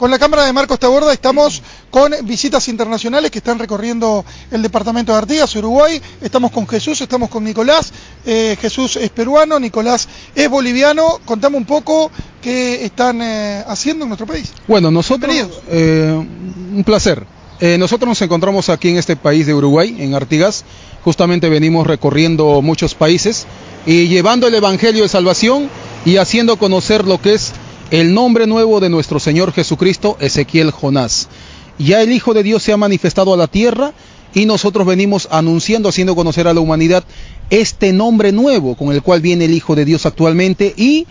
[0.00, 5.12] con la cámara de Marcos Taborda estamos con visitas internacionales que están recorriendo el departamento
[5.12, 6.00] de Artigas, Uruguay.
[6.22, 7.92] Estamos con Jesús, estamos con Nicolás.
[8.24, 11.18] Eh, Jesús es peruano, Nicolás es boliviano.
[11.26, 12.10] Contame un poco
[12.40, 14.54] qué están eh, haciendo en nuestro país.
[14.66, 15.36] Bueno, nosotros,
[15.68, 17.26] eh, un placer.
[17.60, 20.64] Eh, nosotros nos encontramos aquí en este país de Uruguay, en Artigas.
[21.04, 23.46] Justamente venimos recorriendo muchos países
[23.84, 25.68] y llevando el Evangelio de Salvación
[26.06, 27.52] y haciendo conocer lo que es
[27.90, 31.28] el nombre nuevo de nuestro Señor Jesucristo, Ezequiel Jonás.
[31.78, 33.92] Ya el Hijo de Dios se ha manifestado a la tierra
[34.32, 37.04] y nosotros venimos anunciando, haciendo conocer a la humanidad
[37.50, 41.06] este nombre nuevo con el cual viene el Hijo de Dios actualmente y...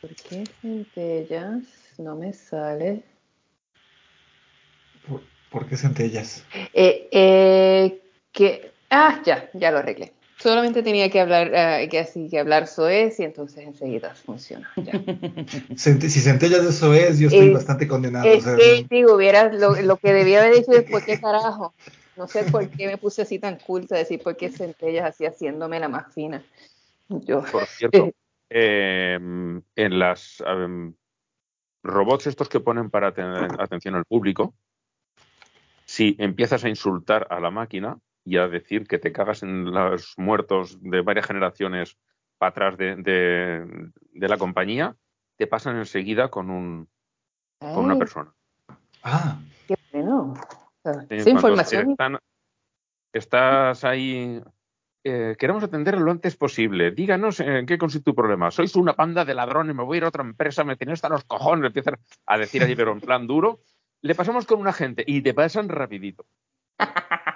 [0.00, 1.62] ¿Por qué centellas?
[1.98, 3.02] No me sale.
[5.08, 6.44] ¿Por, por qué centellas?
[6.74, 8.72] Eh, eh, que...
[8.90, 10.12] Ah, ya, ya lo arreglé.
[10.46, 14.70] Solamente tenía que hablar, uh, que así que hablar soez y entonces enseguida funciona.
[14.76, 14.92] Ya.
[15.76, 18.28] si centellas de soez, yo estoy Es- bastante condenado.
[18.28, 21.18] Es o sea, que, digo, hubieras, lo, lo que debía haber dicho es, ¿por qué
[21.18, 21.74] carajo?
[22.14, 25.80] No sé por qué me puse así tan culta, decir por qué centellas así haciéndome
[25.80, 26.44] la más fina.
[27.08, 27.42] Yo.
[27.42, 28.12] Por cierto,
[28.50, 30.94] eh, en las em,
[31.82, 34.54] robots estos que ponen para tener atención al público,
[35.86, 40.14] si empiezas a insultar a la máquina y a decir que te cagas en los
[40.18, 41.96] muertos de varias generaciones
[42.38, 44.96] para atrás de, de- de la compañía,
[45.36, 46.88] te pasan enseguida con, un,
[47.60, 48.34] con una Ay, persona.
[49.02, 50.34] Ah, qué bueno.
[51.08, 51.90] Esa información.
[51.92, 52.18] están-
[53.12, 54.42] estás ahí.
[55.04, 56.90] eh, queremos atender lo antes posible.
[56.90, 58.50] Díganos en qué consiste tu problema.
[58.50, 61.08] Sois una panda de ladrones, me voy a ir a otra empresa, me tenéis hasta
[61.10, 63.60] los cojones, empiezan a decir allí, pero en plan duro.
[64.02, 66.26] Le pasamos con un agente y te pasan rapidito.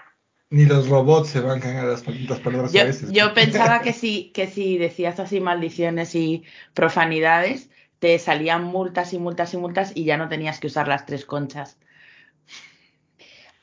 [0.51, 3.12] ni los robots se bancan a las, las palabras Yo, a veces.
[3.12, 7.70] yo pensaba que si, que si decías así maldiciones y profanidades,
[8.01, 11.25] te salían multas y multas y multas y ya no tenías que usar las tres
[11.25, 11.78] conchas.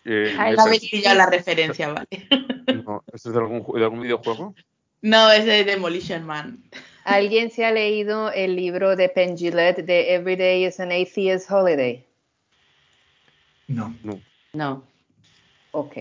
[0.05, 2.08] Eh, Ay, la Habéis pillado la referencia, ¿vale?
[2.85, 4.55] no, ¿Esto es de algún, ju- de algún videojuego?
[5.02, 6.64] No, es de Demolition Man.
[7.04, 11.49] ¿Alguien se ha leído el libro de Penn Jillette de Every Day is an Atheist
[11.49, 12.05] Holiday?
[13.67, 13.93] No.
[14.54, 14.83] No.
[15.80, 15.95] Ok.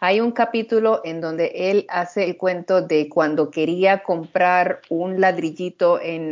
[0.00, 5.98] Hay un capítulo en donde él hace el cuento de cuando quería comprar un ladrillito
[5.98, 6.30] en,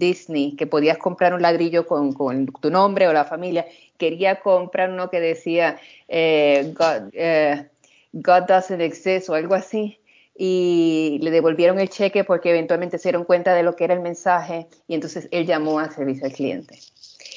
[0.00, 3.66] Disney, que podías comprar un ladrillo con, tu nombre o la familia.
[3.98, 7.68] Quería comprar uno que decía eh, God, eh,
[8.14, 10.00] God doesn't exist o algo así.
[10.36, 14.00] Y le devolvieron el cheque porque eventualmente se dieron cuenta de lo que era el
[14.00, 16.80] mensaje y entonces él llamó a servicio al cliente.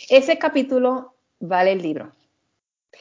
[0.10, 2.12] Ese capítulo vale el libro.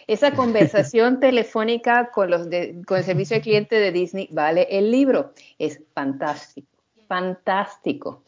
[0.06, 4.90] Esa conversación telefónica con, los de- con el servicio al cliente de Disney vale el
[4.90, 5.32] libro.
[5.58, 6.68] Es fantástico,
[7.08, 8.22] fantástico.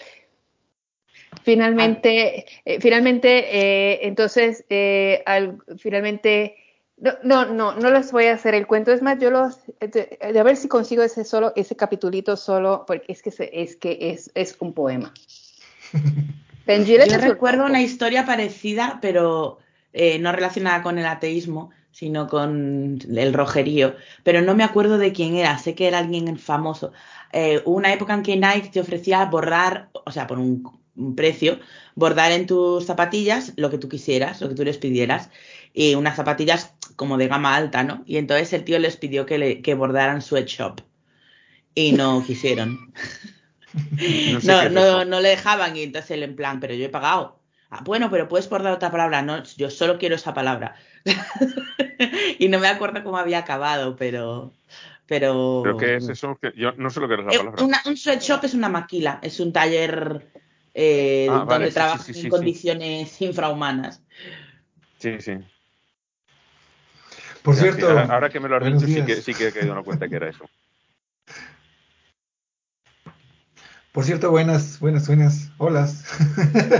[1.43, 6.57] Finalmente, eh, finalmente, eh, entonces, eh, al- finalmente,
[6.97, 8.93] no, no, no, no les voy a hacer el cuento.
[8.93, 12.85] Es más, yo los, de, de a ver si consigo ese solo, ese capitulito solo,
[12.87, 15.13] porque es que se- es que es, es un poema.
[16.67, 19.59] Benjire Yo recuerdo una historia parecida, pero
[19.97, 23.97] eh, no relacionada con el ateísmo, sino con el rojerío.
[24.23, 26.93] Pero no me acuerdo de quién era, sé que era alguien famoso.
[27.33, 30.63] Eh, hubo una época en que Nike te ofrecía bordar, o sea, por un,
[30.97, 31.59] un precio,
[31.95, 35.31] bordar en tus zapatillas lo que tú quisieras, lo que tú les pidieras.
[35.73, 38.03] Y unas zapatillas como de gama alta, ¿no?
[38.07, 40.83] Y entonces el tío les pidió que, le, que bordaran sweatshop.
[41.75, 42.93] Y no quisieron.
[44.33, 46.91] No sé No, no, no le dejaban y entonces él en plan, pero yo he
[46.91, 47.41] pagado.
[47.71, 49.23] Ah, bueno, pero puedes bordar otra palabra.
[49.23, 50.77] No, yo solo quiero esa palabra.
[52.39, 54.53] y no me acuerdo cómo había acabado, pero...
[55.07, 55.61] Pero...
[55.63, 56.37] ¿Pero qué es eso?
[56.41, 57.63] Que yo no sé lo que es la Eh, palabra.
[57.63, 60.27] una- un sweatshop es una maquila, es un taller
[60.75, 62.31] eh, Ah, donde vale, sí, trabajan sí, sí, en sí.
[62.31, 64.03] condiciones infrahumanas.
[64.99, 65.39] Sí, sí.
[67.43, 69.53] Por Ya, cierto, ahora, ahora que me lo has dicho, sí que, sí que he
[69.53, 70.45] caído en cuenta que era eso.
[73.97, 75.49] Por cierto, buenas, buenas, buenas.
[75.57, 76.05] Holas.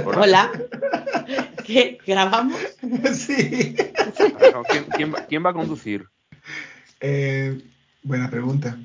[0.05, 0.53] Hola.
[1.65, 1.97] ¿Qué?
[2.07, 2.61] ¿Grabamos?
[3.15, 3.75] sí.
[4.69, 6.05] ¿Quién, quién va, quién va a conducir?
[7.01, 7.59] Eh,
[8.03, 8.77] buena pregunta.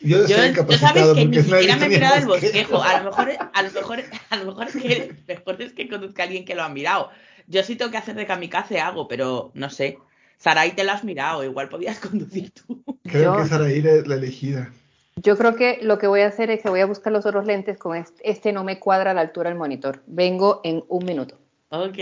[0.00, 2.82] Yo, Yo, estoy yo sabes incapacitado que ni siquiera me he mirado el bosquejo.
[2.82, 6.22] A lo mejor, a lo mejor, a lo mejor es que mejor es que conduzca
[6.22, 7.10] alguien que lo ha mirado.
[7.46, 9.98] Yo sí tengo que hacer de kamikaze hago, pero no sé.
[10.38, 12.82] Sarai te lo has mirado, igual podías conducir tú.
[13.02, 14.72] Creo Yo- que Saraí es la elegida.
[15.16, 17.46] Yo creo que lo que voy a hacer es que voy a buscar los otros
[17.46, 20.02] lentes con este, este no me cuadra a la altura del monitor.
[20.06, 21.38] Vengo en un minuto.
[21.68, 21.96] Ok.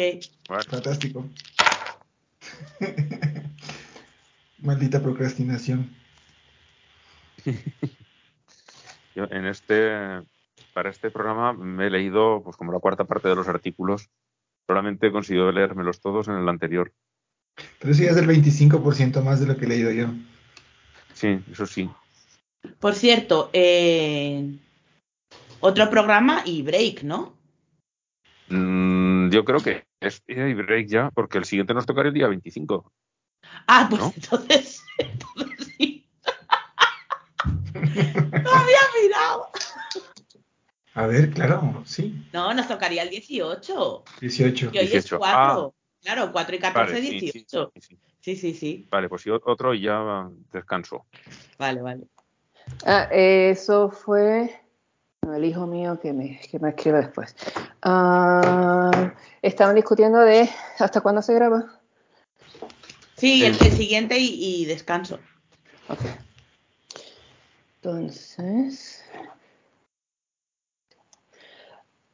[0.49, 1.29] Bueno, Fantástico.
[4.59, 5.95] Maldita procrastinación.
[9.15, 10.23] yo en este,
[10.73, 14.09] para este programa me he leído, pues como la cuarta parte de los artículos
[14.67, 16.93] solamente he conseguido leérmelos todos en el anterior.
[17.79, 20.07] Pero eso ya es el 25% más de lo que he leído yo.
[21.13, 21.91] Sí, eso sí.
[22.79, 24.59] Por cierto, eh,
[25.61, 27.37] otro programa y break, ¿no?
[28.49, 32.29] Mm, yo creo que es y break ya, porque el siguiente nos tocará el día
[32.29, 32.93] 25.
[33.67, 34.13] Ah, pues ¿No?
[34.15, 36.07] entonces, entonces sí.
[37.75, 39.51] no había mirado.
[40.95, 42.27] A ver, claro, sí.
[42.33, 44.05] No, nos tocaría el 18.
[44.21, 44.71] 18.
[44.73, 45.19] Y hoy es 18.
[45.19, 45.75] 4.
[46.03, 47.73] Claro, 4 y 14, Vale, sí, sí, 18.
[47.75, 47.99] sí, sí.
[48.21, 48.89] Sí, sí, sí.
[48.91, 51.07] Vale, pues o- otro y ya descanso.
[51.59, 52.05] Vale, vale.
[52.85, 54.63] Ah, eso fue
[55.23, 57.37] no, el hijo mío que me, que me escribe después.
[57.83, 60.49] Ah, estaban discutiendo de
[60.79, 61.81] hasta cuándo se graba.
[63.17, 65.21] Sí, el, el siguiente y, y descanso.
[65.89, 66.01] Ok.
[67.77, 69.05] Entonces.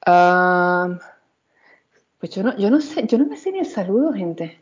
[0.05, 0.99] ah,
[2.19, 4.61] pues yo no, yo no sé, yo no me sé ni el saludo, gente.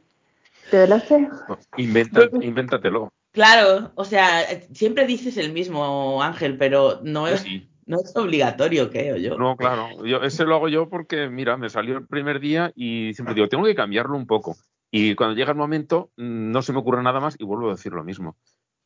[0.71, 1.19] De verdad que.
[1.19, 3.13] No, inventa, invéntatelo.
[3.37, 7.69] Claro, o sea, siempre dices el mismo, Ángel, pero no es, Sí.
[7.85, 9.37] no es obligatorio, creo yo.
[9.37, 10.07] No, claro.
[10.07, 13.51] Yo, ese lo hago yo porque, mira, me salió el primer día y siempre digo,
[13.51, 14.57] tengo que cambiarlo un poco.
[14.91, 17.73] Y cuando llega el momento, mm, no se me ocurre nada más y vuelvo a
[17.75, 18.37] decir lo mismo.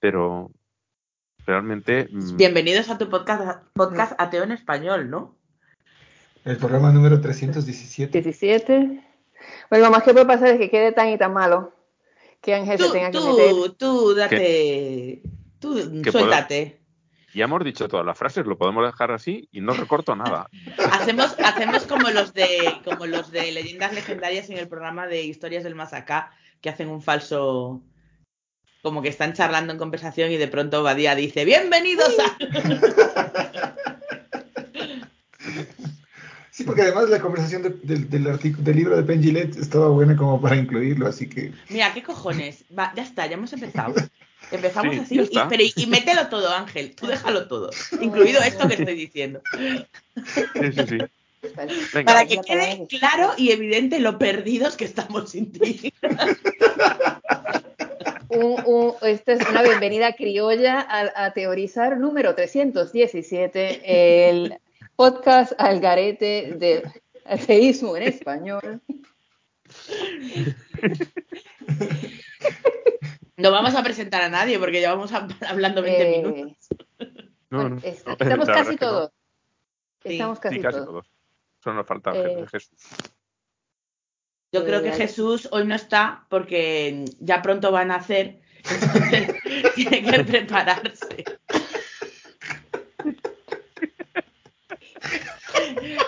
[0.01, 0.51] Pero
[1.47, 2.09] realmente.
[2.11, 5.37] mm, Bienvenidos a tu podcast, podcast Ateo en Español, ¿no?
[6.45, 8.21] El programa número 317.
[8.21, 9.01] 17.
[9.71, 11.73] Bueno, lo más que puede pasar es que quede tan y tan malo
[12.41, 13.51] que Ángel se Tú, tenga que meter.
[13.51, 15.23] tú, tú, date.
[15.59, 16.81] Tú, suéltate.
[17.33, 20.49] Ya hemos dicho todas las frases, lo podemos dejar así y no recorto nada.
[20.91, 25.63] Hacemos, hacemos como los de como los de leyendas legendarias en el programa de historias
[25.63, 27.83] del más acá, que hacen un falso
[28.83, 32.37] como que están charlando en conversación y de pronto Badía dice bienvenidos a
[36.61, 39.89] Sí, porque además la conversación de- del- del, artículo, del libro de Penn Gillette estaba
[39.89, 42.65] buena como para incluirlo, así que Mira, qué cojones.
[42.79, 43.95] Va, ya está, ya hemos empezado.
[44.53, 46.95] Empezamos Sí, así y, pero, y- y mételo todo, Ángel.
[46.95, 47.71] Tú déjalo todo,
[48.03, 49.41] incluido esto que estoy diciendo.
[49.55, 49.87] Sí,
[50.75, 50.99] sí, sí.
[51.95, 55.95] Venga, Para que quede claro y evidente lo perdidos que estamos sin ti.
[58.29, 64.55] Un- un- esta es una bienvenida criolla a, a teorizar número 317, el
[65.01, 66.83] podcast Algarete de
[67.25, 68.83] ateísmo en español.
[73.39, 76.69] No vamos a presentar a nadie porque llevamos hab- hablando 20 Eh, minutos.
[77.49, 77.77] no, bueno, no.
[77.83, 78.91] es- no, estamos casi verdad es que no.
[78.91, 79.11] todos.
[80.03, 80.89] Sí, Estamos casi, Sí, casi todos.
[80.89, 81.11] todos.
[81.65, 82.77] Solo nos falta Eh, Jesús.
[84.53, 88.43] Yo creo que Eh, Jesús hoy no está porque ya pronto van a hacer.
[88.71, 89.35] Entonces
[89.77, 91.25] tiene que prepararse.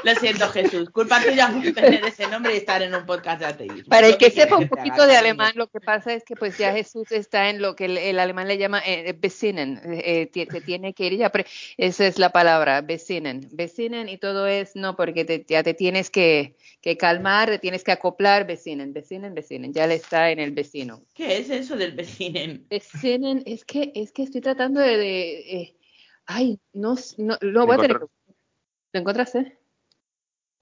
[0.05, 0.91] Lo siento, Jesús.
[0.91, 3.89] Culpa tuya por tener ese nombre y estar en un podcast de ateísmo.
[3.89, 6.59] Para el que sepa un te poquito de alemán, lo que pasa es que pues
[6.59, 10.47] ya Jesús está en lo que el, el alemán le llama eh, Besinnen, eh, ti-
[10.51, 11.47] se tiene que ir ya, pre-
[11.77, 16.11] esa es la palabra, Besinnen, Besinnen y todo es, no, porque te- ya te tienes
[16.11, 20.51] que, que calmar, te tienes que acoplar, Besinnen, Besinnen, Besinnen, ya le está en el
[20.53, 21.03] vecino.
[21.15, 22.67] ¿Qué es eso del vecinen?
[22.69, 25.77] Besinnen, es que, es que estoy tratando de, de, eh,
[26.27, 28.07] ay, no, no, lo voy a tener que...
[28.95, 29.57] ¿Lo encontraste?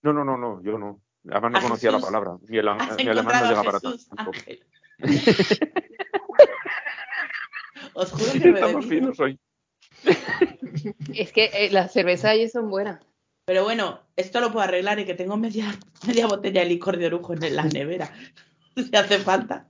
[0.02, 1.00] No, no, no, no, yo no.
[1.30, 2.00] Además no A conocía Jesús.
[2.02, 2.38] la palabra.
[2.48, 3.98] Ni el, alemán no llega para tanto.
[7.94, 9.38] Os juro que me finos hoy.
[11.14, 13.00] Es que eh, las cervezas allí son buenas.
[13.44, 15.74] Pero bueno, esto lo puedo arreglar y que tengo media,
[16.06, 18.10] media botella de licor de orujo en la nevera.
[18.76, 19.68] Si hace falta.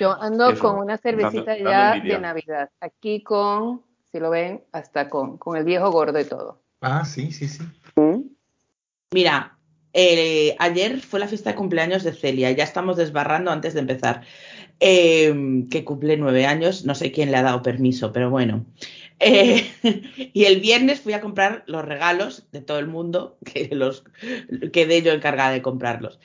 [0.00, 2.68] Yo ando Eso, con una cervecita dando- ya de Navidad.
[2.80, 6.60] Aquí con, si lo ven, hasta con, con el viejo gordo y todo.
[6.80, 7.62] Ah, sí, sí, sí.
[9.12, 9.53] Mira,
[9.94, 12.50] eh, ayer fue la fiesta de cumpleaños de Celia.
[12.50, 14.22] Ya estamos desbarrando antes de empezar.
[14.80, 16.84] Eh, que cumple nueve años.
[16.84, 18.66] No sé quién le ha dado permiso, pero bueno.
[19.20, 19.70] Eh,
[20.32, 24.04] y el viernes fui a comprar los regalos de todo el mundo, que los
[24.72, 26.18] quedé yo encargada de comprarlos.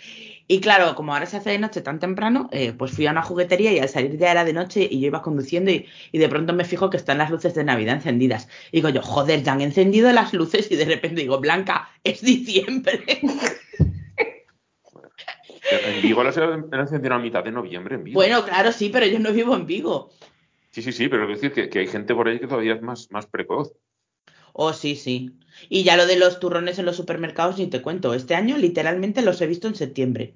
[0.52, 3.22] Y claro, como ahora se hace de noche tan temprano, eh, pues fui a una
[3.22, 6.28] juguetería y al salir ya era de noche y yo iba conduciendo y, y de
[6.28, 8.50] pronto me fijo que están las luces de Navidad encendidas.
[8.72, 12.22] Y digo yo, joder, ya han encendido las luces y de repente digo, Blanca, es
[12.22, 13.00] diciembre.
[15.72, 18.16] En Vigo las han encendido a mitad de noviembre en Vigo.
[18.16, 20.10] bueno, claro, sí, pero yo no vivo en Vigo.
[20.72, 22.82] Sí, sí, sí, pero quiero decir que, que hay gente por ahí que todavía es
[22.82, 23.72] más, más precoz.
[24.62, 25.32] Oh, sí, sí.
[25.70, 28.14] Y ya lo de los turrones en los supermercados ni te cuento.
[28.14, 30.34] Este año literalmente los he visto en septiembre.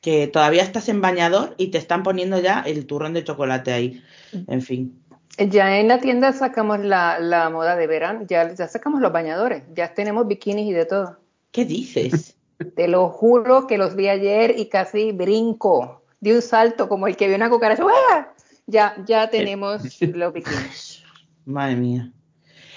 [0.00, 4.04] Que todavía estás en bañador y te están poniendo ya el turrón de chocolate ahí.
[4.46, 5.02] En fin.
[5.38, 9.64] Ya en la tienda sacamos la, la moda de verano, ya, ya sacamos los bañadores,
[9.74, 11.18] ya tenemos bikinis y de todo.
[11.50, 12.36] ¿Qué dices?
[12.76, 17.16] Te lo juro que los vi ayer y casi brinco de un salto como el
[17.16, 17.84] que vio una cucaracha.
[17.84, 18.28] ¡Uah!
[18.68, 21.02] Ya, ya tenemos los bikinis.
[21.44, 22.12] Madre mía.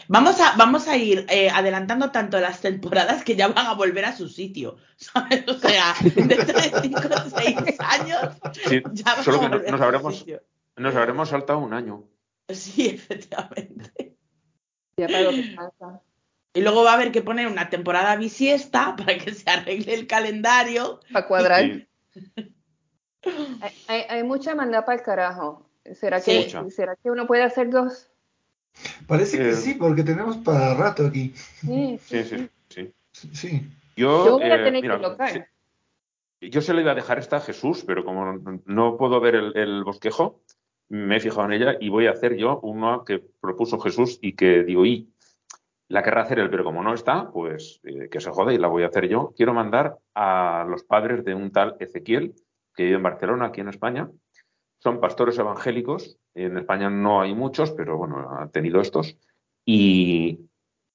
[0.08, 4.06] Vamos a, vamos a ir eh, adelantando tanto las temporadas que ya van a volver
[4.06, 4.78] a su sitio.
[4.98, 5.44] ¿sabes?
[5.48, 8.20] O sea, dentro de 5 o 6 años.
[8.68, 10.44] Sí, ya van solo a que no- volver nos a su habremos- sitio.
[10.78, 12.04] Nos habremos saltado un año.
[12.50, 14.16] Sí, efectivamente.
[14.98, 16.02] Ya para lo que falta.
[16.54, 20.08] Y luego va a haber que poner una temporada bisiesta para que se arregle el
[20.08, 21.00] calendario.
[21.12, 21.64] Para cuadrar.
[21.64, 21.88] Sí.
[23.62, 25.70] Hay, hay, hay mucha maldad para el carajo.
[25.94, 26.70] ¿Será que, Mucha.
[26.70, 28.10] ¿Será que uno puede hacer dos?
[29.08, 29.54] Parece que Eh.
[29.54, 31.30] sí, porque tenemos para rato aquí.
[31.36, 32.94] Sí, Sí, sí, sí.
[33.32, 33.70] Sí.
[33.96, 35.30] Yo, Yo voy a eh, tener mira, que locar.
[35.32, 35.40] sí.
[36.50, 39.36] Yo se le iba a dejar esta a Jesús, pero como no- no puedo ver
[39.36, 40.42] el, el bosquejo,
[40.90, 44.34] me he fijado en ella y voy a hacer yo una que propuso Jesús y
[44.34, 45.10] que digo, y
[45.88, 48.68] la querrá hacer él, pero como no está, pues eh, que se jode y la
[48.68, 49.34] voy a hacer yo.
[49.36, 52.34] Quiero mandar a los padres de un tal Ezequiel,
[52.76, 54.10] que vive en Barcelona, aquí en España.
[54.86, 56.20] Son pastores evangélicos.
[56.36, 59.18] En España no hay muchos, pero bueno, han tenido estos.
[59.66, 60.42] Y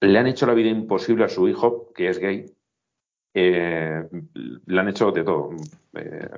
[0.00, 2.46] le han hecho la vida imposible a su hijo, que es gay.
[3.34, 4.08] Eh,
[4.66, 5.50] le han hecho de todo.
[5.94, 6.30] Eh,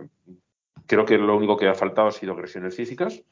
[0.87, 3.23] creo que lo único que ha faltado ha sido agresiones físicas,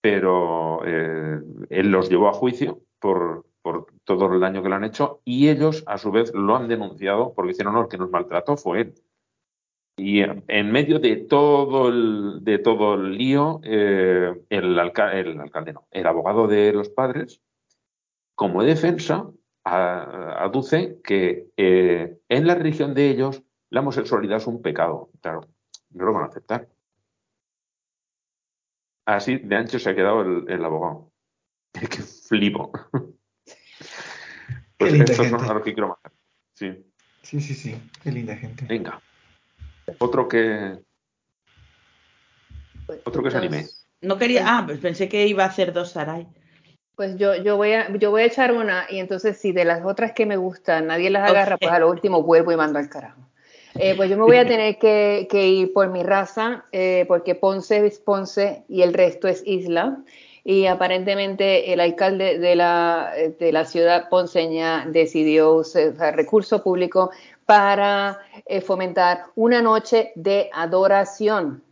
[0.00, 1.40] pero eh,
[1.70, 5.48] él los llevó a juicio por, por todo el daño que le han hecho y
[5.48, 8.56] ellos, a su vez, lo han denunciado porque dicen, no, no, el que nos maltrató
[8.56, 8.94] fue él.
[9.98, 15.72] Y en medio de todo el, de todo el lío, eh, el, alca- el alcalde,
[15.72, 17.40] no, el abogado de los padres,
[18.36, 19.26] como defensa,
[19.64, 25.10] a- aduce que eh, en la religión de ellos la homosexualidad es un pecado.
[25.20, 25.40] Claro,
[25.90, 26.68] no lo van a aceptar.
[29.04, 31.10] Así de ancho se ha quedado el, el abogado.
[31.82, 32.72] Es que flipo.
[34.78, 36.12] Pues estos son a los que quiero matar.
[36.54, 36.70] Sí.
[37.22, 37.74] Sí, sí, sí.
[38.00, 38.64] Qué linda gente.
[38.66, 39.02] Venga.
[39.98, 40.78] Otro que.
[43.04, 43.66] Otro que se anime.
[44.00, 44.44] No quería.
[44.46, 46.26] Ah, pues pensé que iba a hacer dos Sarai.
[46.94, 49.84] Pues yo, yo voy a, yo voy a echar una y entonces si de las
[49.84, 52.88] otras que me gustan nadie las agarra, pues a lo último vuelvo y mando al
[52.88, 53.20] carajo.
[53.76, 57.36] Eh, pues yo me voy a tener que, que ir por mi raza, eh, porque
[57.36, 60.02] Ponce es Ponce y el resto es isla.
[60.42, 67.10] Y aparentemente el alcalde de la, de la ciudad ponceña decidió usar recurso público
[67.48, 71.62] para eh, fomentar una noche de adoración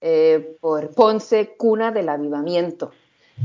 [0.00, 2.90] eh, por Ponce, cuna del avivamiento.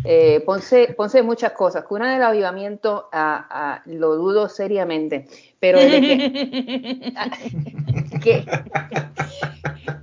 [0.04, 3.08] Eh, Ponce, muchas cosas, cuna del avivamiento
[3.86, 5.28] lo dudo seriamente,
[5.60, 7.14] pero que,
[8.24, 8.46] que-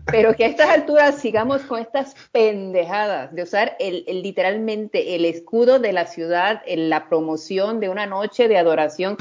[0.07, 5.81] pero que a estas alturas sigamos con estas pendejadas de usar el- literalmente el escudo
[5.81, 9.17] de la ciudad en la promoción de una noche de adoración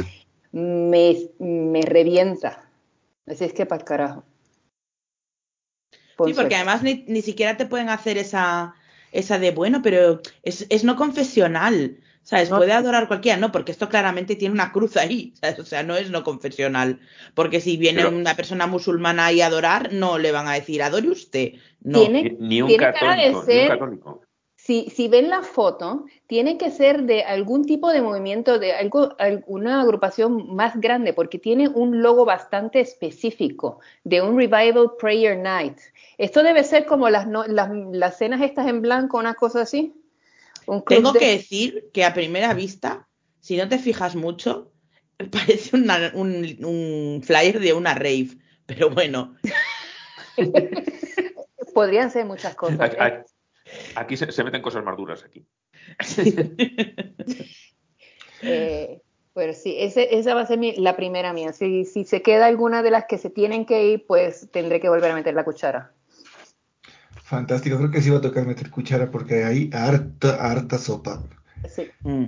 [0.54, 2.70] me, me revienta.
[3.28, 4.24] Así es que para el carajo.
[6.26, 8.76] Sí, porque además ni, ni siquiera te pueden hacer esa,
[9.12, 11.98] esa de bueno, pero es, es no confesional.
[12.26, 12.50] ¿Sabes?
[12.50, 12.56] No.
[12.56, 15.60] Puede adorar cualquiera, no, porque esto claramente tiene una cruz ahí, ¿sabes?
[15.60, 17.02] O sea, no es no confesional.
[17.34, 20.82] Porque si viene Pero- una persona musulmana ahí a adorar, no le van a decir,
[20.82, 21.52] adore usted.
[21.82, 22.00] No.
[22.00, 24.23] Tiene- Ni, un tiene cara de católico, ni un católico.
[24.66, 29.14] Si, si ven la foto, tiene que ser de algún tipo de movimiento, de algo,
[29.20, 35.78] alguna agrupación más grande, porque tiene un logo bastante específico de un Revival Prayer Night.
[36.18, 39.94] Esto debe ser como las, no- las, las cenas estas en blanco, una cosa así.
[40.66, 43.10] Un Tengo de- que decir que a primera vista,
[43.42, 44.72] si no te fijas mucho,
[45.30, 48.30] parece una- un, un flyer de una rave.
[48.66, 49.36] Pero bueno,
[51.74, 52.80] Podrían ser muchas cosas.
[52.80, 53.33] Aquí,
[53.96, 55.46] aquí- se, se meten cosas más duras aquí.
[58.46, 59.00] Eh,
[59.34, 61.54] pero sí, ese- esa va a ser mi- la primera mía.
[61.54, 64.90] Si, si se queda alguna de las que se tienen que ir, pues tendré que
[64.90, 65.94] volver a meter la cuchara.
[67.24, 67.78] Fantástico.
[67.78, 71.24] Creo que sí va a tocar meter cuchara porque hay harta, harta sopa.
[71.74, 71.90] Sí.
[72.02, 72.24] mm.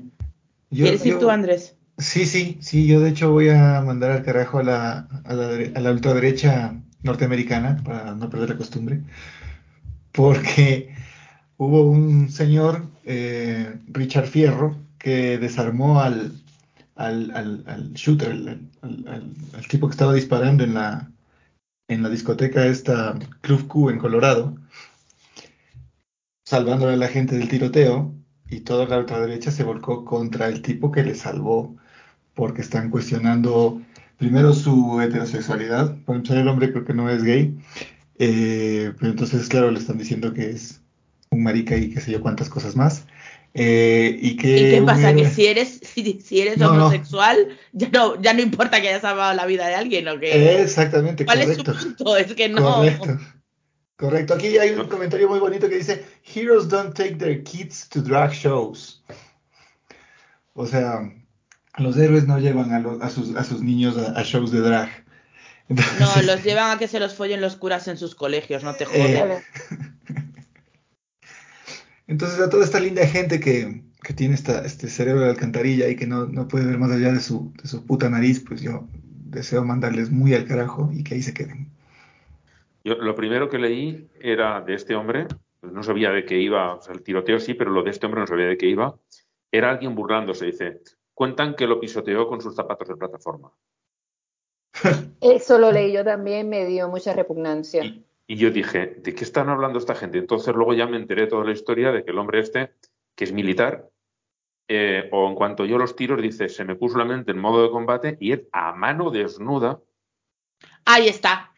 [0.72, 1.75] Yo- ¿quieres ir yo- tú, Andrés?
[1.98, 2.88] Sí, sí, sí.
[2.88, 5.92] Yo de hecho voy a mandar al carajo a la, a la, dere- a la
[5.92, 9.02] ultraderecha norteamericana para no perder la costumbre.
[10.14, 10.95] Porque
[11.58, 16.34] hubo un señor, eh, Richard Fierro, que desarmó al,
[16.96, 17.32] al,
[17.68, 21.12] al, shooter, al, tipo que estaba disparando en la,
[21.88, 24.56] en la discoteca esta Club Q en Colorado,
[26.46, 28.14] salvándole a la gente del tiroteo,
[28.50, 31.76] y toda la ultraderecha se volcó contra el tipo que le salvó,
[32.36, 33.82] porque están cuestionando
[34.18, 37.58] primero su heterosexualidad, por empezar el hombre creo que no es gay,
[38.20, 40.85] eh, pero entonces claro le están diciendo que es
[41.36, 43.06] un marica y qué sé yo cuántas cosas más,
[43.58, 45.13] Eh, y, que ¿Y qué pasa?
[45.15, 46.88] Que si eres, si, si eres No, no.
[46.88, 50.62] homosexual, Ya, no, ya no importa que hayas salvado la vida de alguien o que...
[50.62, 51.72] Exactamente, ¿Cuál correcto.
[51.72, 52.18] es su punto?
[52.18, 52.62] Es que no...
[52.62, 53.18] Correcto.
[53.98, 54.34] Correcto.
[54.34, 56.04] Aquí hay un comentario muy bonito que dice:
[56.36, 59.01] Heroes don't take their kids to drag shows.
[60.54, 61.00] O sea,
[61.77, 64.60] los héroes no llevan a, los- a sus, a sus niños a, a shows de
[64.60, 64.89] drag.
[65.70, 68.84] No, los llevan a que se los follen los curas en sus colegios, no te
[68.84, 68.88] Eh,
[69.18, 69.44] jodes.
[72.08, 75.96] Entonces, a toda esta linda gente que, que tiene esta, este cerebro de alcantarilla y
[75.96, 78.88] que no, no puede ver más allá de su, de su puta nariz, pues yo
[79.26, 81.72] deseo mandarles muy al carajo y que ahí se queden.
[82.84, 85.28] Yo, lo primero que leí era de este hombre,
[85.60, 88.06] pues no sabía de qué iba, o sea, el tiroteo sí, pero lo de este
[88.06, 88.96] hombre no sabía de qué iba.
[89.52, 90.82] Era alguien burlándose, dice,
[91.16, 93.52] cuentan que lo pisoteó con sus zapatos de plataforma.
[95.22, 97.84] Eso lo leí yo también, me dio mucha repugnancia.
[97.84, 100.17] Y, y yo dije, ¿de qué están hablando esta gente?
[100.17, 102.72] Entonces luego ya me enteré toda la historia de que el hombre este,
[103.15, 103.89] que es militar,
[104.67, 107.62] eh, o en cuanto yo los tiros, dice, se me puso la mente en modo
[107.63, 109.79] de combate y él a mano desnuda
[110.86, 111.51] Ahí está.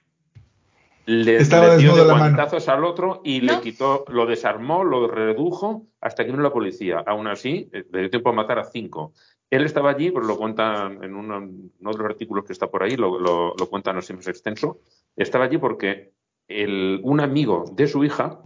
[1.05, 2.19] le, Estaba le dio de la mano.
[2.25, 3.53] guantazos al otro y ¿No?
[3.53, 7.03] le quitó, lo desarmó, lo redujo hasta que vino la policía.
[7.05, 9.13] Aún así, eh, le dio tiempo a matar a cinco.
[9.49, 12.67] Él estaba allí, pues lo cuentan en uno, en uno de los artículos que está
[12.69, 14.79] por ahí, lo, lo, lo cuentan así más extenso.
[15.15, 16.11] Estaba allí porque
[16.47, 18.39] el, un amigo de su hija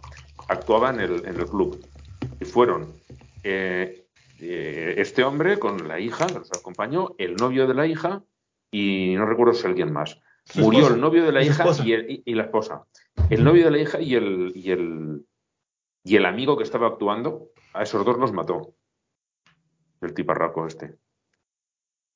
[0.48, 1.86] actuaba en el, en el club.
[2.39, 2.93] Y fueron
[3.43, 4.08] eh,
[4.39, 8.24] eh, este hombre con la hija, que los acompañó, el novio de la hija
[8.72, 10.20] y no recuerdo si alguien más.
[10.55, 10.96] Murió esposa.
[10.96, 12.86] el novio de la hija y, el- y- y la esposa.
[13.29, 15.25] El novio de la hija y el, y, el,
[16.03, 18.74] y el amigo que estaba actuando, a esos dos los mató.
[20.01, 20.98] El tiparraco este.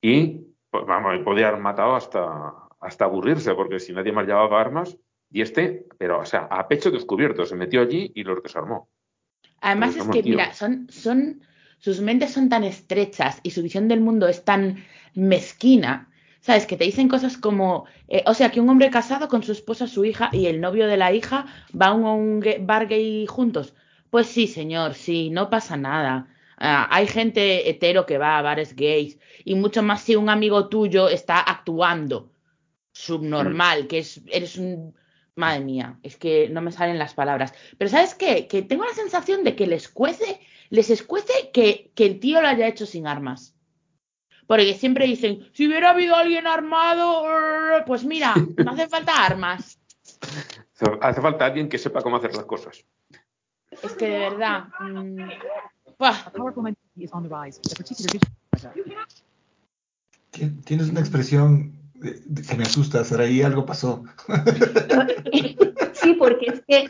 [0.02, 4.98] Y, pues, vamos, podía haber matado hasta, hasta aburrirse, porque si nadie más llevaba armas,
[5.30, 8.88] y este, pero, o sea, a pecho descubierto, se metió allí y los desarmó.
[9.60, 10.36] Además es que, tíos.
[10.36, 11.42] mira, son, son,
[11.78, 16.66] sus mentes son tan estrechas y su visión del mundo es tan mezquina, ¿sabes?
[16.66, 19.86] Que te dicen cosas como, eh, o sea, que un hombre casado con su esposa,
[19.86, 23.74] su hija y el novio de la hija van a un bar gay juntos.
[24.10, 26.28] Pues sí, señor, sí, no pasa nada.
[26.58, 30.68] Ah, hay gente hetero que va a bares gays y mucho más si un amigo
[30.68, 32.32] tuyo está actuando
[32.92, 34.94] subnormal, que es, eres un...
[35.36, 37.52] Madre mía, es que no me salen las palabras.
[37.76, 38.48] Pero ¿sabes qué?
[38.48, 42.48] Que tengo la sensación de que les cuece, les escuece que, que el tío lo
[42.48, 43.54] haya hecho sin armas.
[44.46, 49.78] Porque siempre dicen, si hubiera habido alguien armado, rrr", pues mira, no hace falta armas.
[51.02, 52.84] Hace falta alguien que sepa cómo hacer las cosas.
[53.70, 54.68] Es que de verdad...
[54.80, 55.20] mm,
[60.64, 64.04] Tienes una expresión que me asusta, Saraí, algo pasó.
[65.92, 66.88] Sí, porque es que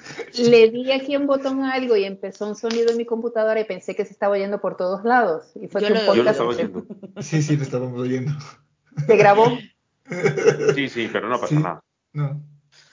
[0.51, 3.65] le di aquí un botón a algo y empezó un sonido en mi computadora y
[3.65, 5.45] pensé que se estaba oyendo por todos lados.
[5.55, 6.87] Y fue Yo que lo- un Yo lo podcast estaba se, oyendo.
[7.23, 8.33] Sí, sí, lo estábamos oyendo.
[9.07, 9.47] se grabó.
[10.75, 11.63] Sí, sí, pero no pasa Sí.
[11.63, 11.83] nada.
[12.13, 12.43] No.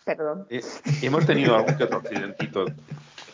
[0.05, 0.45] Perdón.
[0.49, 0.61] Eh,
[1.01, 2.65] hemos tenido algún que otro accidentito.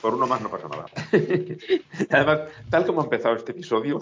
[0.01, 0.85] Por uno más no pasa nada.
[2.09, 3.99] Además, tal como ha empezado este episodio,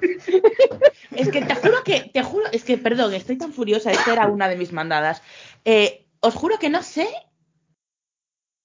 [1.10, 4.26] Es que te juro que, te juro, es que, perdón, estoy tan furiosa, esta era
[4.26, 5.22] una de mis mandadas.
[5.64, 7.08] Eh, os juro que no sé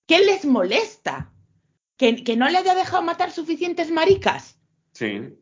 [0.07, 1.31] qué les molesta.
[1.97, 4.60] Que, que no le haya dejado matar suficientes maricas.
[4.93, 5.38] sí.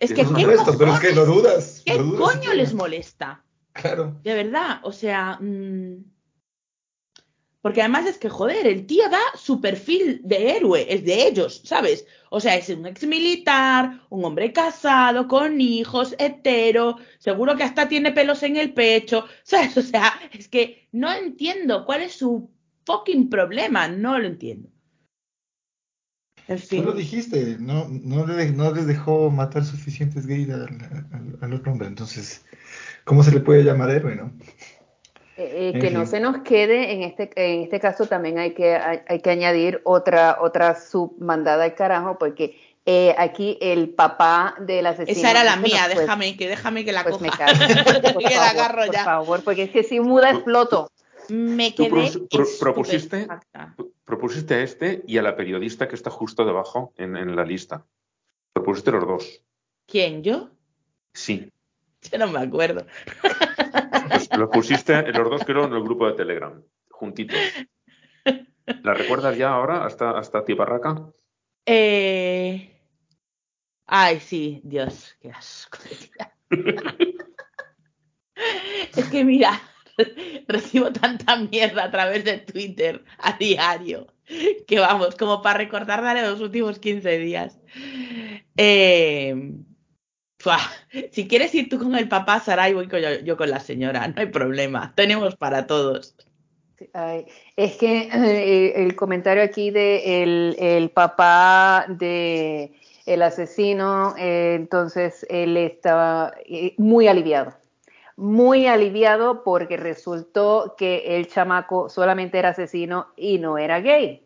[0.00, 1.82] Es que, ¿qué, supuesto, pero es que lo dudas.
[1.84, 3.44] ¿qué lo dudas coño les molesta?
[3.72, 4.16] Claro.
[4.22, 5.38] De verdad, o sea.
[5.40, 6.04] mm,
[7.60, 11.60] porque además es que, joder, el tío da su perfil de héroe, es de ellos,
[11.64, 12.06] ¿sabes?
[12.30, 17.88] O sea, es un ex militar, un hombre casado, con hijos, hetero, seguro que hasta
[17.88, 19.76] tiene pelos en el pecho, ¿sabes?
[19.78, 22.50] O sea, es que no entiendo cuál es su
[22.86, 24.68] fucking problema, no lo entiendo.
[26.46, 26.84] En fin.
[26.84, 30.62] lo dijiste, no, no, le, no les dejó matar suficientes gays al,
[31.12, 31.88] al- al otro hombre.
[31.88, 32.42] Entonces,
[33.04, 34.32] ¿cómo se le puede llamar héroe, no?
[35.40, 39.00] Eh, que no se nos quede, en este, en este caso también hay que, hay,
[39.06, 45.16] hay que añadir otra, otra submandada al carajo, porque eh, aquí el papá del asesino.
[45.16, 47.46] Esa era la mía, pues- déjame, que déjame que la Pues me coja.
[47.46, 47.84] callo.
[47.84, 49.04] Por que la favor, agarro por ya.
[49.04, 50.90] favor, porque es que si muda exploto.
[51.28, 53.28] Me Tú quedé pro- pro- propusiste-
[54.04, 57.84] propusiste a este y a la periodista que está justo debajo en, en la lista.
[58.54, 59.42] Propusiste los dos.
[59.86, 60.22] ¿Quién?
[60.24, 60.48] ¿Yo?
[61.12, 61.52] Sí.
[62.12, 62.86] Yo no me acuerdo.
[64.08, 67.38] Pues los pusiste los dos, creo, en el grupo de Telegram, juntitos.
[68.82, 71.10] ¿La recuerdas ya ahora, hasta, hasta Tibarraca?
[71.66, 72.74] Eh...
[73.86, 75.78] Ay, sí, Dios, qué asco.
[76.50, 77.16] de
[78.96, 79.60] es que mira,
[80.48, 84.06] recibo tanta mierda a través de Twitter a diario
[84.66, 87.58] que vamos, como para recordarle los últimos 15 días.
[88.56, 89.54] Eh,
[90.38, 90.58] Fua,
[91.10, 94.06] Si quieres ir tú con el papá, Saray, voy con yo, yo con la señora,
[94.08, 96.14] no hay problema, tenemos para todos.
[96.92, 102.72] Ay, es que eh, el comentario aquí de el, el papá de
[103.04, 107.54] el asesino, eh, entonces él estaba eh, muy aliviado,
[108.16, 114.22] muy aliviado porque resultó que el chamaco solamente era asesino y no era gay,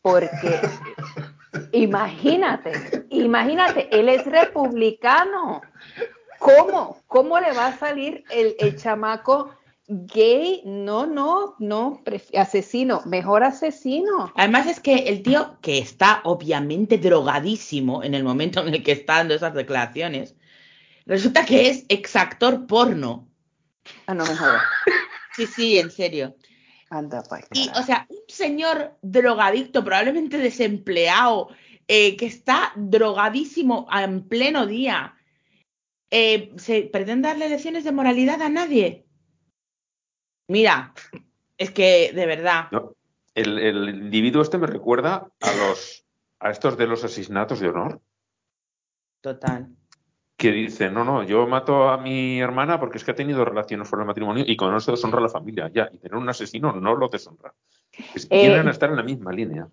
[0.00, 0.60] porque
[1.72, 5.60] imagínate, imagínate, él es republicano,
[6.38, 7.02] ¿cómo?
[7.06, 9.50] ¿Cómo le va a salir el, el chamaco?
[9.88, 12.02] Gay, no, no, no,
[12.36, 14.32] asesino, mejor asesino.
[14.34, 18.92] Además es que el tío, que está obviamente drogadísimo en el momento en el que
[18.92, 20.34] está dando esas declaraciones,
[21.06, 23.28] resulta que es exactor porno.
[24.08, 24.62] Ah, no me jodas.
[25.36, 26.34] Sí, sí, en serio.
[26.90, 31.48] Anda, pa' Y, o sea, un señor drogadicto, probablemente desempleado,
[31.88, 35.16] eh, que está drogadísimo en pleno día,
[36.10, 39.04] eh, ¿se pretende darle lecciones de moralidad a nadie?
[40.48, 40.94] Mira,
[41.58, 42.94] es que de verdad, No,
[43.34, 46.04] el, el individuo este me recuerda a los
[46.38, 48.00] a estos de los asesinatos de honor
[49.26, 49.74] total.
[50.36, 53.88] Que dicen no no yo mato a mi hermana porque es que ha tenido relaciones
[53.88, 56.72] fuera del matrimonio y con eso deshonra a la familia ya y tener un asesino
[56.72, 57.54] no lo deshonra
[58.14, 59.68] Es- Eh, vienen a estar en la misma línea.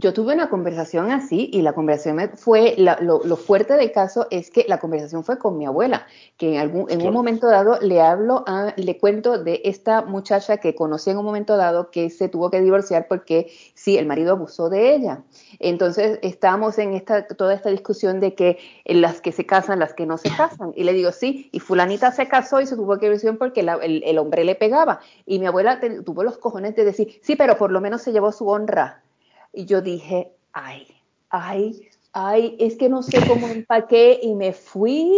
[0.00, 3.92] Yo tuve una conversación así y la conversación me fue, la- lo, lo fuerte del
[3.92, 6.06] caso es que la conversación fue con mi abuela,
[6.38, 10.56] que en, algún, en un momento dado le hablo, a, le cuento de esta muchacha
[10.56, 14.32] que conocí en un momento dado que se tuvo que divorciar porque sí, el marido
[14.32, 15.22] abusó de ella.
[15.58, 19.94] Entonces estábamos en esta, toda esta discusión de que eh, las que se casan, las
[19.94, 20.72] que no se casan.
[20.76, 24.18] Y le digo, sí, y fulanita se casó y se tuvo que divorciar porque el,
[24.18, 25.00] hombre le pegaba.
[25.24, 28.32] Y mi abuela tuvo los cojones de decir, sí, pero por lo menos se llevó
[28.32, 29.02] su honra.
[29.50, 30.86] Y yo dije, ay,
[31.30, 35.10] ay, ay, es que no sé cómo empaqué y me fui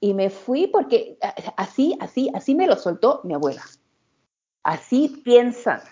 [0.00, 1.18] y me fui porque
[1.56, 3.62] así, así, así me lo soltó mi abuela.
[4.62, 5.82] Así piensan.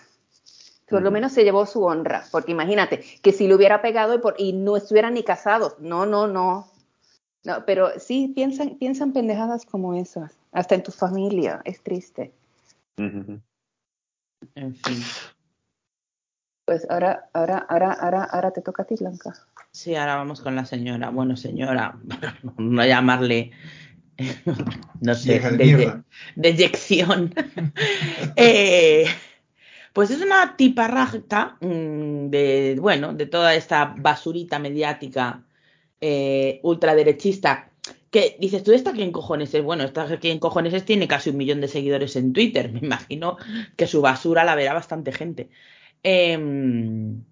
[0.89, 4.19] Por lo menos se llevó su honra, porque imagínate que si le hubiera pegado y,
[4.19, 6.71] por, y no estuvieran ni casados, no, no, no.
[7.43, 12.33] No, pero sí piensan, piensan pendejadas como esas, hasta en tu familia, es triste.
[12.97, 13.41] En
[14.75, 15.03] fin.
[16.65, 19.33] Pues ahora, ahora, ahora, ahora, ahora te toca a ti, Blanca.
[19.71, 21.09] Sí, ahora vamos con la señora.
[21.09, 21.97] Bueno, señora,
[22.57, 23.51] no llamarle,
[25.01, 26.03] no sé, de de,
[26.35, 27.33] deyección.
[28.35, 29.05] Eh,
[29.97, 35.43] pues es una tiparrata mm, de, bueno, de toda esta basurita mediática
[35.99, 37.71] eh, ultraderechista.
[38.11, 39.63] Que dices tú, ¿esta quién cojones es?
[39.63, 42.71] Bueno, esta quién cojones es tiene casi un millón de seguidores en Twitter.
[42.73, 43.37] Me imagino
[43.75, 45.49] que su basura la verá bastante gente.
[46.03, 47.23] Em,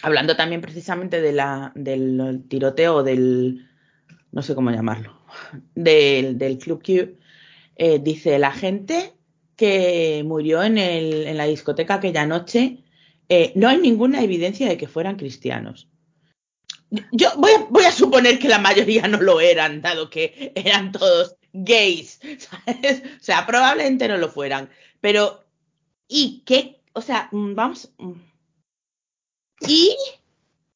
[0.00, 3.68] hablando también precisamente de la, del tiroteo del,
[4.30, 5.22] no sé cómo llamarlo,
[5.74, 7.18] del, del Club Q,
[7.74, 9.15] eh, dice la gente
[9.56, 12.84] que murió en, el, en la discoteca aquella noche,
[13.28, 15.88] eh, no hay ninguna evidencia de que fueran cristianos.
[17.10, 20.92] Yo voy a, voy a suponer que la mayoría no lo eran, dado que eran
[20.92, 23.02] todos gays, ¿sabes?
[23.20, 24.68] O sea, probablemente no lo fueran.
[25.00, 25.44] Pero,
[26.06, 26.80] ¿y qué?
[26.92, 27.90] O sea, mm, vamos.
[27.98, 28.12] mm.
[29.66, 29.96] ¿Y?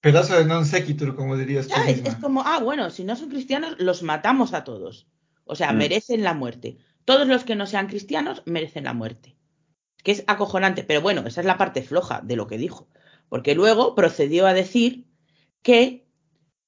[0.00, 2.08] Pedazo de non sequitur, como dirías tú misma.
[2.08, 5.06] es como, ah, bueno, si no son cristianos, los matamos a todos.
[5.44, 5.76] O sea, Mm.
[5.76, 6.78] merecen la muerte.
[7.04, 9.36] Todos los que no sean cristianos merecen la muerte.
[10.02, 12.88] Que es acojonante, pero bueno, esa es la parte floja de lo que dijo.
[13.28, 15.06] Porque luego procedió a decir
[15.62, 16.06] que,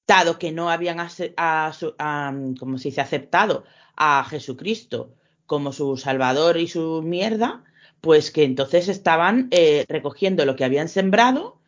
[0.07, 3.65] dado que no habían a a, como se aceptado
[3.95, 5.15] a Jesucristo
[5.45, 7.63] como su salvador y su mierda,
[8.01, 11.61] pues que entonces estaban eh, recogiendo lo que habían sembrado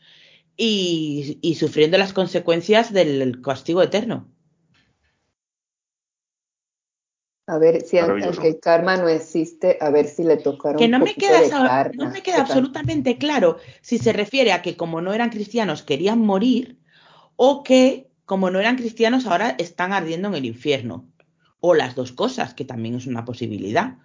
[0.58, 4.35] y sufriendo las consecuencias del castigo eterno.
[7.48, 10.98] A ver si aunque el karma no existe, a ver si le tocaron Que no
[10.98, 12.06] un me queda, de sa- karma.
[12.06, 16.20] no me queda absolutamente claro si se refiere a que como no eran cristianos querían
[16.20, 16.80] morir
[17.36, 21.08] o que como no eran cristianos ahora están ardiendo en el infierno.
[21.60, 23.98] O las dos cosas, que también es una posibilidad.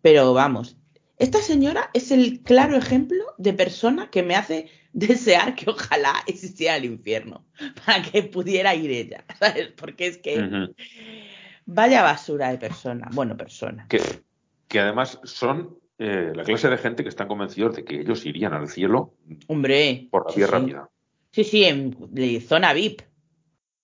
[0.00, 0.76] Pero vamos,
[1.18, 6.76] esta señora es el claro ejemplo de persona que me hace desear que ojalá existiera
[6.76, 7.44] el infierno
[7.86, 9.68] para que pudiera ir ella, ¿sabes?
[9.76, 10.38] Porque es que.
[11.66, 13.86] Vaya basura de persona, bueno, persona.
[13.88, 14.00] que,
[14.68, 18.52] que además son eh, la clase de gente que están convencidos de que ellos irían
[18.54, 19.14] al cielo
[19.46, 20.52] Hombre, por la vía sí.
[20.52, 20.90] rápida.
[21.30, 23.02] Sí, sí, en de zona VIP.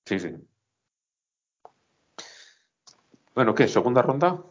[0.04, 0.30] Sí, sí.
[3.34, 3.68] Bueno, ¿qué?
[3.68, 4.42] ¿Segunda ronda?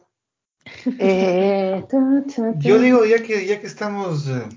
[0.99, 2.59] Eh, ta, ta, ta.
[2.59, 4.47] Yo digo, ya que, ya que estamos eh,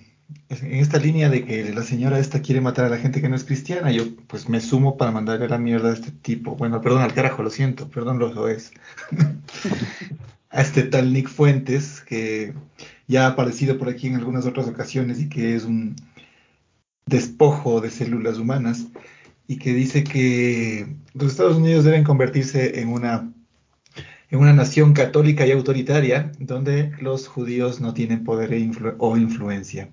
[0.49, 3.37] en esta línea de que la señora esta quiere matar a la gente que no
[3.37, 6.57] es cristiana, yo pues me sumo para mandarle la mierda a este tipo.
[6.57, 8.73] Bueno, perdón al carajo, lo siento, perdón lo es.
[10.51, 12.55] a este tal Nick Fuentes, que
[13.07, 15.97] ya ha aparecido por aquí en algunas otras ocasiones y que es un
[17.07, 18.87] despojo de células humanas
[19.47, 23.33] y que dice que los Estados Unidos deben convertirse en una
[24.31, 29.91] en una nación católica y autoritaria donde los judíos no tienen poder e o influencia.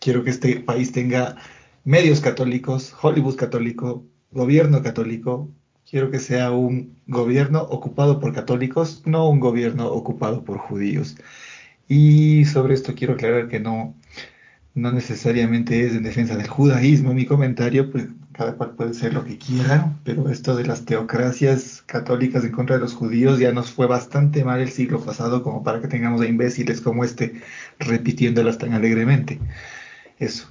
[0.00, 1.36] Quiero que este país tenga
[1.84, 5.48] medios católicos, Hollywood católico, gobierno católico.
[5.88, 11.16] Quiero que sea un gobierno ocupado por católicos, no un gobierno ocupado por judíos.
[11.88, 13.96] Y sobre esto quiero aclarar que no,
[14.78, 19.24] no necesariamente es en defensa del judaísmo mi comentario, pues cada cual puede ser lo
[19.24, 23.72] que quiera, pero esto de las teocracias católicas en contra de los judíos ya nos
[23.72, 27.42] fue bastante mal el siglo pasado como para que tengamos a imbéciles como este
[27.80, 29.40] repitiéndolas tan alegremente.
[30.18, 30.48] Eso.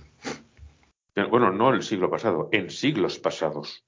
[1.29, 3.85] Bueno, no el siglo pasado, en siglos pasados.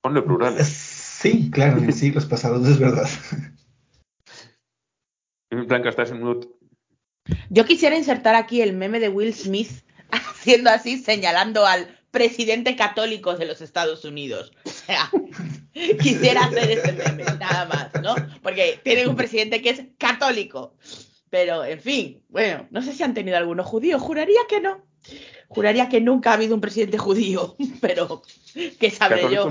[0.00, 0.66] Ponle plurales.
[0.66, 3.08] Sí, claro, en siglos pasados, es verdad.
[5.50, 6.48] Blanca, estás en mute.
[7.50, 13.34] Yo quisiera insertar aquí el meme de Will Smith haciendo así, señalando al presidente católico
[13.36, 14.52] de los Estados Unidos.
[14.64, 15.10] O sea,
[16.00, 18.14] quisiera hacer ese meme, nada más, ¿no?
[18.42, 20.74] Porque tienen un presidente que es católico.
[21.30, 24.86] Pero, en fin, bueno, no sé si han tenido algunos judíos, juraría que no.
[25.48, 28.22] Juraría que nunca ha habido un presidente judío, pero
[28.78, 29.48] que sabré yo.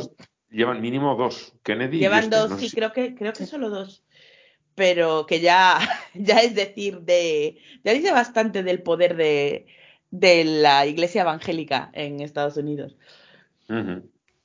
[0.50, 1.54] Llevan mínimo dos.
[1.64, 2.00] Kennedy.
[2.00, 2.76] Llevan este, dos, no sí, sé.
[2.78, 4.04] creo que, creo que solo dos.
[4.76, 5.80] Pero que ya,
[6.14, 9.68] ya es decir, de, ya dice bastante del poder de,
[10.12, 12.98] de la iglesia evangélica en Estados Unidos.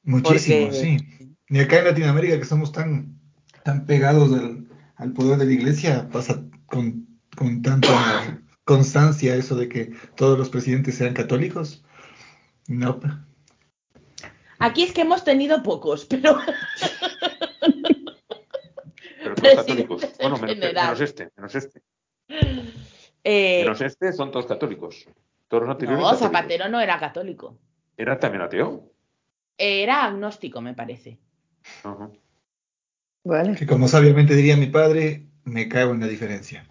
[0.02, 0.98] Muchísimo, Porque- sí.
[1.50, 3.18] Y acá en Latinoamérica que somos tan,
[3.64, 9.68] tan pegados al, al poder de la iglesia, pasa con, con tanta constancia eso de
[9.68, 11.82] que todos los presidentes sean católicos.
[12.66, 13.00] No.
[14.58, 16.38] Aquí es que hemos tenido pocos, Pero
[19.40, 20.02] todos católicos.
[20.02, 21.82] en Bueno, menos, este, menos este.
[23.24, 25.06] eh, Menos este son todos católicos.
[25.48, 26.32] Todos los anteriores no, católicos.
[26.32, 27.58] Zapatero no era católico.
[27.96, 28.92] ¿Era también ateo?
[29.56, 31.18] Era agnóstico, me parece.
[33.24, 33.54] Vale.
[33.56, 36.66] Que como sabiamente diría mi padre, me cago en la diferencia.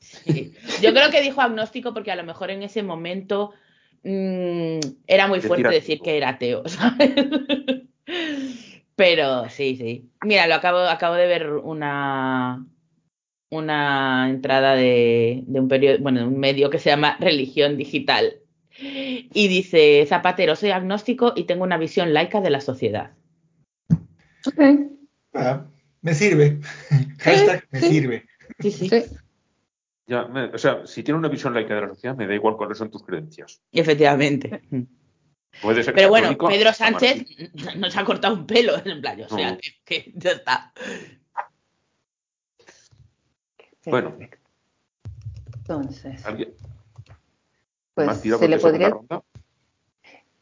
[0.00, 0.54] Sí.
[0.80, 3.52] Yo creo que dijo agnóstico porque a lo mejor en ese momento
[4.02, 7.14] mm, era muy fuerte decir que era ateo, ¿sabes?
[9.00, 10.10] Pero sí, sí.
[10.26, 12.66] Mira, lo acabo, acabo de ver una,
[13.48, 18.40] una entrada de, de un periodo, bueno, de un medio que se llama Religión Digital.
[18.78, 23.12] Y dice, Zapatero, soy agnóstico y tengo una visión laica de la sociedad.
[24.46, 24.60] Ok.
[25.32, 25.64] Ah,
[26.02, 26.60] me sirve.
[27.20, 27.88] Hashtag me sí.
[27.88, 28.26] sirve.
[28.58, 28.88] Sí, sí.
[28.90, 29.04] Sí.
[30.08, 32.58] Ya, me- o sea, si tiene una visión laica de la sociedad, me da igual
[32.58, 33.62] cuáles son tus creencias.
[33.72, 34.60] Efectivamente.
[35.62, 37.24] Puede ser Pero bueno, Pedro Sánchez
[37.76, 39.58] no se ha cortado un pelo, en plan, o sea, No.
[39.58, 40.72] que, que ya está.
[43.86, 44.16] Bueno.
[45.56, 46.52] Entonces, ¿Alguien
[47.94, 48.92] pues se le podría?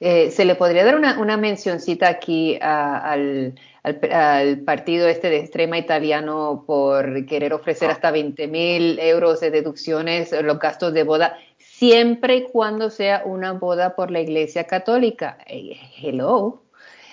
[0.01, 5.29] Eh, se le podría dar una, una mencioncita aquí a- al, al- al partido este
[5.29, 7.95] de extrema italiano por querer ofrecer Ah.
[7.95, 11.37] hasta 20 mil euros de deducciones en los gastos de boda,
[11.79, 15.39] siempre y cuando sea una boda por la Iglesia Católica.
[15.47, 16.65] Eh, hello.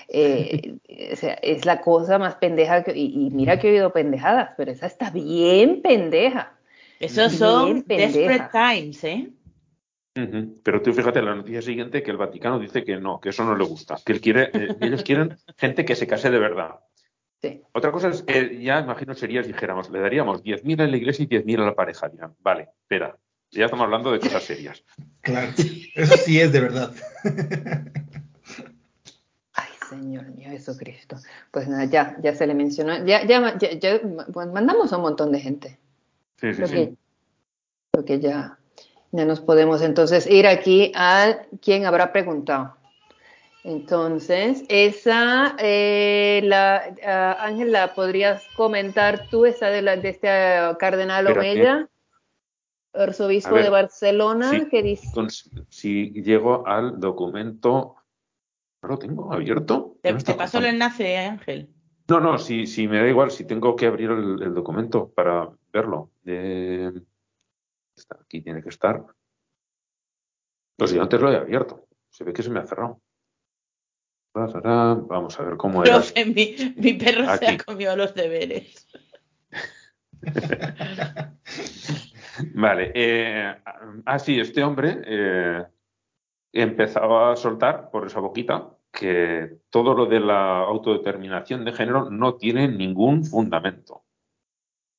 [0.07, 0.77] Eh,
[1.13, 4.51] o sea, es la cosa más pendeja que, y, y mira que he oído pendejadas,
[4.57, 6.57] pero esa está bien pendeja.
[6.99, 8.07] Esos Bien son pendeja.
[8.07, 9.29] desperate times, ¿eh?
[10.63, 13.43] Pero tú fíjate en la noticia siguiente que el Vaticano dice que no, que eso
[13.43, 16.79] no le gusta, que él quiere, eh, ellos quieren gente que se case de verdad.
[17.41, 17.61] Sí.
[17.73, 21.23] Otra cosa es que ya imagino sería si dijéramos, le daríamos 10.000 a la iglesia
[21.23, 22.07] y 10.000 a la pareja.
[22.07, 23.17] Dirán, vale, espera,
[23.51, 24.83] ya estamos hablando de cosas serias.
[25.21, 25.51] Claro.
[25.95, 26.93] Eso sí es de verdad.
[29.53, 31.17] Ay, Señor mío Jesucristo.
[31.51, 33.05] Pues nada, ya, ya se le mencionó.
[33.05, 34.01] Ya, ya, ya, ya,
[34.53, 35.79] mandamos a un montón de gente.
[36.37, 36.73] Sí, sí, Creo sí.
[36.73, 36.93] que,
[37.91, 38.59] creo que ya,
[39.11, 42.75] ya nos podemos entonces ir aquí a quién habrá preguntado.
[43.63, 50.77] Entonces, esa, eh, la, ah, Ángela, ¿podrías comentar tú esa de, la, de este ah,
[50.79, 51.87] cardenal Espérate.
[52.95, 55.29] Arzobispo ver, de Barcelona, que dice, Con-
[55.69, 57.95] si llego al documento,
[58.81, 59.97] ¿no lo tengo abierto?
[60.01, 61.69] Te, ¿Dónde está te paso el enlace, Ángel.
[62.07, 65.49] No, no, si, si me da igual, si tengo que abrir el, el documento para
[65.73, 66.11] verlo.
[66.25, 66.91] Eh,
[67.95, 69.03] está, aquí tiene que estar.
[70.77, 71.87] Pues yo antes lo he abierto.
[72.09, 73.01] Se ve que se me ha cerrado.
[74.33, 75.95] Vamos a ver cómo era.
[75.95, 78.87] Profe, mi, mi perro se ha comido los deberes.
[82.53, 82.91] Vale.
[82.93, 83.55] eh,
[84.05, 85.65] ah, este hombre, eh,
[86.55, 92.35] empezaba a soltar por esa boquita que todo lo de la autodeterminación de género no
[92.35, 94.03] tiene ningún fundamento.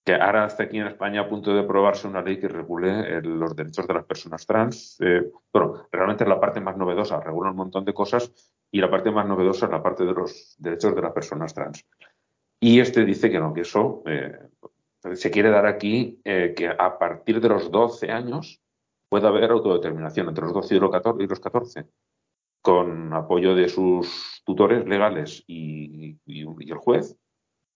[0.04, 3.22] Que ahora está aquí en España a punto de aprobarse una ley que regule eh,
[3.22, 4.98] los derechos de las personas trans.
[5.00, 8.30] Eh, bueno, realmente es la parte más novedosa, regula un montón de cosas
[8.70, 11.84] y la parte más novedosa es la parte de los derechos de las personas trans.
[12.60, 14.02] Y este dice que no, que eso
[15.14, 18.60] se quiere dar aquí que a partir de los 12 años
[19.08, 21.86] puede haber autodeterminación entre los 12 y los 14, y los 14
[22.66, 27.16] con apoyo de sus tutores legales y, el juez,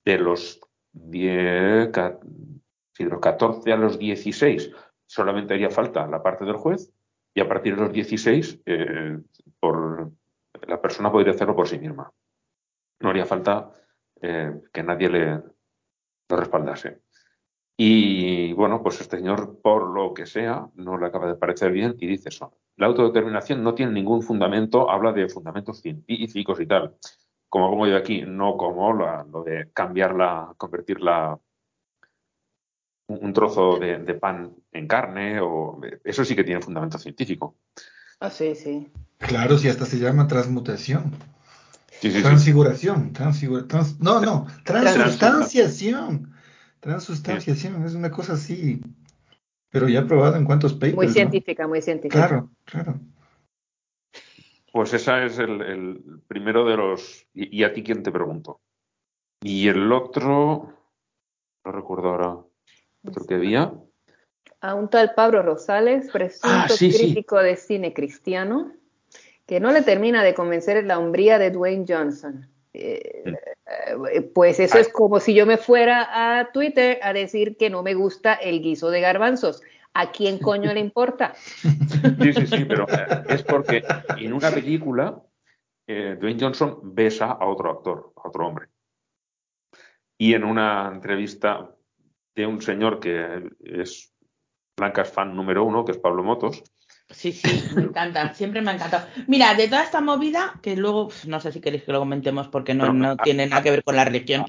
[0.05, 0.61] de los,
[0.93, 4.73] 10, de los 14 a los 16
[5.07, 6.93] solamente haría falta la parte del juez
[7.33, 9.19] y a partir de los 16 eh,
[9.61, 10.11] por,
[10.67, 12.13] la persona podría hacerlo por sí misma.
[12.99, 13.71] No haría falta
[14.21, 15.43] eh, que nadie le
[16.29, 17.03] lo respaldase.
[17.83, 21.97] Y bueno, pues este señor, por lo que sea, no le acaba de parecer bien
[21.99, 22.53] y dice eso.
[22.77, 26.95] La autodeterminación no tiene ningún fundamento, habla de fundamentos científicos y tal.
[27.49, 31.39] Como pongo yo aquí, no como lo de cambiarla, convertirla
[33.07, 37.57] un trozo de, pan en carne, o eso sí que tiene fundamento científico.
[38.21, 38.93] Ah, sí, sí.
[39.17, 41.13] Claro, si hasta se llama transmutación.
[41.99, 43.15] Transfiguración,
[44.01, 44.47] no, no,
[46.81, 47.75] transustanciación.
[47.75, 48.81] Transustanciación, es una cosa así.
[49.71, 50.97] Pero ya probado en cuántos papers.
[50.97, 52.27] Muy científica, muy científica.
[52.27, 53.01] Claro, claro.
[54.73, 57.27] Pues esa es el, primero de los.
[57.35, 58.61] Y, a ti quién te pregunto?
[59.43, 60.73] Y el otro.
[61.65, 62.39] No recuerdo ahora.
[63.07, 63.73] Otro que había.
[64.61, 68.73] A un tal Pablo Rosales, presunto ah, crítico de cine cristiano,
[69.47, 72.49] que no le termina de convencer la hombría de Dwayne Johnson.
[72.73, 73.35] Eh, eh,
[74.35, 77.95] pues eso es como si yo me fuera a Twitter a decir que no me
[77.95, 79.63] gusta el guiso de garbanzos.
[79.93, 81.35] ¿A quién coño le importa?
[81.35, 83.83] Sí, sí, sí, pero eh, es porque
[84.19, 85.21] en una película
[85.87, 88.69] Dwayne Johnson besa a otro actor, a otro hombre.
[90.17, 91.75] Y en una entrevista
[92.35, 94.15] de un señor que es
[94.77, 96.63] Blancas fan número uno, que es Pablo Motos,
[97.11, 99.07] Sí, sí, me encanta, siempre me ha encantado.
[99.27, 102.73] Mira, de toda esta movida, que luego, no sé si queréis que lo comentemos porque
[102.73, 104.47] no, no tiene nada que ver con la religión,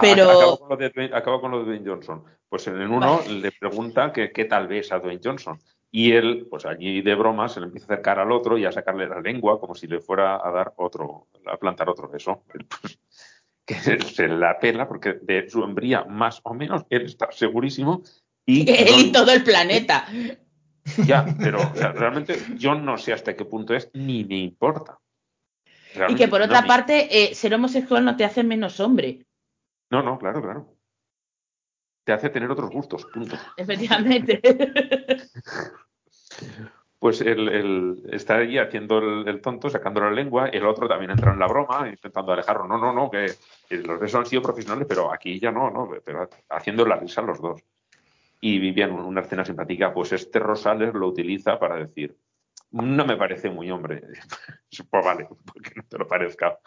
[0.00, 0.30] pero...
[0.30, 2.24] Acabo con, lo de, acabo con lo de Dwayne Johnson.
[2.48, 5.58] Pues en el uno le pregunta que qué tal ves a Dwayne Johnson.
[5.90, 8.72] Y él, pues allí de broma, se le empieza a acercar al otro y a
[8.72, 12.44] sacarle la lengua como si le fuera a dar otro, a plantar otro beso.
[12.48, 12.98] Pues,
[13.66, 18.02] que se la pela porque de su hombría más o menos él está segurísimo
[18.46, 20.06] y él y todo el planeta
[21.04, 21.58] ya, pero
[21.94, 24.98] realmente yo no sé hasta qué punto es ni me importa.
[26.08, 29.26] y que por otra parte, eh, ser homosexual no te hace menos hombre.
[29.90, 30.76] No, no, claro, claro.
[32.04, 33.36] Te hace tener otros gustos, punto.
[33.56, 34.40] Efectivamente.
[36.98, 41.38] pues él, está ahí haciendo el, tonto, sacando la lengua, el otro también entra en
[41.38, 42.66] la broma, intentando alejarlo.
[42.66, 43.32] No, no, no, que,
[43.70, 47.40] los besos han sido profesionales, pero aquí ya no, no, pero haciendo la risa los
[47.40, 47.62] dos
[48.40, 52.16] y vivían una escena simpática, pues este Rosales lo utiliza para decir,
[52.70, 54.02] no me parece muy hombre.
[54.90, 56.58] pues vale, porque no te lo parezca.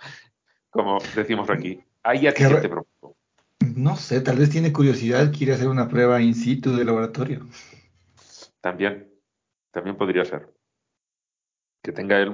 [0.70, 1.80] Como decimos aquí.
[2.04, 3.18] Ahí a ti te preocupo.
[3.76, 7.48] No sé, tal vez tiene curiosidad, quiere hacer una prueba in situ de laboratorio.
[8.62, 9.10] También,
[9.72, 10.54] también podría ser.
[11.82, 12.30] Que tenga él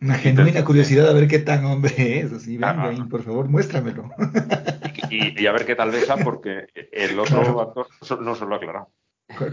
[0.00, 2.32] una genuina curiosidad a ver qué tan hombre es.
[2.32, 3.06] Así, venga, ah, ah.
[3.08, 4.10] por favor, muéstramelo.
[5.08, 7.88] Y, a ver qué tal besa, porque el otro actor
[8.20, 8.92] no se lo ha aclarado.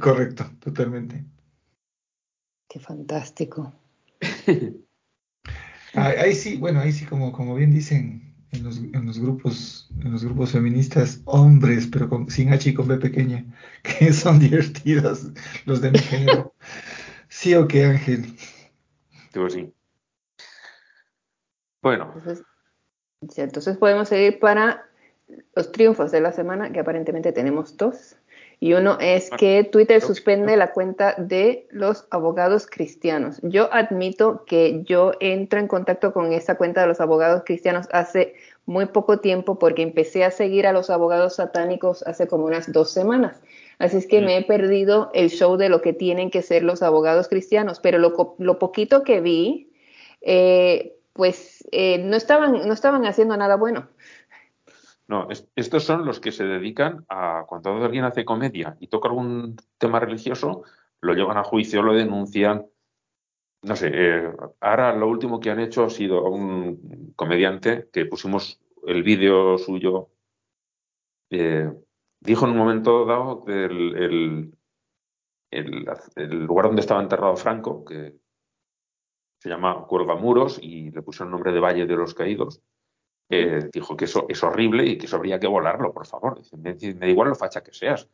[0.02, 1.24] Correcto, totalmente.
[2.68, 3.74] Qué fantástico.
[5.94, 10.12] ahí sí, bueno, ahí sí, como, como bien dicen en los, en los grupos, en
[10.12, 13.46] los grupos feministas, hombres, pero con, sin H y con B pequeña,
[13.84, 15.28] que son divertidos
[15.66, 16.54] los de mi género.
[17.30, 18.36] ¿Sí o qué, Ángel?
[19.34, 19.74] Digo sí.
[21.82, 22.14] Bueno.
[23.22, 24.90] Entonces, podemos seguir para
[25.56, 28.16] los triunfos de la semana, que aparentemente tenemos dos.
[28.60, 33.40] Y uno es que Twitter suspende la cuenta de los abogados cristianos.
[33.44, 38.34] Yo admito que yo entro en contacto con esta cuenta de los abogados cristianos hace
[38.66, 42.92] muy poco tiempo porque empecé a seguir a los abogados satánicos hace como unas dos
[42.92, 43.42] semanas.
[43.78, 46.82] Así es que me he perdido el show de lo que tienen que ser los
[46.82, 49.72] abogados cristianos, pero lo, lo poquito que vi,
[50.22, 53.88] eh, pues eh, no, estaban, no estaban haciendo nada bueno.
[55.08, 59.56] No, estos son los que se dedican a cuando alguien hace comedia y toca algún
[59.78, 60.64] tema religioso,
[61.00, 62.68] lo llevan a juicio, lo denuncian.
[63.62, 68.60] No sé, eh, ahora lo último que han hecho ha sido un comediante que pusimos
[68.86, 70.10] el vídeo suyo.
[71.30, 71.72] Eh,
[72.20, 74.54] dijo en un momento dado el,
[75.52, 78.16] el, lugar donde estaba enterrado Franco, que
[79.40, 82.62] se llama Cuelgamuros y le puso el nombre de Valle de los Caídos.
[83.30, 86.38] Eh, dijo que eso es horrible y que eso habría que volarlo, por favor.
[86.38, 88.10] Dice, me, me da igual lo facha que seas.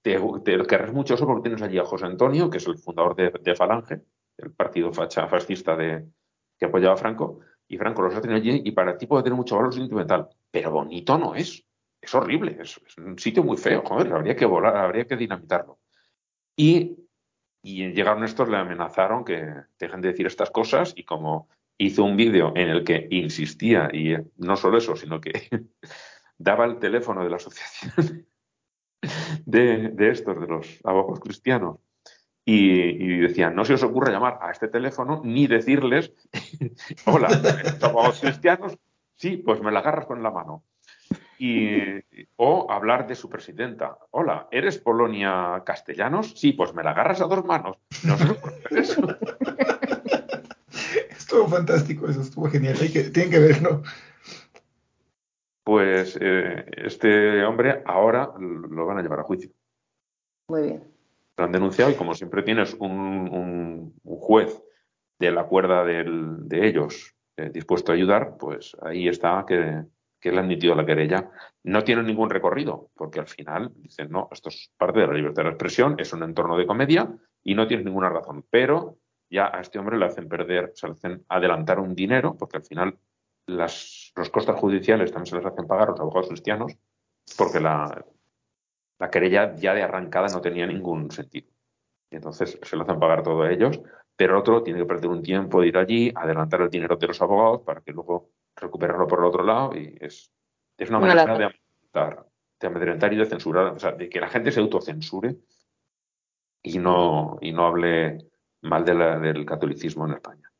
[0.00, 3.16] Te, te querrás mucho eso porque tienes allí a José Antonio, que es el fundador
[3.16, 4.02] de, Falange,
[4.36, 6.06] el partido facha fascista de,
[6.56, 9.36] que apoyaba a Franco, y Franco los ha tenido allí y para ti puede tener
[9.36, 11.64] mucho valor sentimental, pero bonito no es.
[12.00, 15.78] Es horrible, es, es un sitio muy feo, joder, habría que volar, habría que dinamitarlo.
[16.56, 16.96] Y,
[17.62, 21.48] y llegaron estos, le amenazaron que dejen de decir estas cosas y como
[21.78, 25.32] hizo un vídeo en el que insistía, y no solo eso, sino que
[26.38, 28.26] daba el teléfono de la asociación
[29.46, 31.78] de, de estos, de los abogados cristianos,
[32.44, 36.12] y, decía, no se os ocurra llamar a este teléfono ni decirles,
[37.06, 38.78] hola, ¿eres abogados cristianos?
[39.14, 40.64] Sí, pues me la agarras con la mano.
[41.38, 41.76] Y,
[42.36, 43.98] o hablar de su presidenta.
[44.10, 46.32] Hola, ¿eres Polonia Castellanos?
[46.36, 47.78] Sí, pues me la agarras a dos manos.
[48.04, 49.02] No se os ocurre eso.
[51.32, 52.76] Estuvo fantástico, eso estuvo genial.
[52.78, 53.82] Hay que, tienen que verlo.
[55.64, 59.50] Pues eh, este hombre ahora lo van a llevar a juicio.
[60.48, 60.84] Muy bien.
[61.38, 64.62] Lo han denunciado y como siempre tienes un, un- un juez
[65.18, 69.84] de la cuerda del- de ellos eh, dispuesto a ayudar, pues ahí está que,
[70.20, 71.30] que le han admitido la querella.
[71.64, 75.44] No tiene ningún recorrido, porque al final dicen, no, esto es parte de la libertad
[75.44, 77.08] de expresión, es un entorno de comedia
[77.42, 78.44] y no tienes ninguna razón.
[78.50, 78.98] Pero
[79.32, 82.62] ya a este hombre le hacen perder, se le hacen adelantar un dinero, porque al
[82.62, 82.98] final
[83.46, 86.76] las, los costes judiciales también se les hacen pagar a los abogados cristianos,
[87.38, 88.04] porque la,
[88.98, 91.48] la querella ya de arrancada no tenía ningún sentido.
[92.10, 93.80] Y entonces se lo hacen pagar todo a ellos,
[94.14, 97.06] pero el otro tiene que perder un tiempo de ir allí, adelantar el dinero de
[97.06, 100.30] los abogados para que luego recuperarlo por el otro lado y es,
[100.76, 102.26] es una manera de amedrentar,
[102.60, 105.36] de amedrentar y de censurar, o sea, de que la gente se autocensure
[106.62, 108.31] y no, y no hable
[108.62, 110.50] mal de la- del catolicismo en España.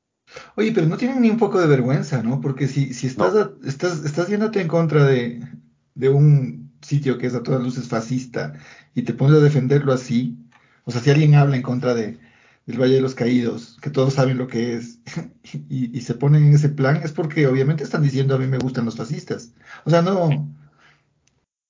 [0.57, 2.41] Oye, pero no tienen ni un poco de vergüenza, ¿no?
[2.41, 3.41] Porque si, si estás, No.
[3.41, 5.41] a- estás, estás yéndote en contra de,
[5.95, 8.55] de un sitio que es a todas luces fascista
[8.95, 10.37] y te pones a defenderlo así,
[10.85, 12.19] o sea, si alguien habla en contra de,
[12.67, 15.01] del Valle de los Caídos, que todos saben lo que es,
[15.69, 18.59] y, y se ponen en ese plan, es porque obviamente están diciendo a mí me
[18.59, 19.55] gustan los fascistas.
[19.85, 20.49] O sea, no,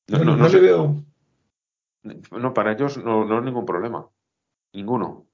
[0.08, 0.56] No, no, no, no no sé.
[0.56, 1.04] le veo.
[2.32, 4.08] No, para ellos no, no es ningún problema.
[4.74, 5.28] Ninguno.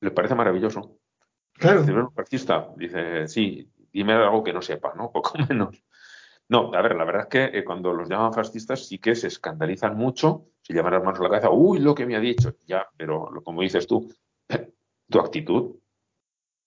[0.00, 0.98] Les parece maravilloso.
[1.54, 2.74] Claro, Dice, "Ven un.
[2.76, 5.10] Dice, sí, dime algo que no sepa, ¿no?
[5.12, 5.82] Poco menos.
[6.48, 9.28] No, a ver, la verdad es que eh, cuando los llaman fascistas sí que se
[9.28, 12.56] escandalizan mucho, se llevan las manos a la cabeza, uy, lo que me ha dicho.
[12.66, 14.12] Ya, pero lo- como dices tú,
[15.10, 15.76] tu actitud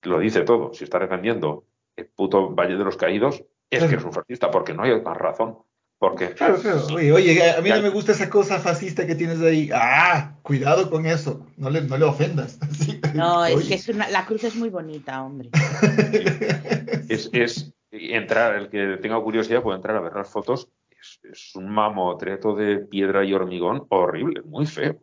[0.03, 0.73] lo dice todo.
[0.73, 1.65] Si estás defendiendo
[1.95, 3.87] el puto Valle de los Caídos, es Claro.
[3.87, 5.57] que eres un fascista, porque no hay más razón.
[5.99, 6.85] Porque claro, claro.
[6.93, 7.77] Oye, oye, a mí Ya.
[7.77, 9.69] no me gusta esa cosa fascista que tienes ahí.
[9.73, 12.59] Ah, cuidado con eso, no le, no le ofendas.
[12.73, 12.99] Sí.
[13.13, 13.67] No, es Oye.
[13.69, 15.49] que es una- la cruz es muy bonita, hombre.
[17.09, 20.67] es, es entrar, el que tenga curiosidad puede entrar a ver las fotos.
[20.89, 24.97] Es, es un mamotreto de piedra y hormigón horrible, muy feo.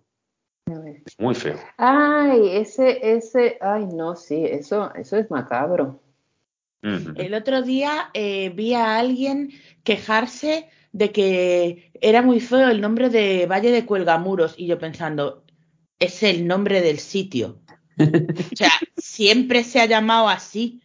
[1.06, 1.56] Es muy feo.
[1.78, 6.00] Ay, ese, ese, ay, no, sí, eso, eso es macabro.
[6.82, 9.50] El otro día eh, vi a alguien
[9.84, 15.44] quejarse de que era muy feo el nombre de Valle de Cuelgamuros y yo pensando,
[15.98, 17.60] es el nombre del sitio.
[17.98, 20.82] O sea, siempre se ha llamado así.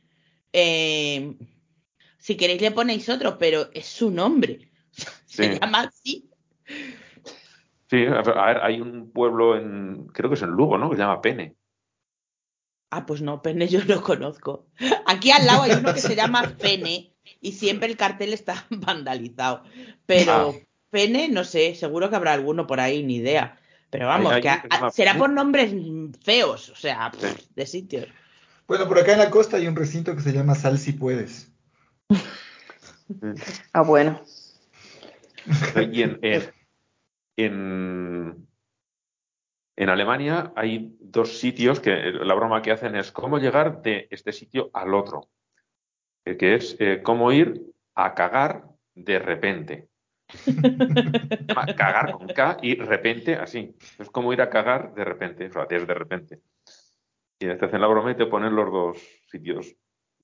[0.54, 1.36] Eh,
[2.18, 4.72] si queréis le ponéis otro, pero es su nombre.
[5.26, 5.60] Se Sí.
[5.60, 6.30] llama así.
[7.90, 10.90] Sí, a ver, a ver, hay un pueblo en, creo que es en Lugo, ¿no?
[10.90, 11.56] Que se llama Pene.
[12.90, 14.68] Ah, pues no, Pene yo no conozco.
[15.06, 19.64] Aquí al lado hay uno que se llama Pene y siempre el cartel está vandalizado.
[20.06, 20.66] Pero Ah.
[20.92, 23.58] Pene, no sé, seguro que habrá alguno por ahí, ni idea.
[23.90, 25.74] Pero vamos, Hay- hay que a- a- será por nombres
[26.24, 28.08] feos, o sea, pff, de sitios.
[28.68, 31.52] Bueno, por acá en la costa hay un recinto que se llama Sal si puedes.
[33.74, 34.22] Ah, bueno.
[35.92, 36.44] Y en, en,
[37.38, 38.48] en,
[39.76, 44.32] en Alemania hay dos sitios que la broma que hacen es cómo llegar de este
[44.32, 45.30] sitio al otro,
[46.26, 48.66] eh, que es eh, cómo ir a cagar
[48.96, 49.88] de repente.
[51.78, 53.76] Cagar con K y repente así.
[54.00, 56.42] Es como ir a cagar de repente, o sea, de repente.
[57.40, 58.98] Y te hacen la broma y te ponen los dos
[59.30, 59.76] sitios.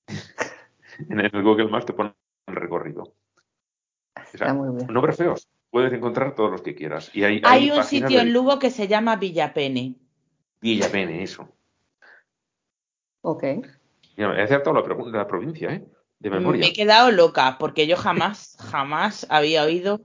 [1.08, 2.14] en el Google Maps te ponen
[2.48, 3.02] el recorrido.
[3.02, 3.14] O
[4.14, 4.92] sea, Está muy bien.
[4.92, 5.48] nombres feos.
[5.70, 7.10] Puedes encontrar todos los que quieras.
[7.14, 9.96] Y hay, Hay un sitio de en Lugo que se llama Villapene.
[10.60, 11.48] Villapene, eso.
[13.22, 13.44] Ok.
[14.16, 15.84] Mira, he acertado la, la provincia, ¿eh?
[16.18, 16.60] De memoria.
[16.60, 20.00] Me he quedado loca porque yo jamás, jamás había oído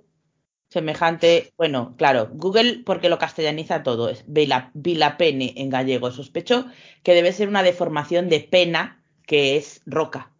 [0.69, 1.53] semejante.
[1.57, 6.11] Bueno, claro, Google porque lo castellaniza todo, es Vila- Vilapene en gallego.
[6.11, 6.65] Sospecho
[7.03, 10.31] que debe ser una deformación de pena que es roca.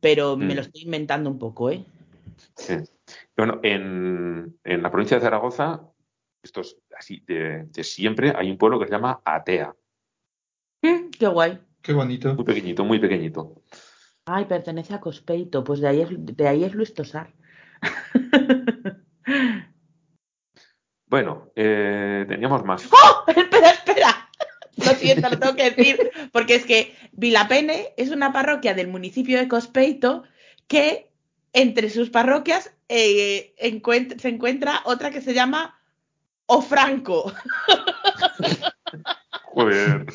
[0.00, 0.56] Pero me Mm.
[0.56, 1.84] lo estoy inventando un poco, ¿eh?
[2.56, 2.74] Sí.
[3.36, 5.80] Bueno, en, en la provincia de Zaragoza,
[6.42, 9.74] esto es así de, de siempre, hay un pueblo que se llama Atea.
[10.82, 11.60] Mm, qué guay.
[11.82, 12.34] Qué bonito.
[12.34, 13.62] Muy pequeñito, muy pequeñito.
[14.24, 17.32] Ay, pertenece a Cospeito, pues de ahí es, de ahí es Luis Tosar.
[21.06, 22.88] Bueno, eh, teníamos más.
[22.90, 23.24] ¡Oh!
[23.28, 24.30] Espera, espera.
[24.76, 29.38] Lo siento, lo tengo que decir, porque es que Vilapene es una parroquia del municipio
[29.38, 30.22] de Cospeito
[30.68, 31.10] que
[31.52, 35.78] entre sus parroquias eh, encuent- se encuentra otra que se llama
[36.46, 37.30] Ofranco.
[39.44, 40.06] Joder.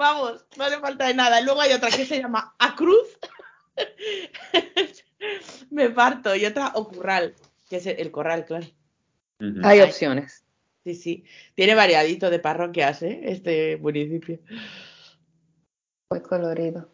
[0.00, 1.42] Vamos, no le falta de nada.
[1.42, 3.18] Luego hay otra que se llama Acruz.
[5.70, 6.34] Me parto.
[6.34, 7.34] Y otra Ocurral,
[7.68, 8.64] que es el corral, claro.
[9.62, 9.82] Hay Ay.
[9.82, 10.42] opciones.
[10.84, 11.24] Sí, sí.
[11.54, 13.20] Tiene variadito de parroquias, ¿eh?
[13.24, 14.38] Este municipio.
[16.08, 16.88] Muy colorido.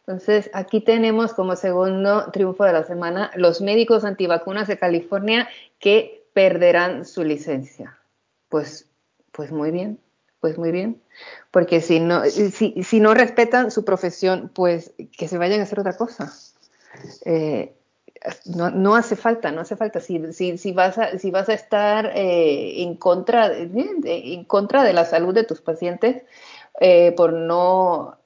[0.00, 5.48] Entonces, aquí tenemos como segundo triunfo de la semana los médicos antivacunas de California
[5.78, 7.98] que perderán su licencia.
[8.50, 8.90] Pues,
[9.32, 9.98] pues muy bien,
[10.40, 11.00] pues muy bien.
[11.50, 15.80] Porque si no, si, si no respetan su profesión, pues que se vayan a hacer
[15.80, 16.32] otra cosa.
[17.24, 17.74] Eh,
[18.46, 20.00] no, no hace falta, no hace falta.
[20.00, 24.44] Si, si, si, vas, a, si vas a estar eh, en, contra de, de- en
[24.44, 26.22] contra de la salud de tus pacientes
[26.80, 28.16] eh, por no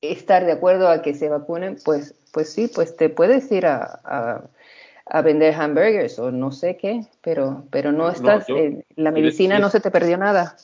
[0.00, 4.00] estar de acuerdo a que se vacunen, pues, pues sí, pues te puedes ir a,
[4.04, 4.42] a,
[5.06, 9.10] a vender hamburgers o no sé qué, pero, pero no No, estás, yo- en la
[9.10, 10.56] medicina no se te perdió nada.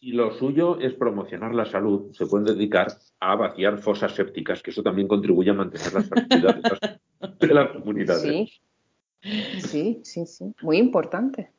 [0.00, 2.86] Si lo suyo es promocionar la salud, se pueden dedicar
[3.18, 7.46] a vaciar fosas sépticas, que eso también contribuye a mantener la fertilidad de las, de
[7.48, 8.22] las comunidades.
[8.22, 11.50] Sí, sí, sí, sí, muy importante,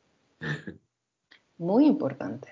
[1.58, 2.48] muy importante.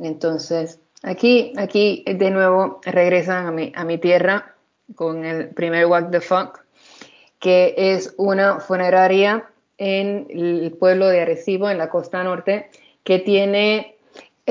[0.00, 4.56] Entonces, aquí, aquí de nuevo regresan a mi, a mi tierra
[4.96, 6.64] con el primer What the Fuck,
[7.38, 12.70] que es una funeraria en el pueblo de Arecibo, en la costa norte,
[13.04, 13.99] que tiene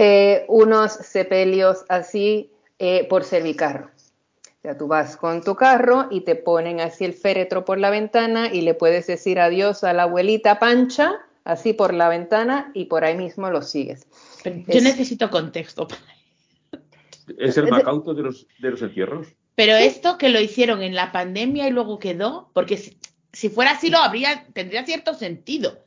[0.02, 3.88] eh, unos sepelios así eh, por servicarro.
[3.88, 7.90] O sea, tú vas con tu carro y te ponen así el féretro por la
[7.90, 12.86] ventana y le puedes decir adiós a la abuelita Pancha, así por la ventana y
[12.86, 14.08] por ahí mismo lo sigues.
[14.44, 15.88] Pero yo Es- necesito contexto.
[17.38, 19.28] ¿Es el macauto de los, de los entierros?
[19.56, 22.98] Pero esto que lo hicieron en la pandemia y luego quedó, porque si,
[23.34, 25.80] si fuera así lo habría, tendría cierto sentido.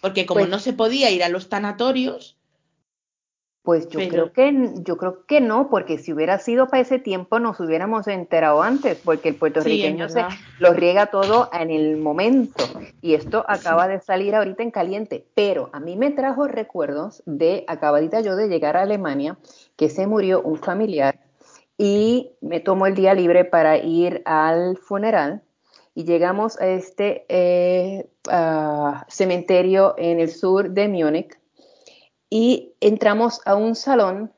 [0.00, 2.36] Porque como Pues- no se podía ir a los tanatorios,
[3.62, 7.38] Pues yo creo que yo creo que no, porque si hubiera sido para ese tiempo
[7.40, 10.24] nos hubiéramos enterado antes, porque el puertorriqueño Sí, se
[10.58, 12.64] lo riega todo en el momento.
[13.02, 17.64] Y esto acaba de salir ahorita en caliente, pero a mí me trajo recuerdos de
[17.66, 19.36] acabadita yo de llegar a Alemania
[19.76, 21.20] que se murió un familiar
[21.76, 25.42] y me tomó el día libre para ir al funeral.
[25.94, 31.39] Y llegamos a este eh, ah, cementerio en el sur de Múnich
[32.30, 34.32] y entramos a un salón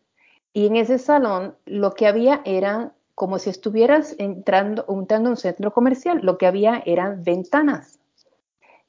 [0.55, 5.37] y en ese salón lo que había era como si estuvieras entrando, entrando a un
[5.37, 8.01] centro comercial, lo que había eran ventanas.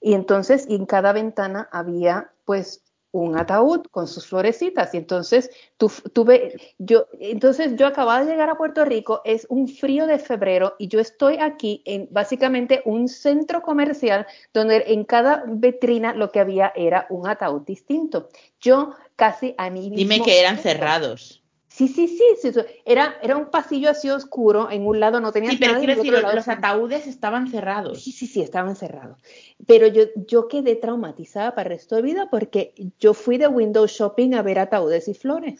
[0.01, 2.82] Y entonces en cada ventana había pues
[3.14, 4.93] un ataúd con sus florecitas.
[4.93, 9.68] Y entonces tú, tuve, yo, entonces yo acababa de llegar a Puerto Rico, es un
[9.68, 15.43] frío de febrero y yo estoy aquí en básicamente un centro comercial donde en cada
[15.47, 18.30] vitrina lo que había era un ataúd distinto.
[18.59, 21.43] Yo casi a mí dime que eran cerrados.
[21.74, 22.51] Sí, sí, sí.
[22.86, 25.95] Era, era un pasillo así oscuro, en un lado no tenía Sí, pero nada quiero
[25.95, 28.03] decir, lado los ataúdes estaban cerrados.
[28.03, 29.17] Sí, sí, sí, estaban cerrados.
[29.65, 33.88] Pero yo, yo quedé traumatizada para el resto de vida porque yo fui de window
[33.88, 35.55] shopping a ver ataúdes y flores.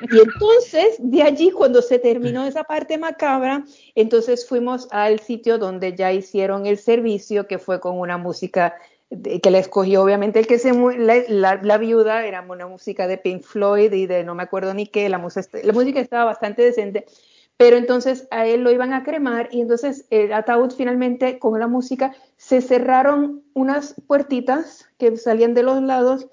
[0.00, 3.64] y entonces, de allí, cuando se terminó esa parte macabra,
[3.96, 8.76] entonces fuimos al sitio donde ya hicieron el servicio, que fue con una música
[9.42, 13.18] que le escogió obviamente el que se la, la- la viuda era una música de
[13.18, 16.62] Pink Floyd y de no me acuerdo ni qué la, música la música estaba bastante
[16.62, 17.06] decente
[17.58, 21.66] pero entonces a él lo iban a cremar y entonces el ataúd finalmente con la
[21.68, 26.26] música se cerraron unas puertitas que salían de los lados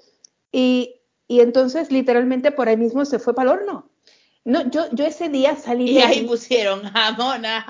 [0.52, 3.90] y, y entonces literalmente por ahí mismo se fue para el horno.
[4.50, 7.62] No, yo, yo ese día salí Y de ahí ahí, pusieron I'm on a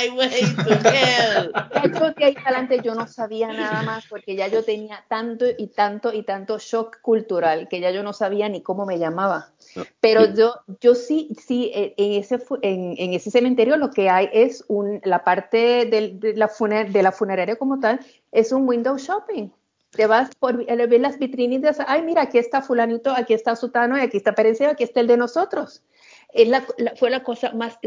[0.00, 1.52] highway to hell.
[1.98, 5.68] yo de ahí adelante yo no sabía nada más porque ya yo tenía tanto y
[5.68, 9.52] tanto y tanto shock cultural que ya yo no sabía ni cómo me llamaba.
[10.00, 10.32] Pero Sí.
[10.36, 14.28] yo, yo sí, sí, eh, en ese, fu- en, en ese cementerio lo que hay
[14.32, 18.00] es un, la parte del- de, la funer- de la funeraria como tal,
[18.32, 19.48] es un window shopping.
[19.96, 23.96] Te vas por eh, ver las vitrinitas, ay, mira, aquí está fulanito, aquí está sutano,
[23.98, 25.82] y aquí está Perencia, aquí está el de nosotros.
[26.32, 27.78] Es la, la- fue la cosa más...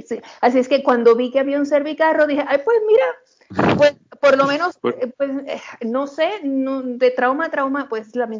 [0.41, 4.37] Así es que cuando vi que había un servicarro, dije, ay, pues mira, pues por
[4.37, 8.27] lo menos, Pues- eh, pues eh, no sé, no- de trauma a trauma, pues la
[8.27, 8.39] me,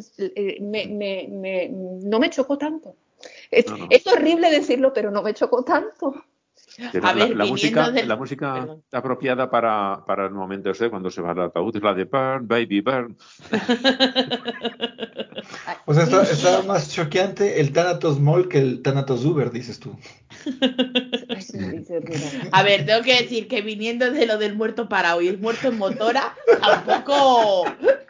[0.60, 2.96] me- me- no me chocó tanto.
[3.50, 3.86] Es, No, no.
[3.90, 6.14] es horrible decirlo, pero no me chocó tanto.
[6.92, 10.70] Pero A la, ver, la viniendo música, del- la música apropiada para, para el momento
[10.70, 13.16] ese, cuando se va al ataúd, es la de Burn, Baby Burn.
[15.86, 19.98] O sea, está- estaba más choqueante el Thanatos Mall que el Thanatos Uber, dices tú.
[21.54, 21.82] Mira.
[22.52, 25.68] A ver, tengo que decir que viniendo de lo del muerto parado y el muerto
[25.68, 27.64] en motora, tampoco,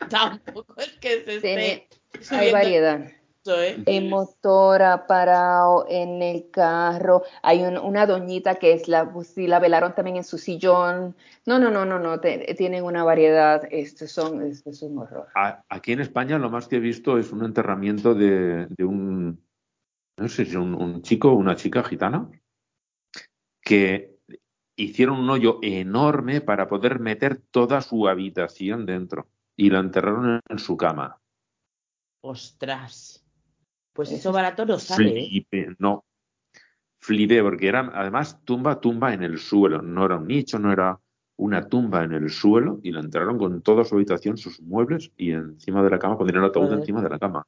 [0.09, 1.87] tampoco es que se Tiene-
[2.21, 3.01] esté hay variedad.
[3.47, 3.83] ¿Eh?
[3.87, 7.23] En motora, parado, en el carro.
[7.43, 11.17] Hay un- una doñita que es la, pues, sí, la velaron también en su sillón.
[11.47, 12.21] No, no, no, no, no.
[12.21, 13.63] te- tienen una variedad.
[13.71, 15.29] Estos son, esto es un horror.
[15.35, 19.43] A- Aquí en España lo más que he visto es un enterramiento de, de un,
[20.19, 22.29] no sé si un, un chico o una chica gitana
[23.63, 24.19] que
[24.77, 30.59] hicieron un hoyo enorme para poder meter toda su habitación dentro y la enterraron en
[30.59, 31.19] su cama.
[32.23, 33.10] Ostras.
[34.01, 35.75] Pues eso barato no sale, ¿eh?
[35.79, 36.07] No.
[37.01, 39.83] Flipé, porque eran además tumba, tumba en el suelo.
[39.83, 40.99] No era un nicho, no era
[41.37, 45.33] una tumba en el suelo y la enterraron con toda su habitación, sus muebles y
[45.33, 47.47] encima de la cama, poner el ataúd encima de la cama.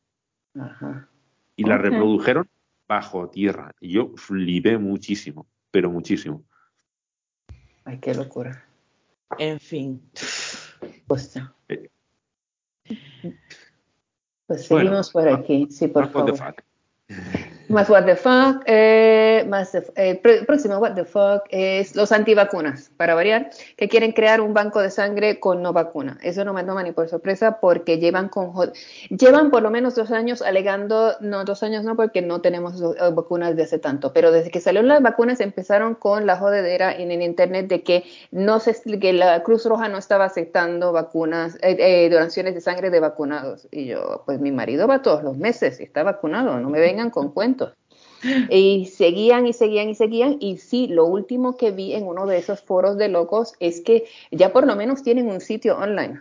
[0.61, 1.09] Ajá.
[1.57, 2.47] Y la reprodujeron
[2.87, 3.73] bajo tierra.
[3.81, 6.45] Y yo flipé muchísimo, pero muchísimo.
[7.87, 8.63] Ay, qué locura.
[9.39, 10.03] En fin.
[11.07, 11.35] Pues,
[11.69, 11.89] Eh.
[14.53, 15.67] Pues Bueno, seguimos por aquí.
[15.71, 16.55] Sí, por favor.
[17.69, 22.13] Más what the fuck, eh, más de- eh, pr- próximo what the fuck es los
[22.13, 23.49] antivacunas, para variar,
[23.79, 26.19] que quieren crear un banco de sangre con no vacuna.
[26.23, 28.53] Eso no me toma ni por sorpresa porque llevan con
[29.09, 33.11] llevan por lo menos dos años alegando, no dos años no porque no tenemos eh,
[33.15, 37.11] vacunas de hace tanto, pero desde que salieron las vacunas empezaron con la jodedera en
[37.11, 41.77] el internet de que no se que la Cruz Roja no estaba aceptando vacunas, eh,
[41.79, 43.67] eh, donaciones de sangre de vacunados.
[43.71, 47.11] Y yo, pues mi marido va todos los meses y está vacunado, no me vengan
[47.11, 47.72] con cuentos.
[48.51, 50.36] Y seguían y seguían y seguían.
[50.38, 54.05] Y sí, lo último que vi en uno de esos foros de locos es que
[54.30, 56.20] ya por lo menos tienen un sitio online.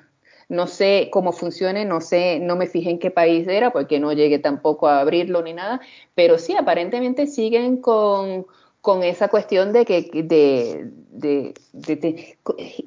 [0.50, 4.12] No sé cómo funcione, no sé, no me fijé en qué país era porque no
[4.12, 5.80] llegué tampoco a abrirlo ni nada,
[6.14, 8.46] pero sí, aparentemente siguen con,
[8.82, 12.38] con esa cuestión de que de, de, de- de-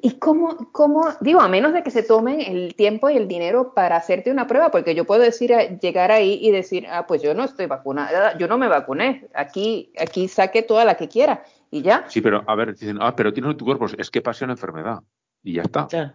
[0.01, 3.73] y cómo, cómo, digo, a menos de que se tomen el tiempo y el dinero
[3.73, 7.21] para hacerte una prueba, porque yo puedo decir, eh, llegar ahí y decir, ah, pues
[7.21, 11.43] yo no estoy vacunada, yo no me vacuné, aquí, aquí saque toda la que quiera
[11.71, 12.05] y ya.
[12.09, 14.99] Sí, pero a ver, dicen, ah, pero tiene tu cuerpo, es que pasa una enfermedad.
[15.43, 15.87] Y ya está.
[15.87, 16.13] Claro.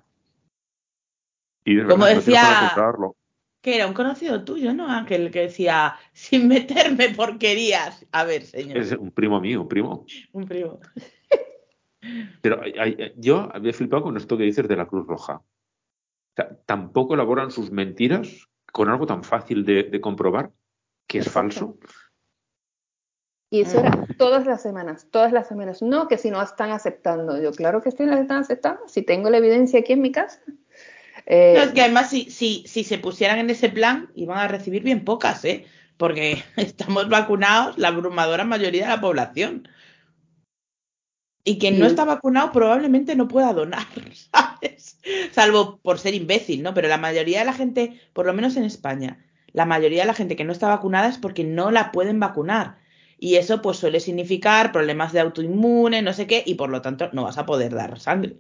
[1.64, 2.72] Y de Como verdad, tienes decía-.
[3.62, 5.30] Que era un conocido tuyo, ¿no, Ángel?
[5.30, 8.06] Que decía, sin meterme porquerías.
[8.12, 8.78] A ver, señor.
[8.78, 10.06] Es un primo mío, un primo.
[10.32, 10.80] Un primo.
[12.40, 12.62] Pero
[13.16, 15.34] yo había flipado con esto que dices de la Cruz Roja.
[15.34, 20.52] O sea, tampoco elaboran sus mentiras con algo tan fácil de, de comprobar
[21.06, 21.76] que es falso.
[23.52, 25.82] Y eso era todas las semanas, todas las semanas.
[25.82, 27.42] No, que si no están aceptando.
[27.42, 28.86] Yo, claro que sí las están aceptando.
[28.86, 30.40] Si tengo la evidencia aquí en mi casa.
[31.26, 34.48] Eh, No, es que además, si, si, si se pusieran en ese plan, iban a
[34.48, 35.66] recibir bien pocas, ¿eh?
[35.96, 39.68] Porque estamos vacunados la abrumadora mayoría de la población.
[41.44, 43.86] Y quien no está vacunado probablemente no pueda donar,
[44.32, 45.00] ¿sabes?
[45.32, 46.74] Salvo por ser imbécil, ¿no?
[46.74, 50.14] Pero la mayoría de la gente, por lo menos en España, la mayoría de la
[50.14, 52.78] gente que no está vacunada es porque no la pueden vacunar.
[53.18, 57.10] Y eso pues suele significar problemas de autoinmune, no sé qué, y por lo tanto
[57.12, 58.36] no vas a poder dar sangre.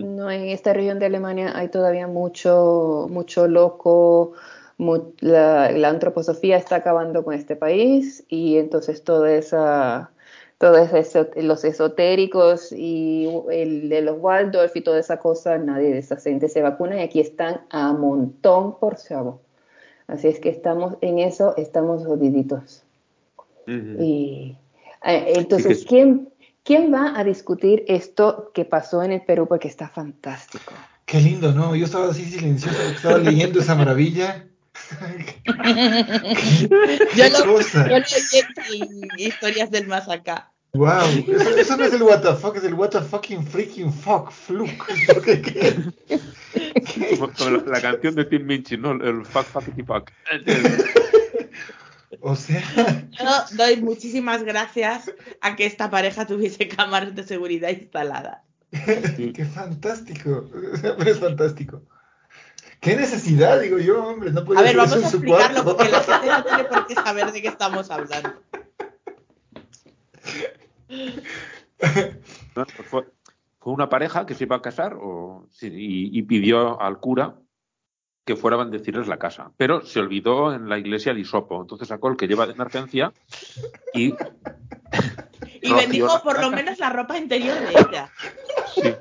[0.00, 4.32] No, en esta región de Alemania hay todavía mucho, mucho loco.
[4.76, 10.10] mu- la, la antroposofía está acabando con este país y entonces toda esa,
[10.58, 15.98] todo eso, los esotéricos y el de los Waldorf y toda esa cosa, nadie de
[15.98, 19.40] esa gente se vacuna y aquí están a montón por chavo.
[20.08, 22.84] Así es que estamos en eso, estamos jodiditos.
[24.00, 24.56] Y
[25.04, 26.27] eh, entonces, ¿quién,
[26.68, 29.48] ¿quién va a discutir esto que pasó en el Perú?
[29.48, 30.74] Porque está fantástico.
[31.06, 31.74] Qué lindo, ¿no?
[31.74, 34.44] Yo estaba así silencioso estaba leyendo esa maravilla.
[37.16, 37.88] Yo Qué lo, cosa.
[37.88, 40.52] yo leí en historias del más acá.
[40.74, 43.90] Wow, eso, eso no es el what the fuck, es el what the fucking freaking
[43.90, 44.86] fuck, fluke.
[45.12, 45.74] Porque, ¿qué?
[47.16, 48.92] Como, como la, la canción de Tim Minchin, ¿no?
[48.92, 50.10] El fuck, fuck, fuck.
[52.20, 52.62] O sea,
[53.10, 58.38] Yo doy muchísimas gracias a que esta pareja tuviese cámaras de seguridad instaladas.
[58.70, 60.48] qué fantástico.
[60.82, 61.82] Pero es fantástico.
[62.80, 63.60] ¿Qué necesidad?
[63.60, 66.64] Digo yo, hombre, no puede A ver, vamos a explicarlo porque la gente no tiene
[66.64, 68.34] por qué saber de qué estamos hablando.
[72.56, 72.66] ¿no?
[72.84, 73.06] Fue,
[73.58, 77.36] fue una pareja que se iba a casar o, sí, y, y pidió al cura
[78.28, 81.62] que fuera a bendecirles la casa, pero se olvidó en la iglesia el hisopo.
[81.62, 83.10] Entonces sacó el que lleva de emergencia
[83.94, 84.12] y
[85.74, 88.10] bendijo por lo menos la ropa interior de ella.
[88.74, 88.94] sí,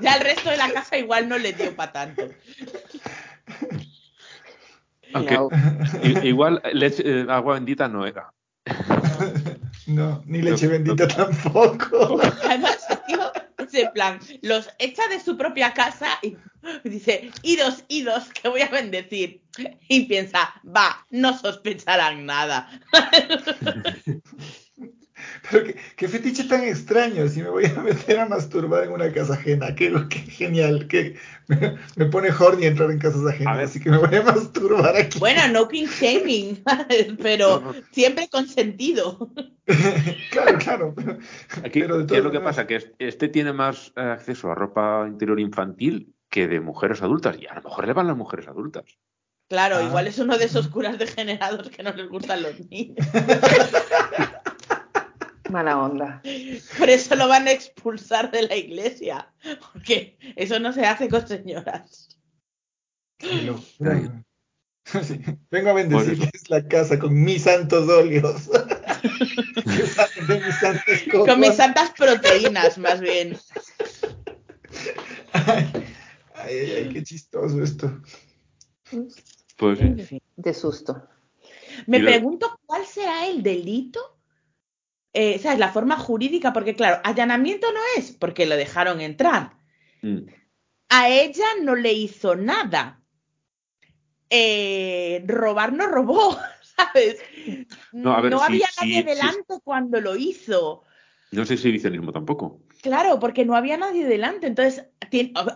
[0.00, 2.28] Ya el resto de la casa igual no le dio para tanto.
[5.12, 5.36] aunque
[6.22, 8.30] igual leche- eh, agua bendita no era.
[9.88, 12.20] No, ni leche bendita tampoco.
[12.44, 12.75] Además,
[13.76, 16.36] en plan, los echa de su propia casa y
[16.84, 19.42] dice, idos, idos, que voy a bendecir.
[19.88, 22.68] Y piensa, va, no sospecharán nada.
[25.50, 29.12] Pero qué, qué fetiche tan extraño, si me voy a meter a masturbar en una
[29.12, 31.16] casa ajena, qué, qué genial, que
[31.48, 33.66] me, me pone horny entrar en casas ajenas, ver.
[33.66, 35.18] así que me voy a masturbar aquí.
[35.18, 36.62] Bueno, no king shaming,
[37.22, 37.78] pero No, no.
[37.92, 39.30] siempre con sentido.
[40.30, 40.94] claro, claro.
[40.96, 41.18] Pero,
[41.64, 42.66] Aquí, pero de ¿qué todas es lo que pasa?
[42.66, 47.36] Que es- este tiene más eh, acceso a ropa interior infantil que de mujeres adultas.
[47.40, 48.84] Y a lo mejor le van las mujeres adultas.
[49.48, 49.82] Claro, Ah.
[49.84, 52.96] igual es uno de esos curas degenerados que no les gustan los niños.
[55.50, 56.22] Mala onda.
[56.78, 59.32] Por eso lo van a expulsar de la iglesia.
[59.72, 62.18] Porque eso no se hace con señoras.
[63.18, 63.48] Sí,
[65.50, 68.48] Vengo a bendecirles la casa con mis santos óleos.
[70.28, 71.26] De mis santos.
[71.26, 73.36] Con mis santas proteínas, más bien.
[75.32, 75.72] Ay,
[76.34, 78.00] ay, ay, qué chistoso esto.
[79.56, 79.80] Pues.
[79.80, 81.08] En fin, de susto.
[81.86, 84.15] Me pregunto cuál será el delito.
[85.18, 85.58] Eh, ¿Sabes?
[85.58, 89.56] La forma jurídica, porque claro, allanamiento no es porque lo dejaron entrar.
[90.02, 90.26] Mm.
[90.90, 93.00] A ella no le hizo nada.
[94.28, 96.36] Eh, robar no robó,
[96.76, 97.16] ¿sabes?
[97.92, 100.82] No, si- había nadie si- delante cuando lo hizo.
[101.32, 102.60] No sé si exhibicionismo tampoco.
[102.82, 104.46] Claro, porque no había nadie delante.
[104.46, 104.86] Entonces,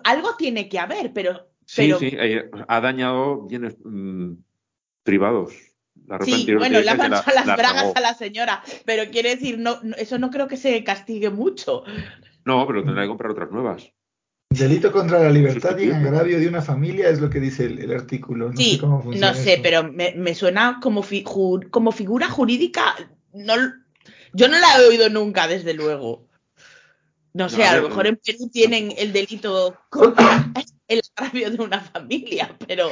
[0.04, 1.50] algo tiene que haber, pero.
[1.66, 4.32] Sí, pero sí, eh, ha dañado bienes mm,
[5.02, 5.52] privados.
[6.10, 7.92] La ropa Sí, interior bueno, de le ha ella que la- manchado las la bragas
[7.94, 11.84] a la señora, pero quiere decir, no, no- eso no creo que se castigue mucho.
[12.44, 13.92] No, pero tendrá que comprar otras nuevas.
[14.50, 17.92] Delito contra la libertad y agravio de una familia es lo que dice el, el
[17.92, 18.50] artículo.
[18.50, 21.92] No sí, sé cómo funciona no sé, pero me, me suena como, fi- ju- como
[21.92, 22.82] figura jurídica.
[23.32, 23.54] No,
[24.32, 26.26] yo no la he oído nunca, desde luego.
[27.34, 30.50] No sé, No, a lo mejor en Perú tienen el delito contra
[30.88, 32.90] el agravio de una familia, pero.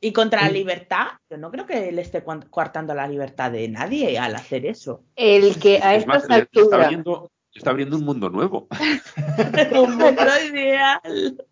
[0.00, 0.58] Y contra la Oye.
[0.58, 5.02] libertad, yo no creo que le esté coartando la libertad de nadie al hacer eso.
[5.14, 8.66] El que a Es más, estas le está alturas abriendo, está abriendo un mundo nuevo.
[9.72, 11.46] Un mundo ideal.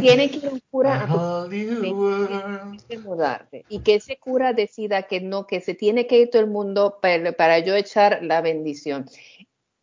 [0.00, 1.48] tiene que ir un cura a
[2.88, 6.42] que mudarte y que ese cura decida que no, que se tiene que ir todo
[6.42, 9.06] el mundo para, para yo echar la bendición.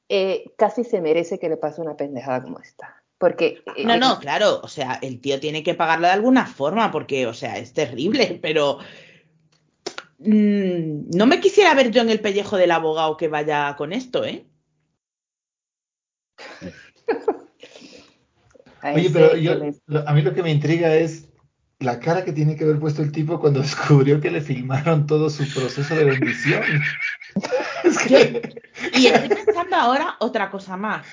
[0.10, 3.01] Eh, casi se merece que le pase una pendejada como esta.
[3.22, 6.90] Porque eh, No, no, claro, o sea, el tío tiene que pagarlo de alguna forma
[6.92, 8.80] porque, o sea, es terrible, pero
[10.18, 14.26] mm, no me quisiera ver yo en el pellejo del abogado que vaya con esto,
[14.26, 14.48] ¿eh?
[18.96, 19.54] Oye, pero yo,
[20.08, 21.28] a mí lo que me intriga es
[21.78, 25.30] la cara que tiene que haber puesto el tipo cuando descubrió que le filmaron todo
[25.30, 26.64] su proceso de bendición.
[27.84, 28.56] Es que-
[28.94, 31.06] Y estoy pensando ahora otra cosa más.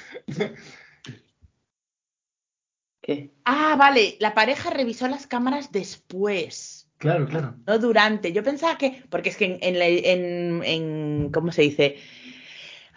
[3.09, 3.31] ¿Qué?
[3.47, 6.91] Ah, vale, la pareja revisó las cámaras después.
[6.99, 7.55] Claro, claro.
[7.67, 8.35] No durante.
[8.35, 9.03] Yo pensaba que.
[9.09, 11.97] Porque es que en, en, la- en- en- ¿Cómo se dice?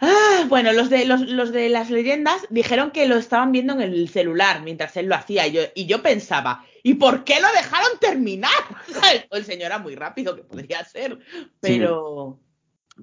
[0.02, 3.80] Ah, bueno, los de, los, los de las leyendas dijeron que lo estaban viendo en
[3.80, 5.46] el celular mientras él lo hacía.
[5.46, 8.50] Y yo, y yo pensaba, ¿y por qué lo dejaron terminar?
[9.30, 11.18] O el señor era muy rápido, que podría ser.
[11.58, 12.38] Pero.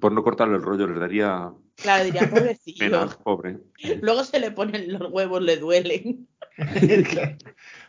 [0.00, 1.50] Por no cortarle el rollo, les daría
[1.82, 3.08] Claro, diría, pobrecillo.
[3.24, 3.58] pobre.
[4.02, 6.26] Luego se le ponen los huevos, le duelen.
[7.10, 7.36] Claro.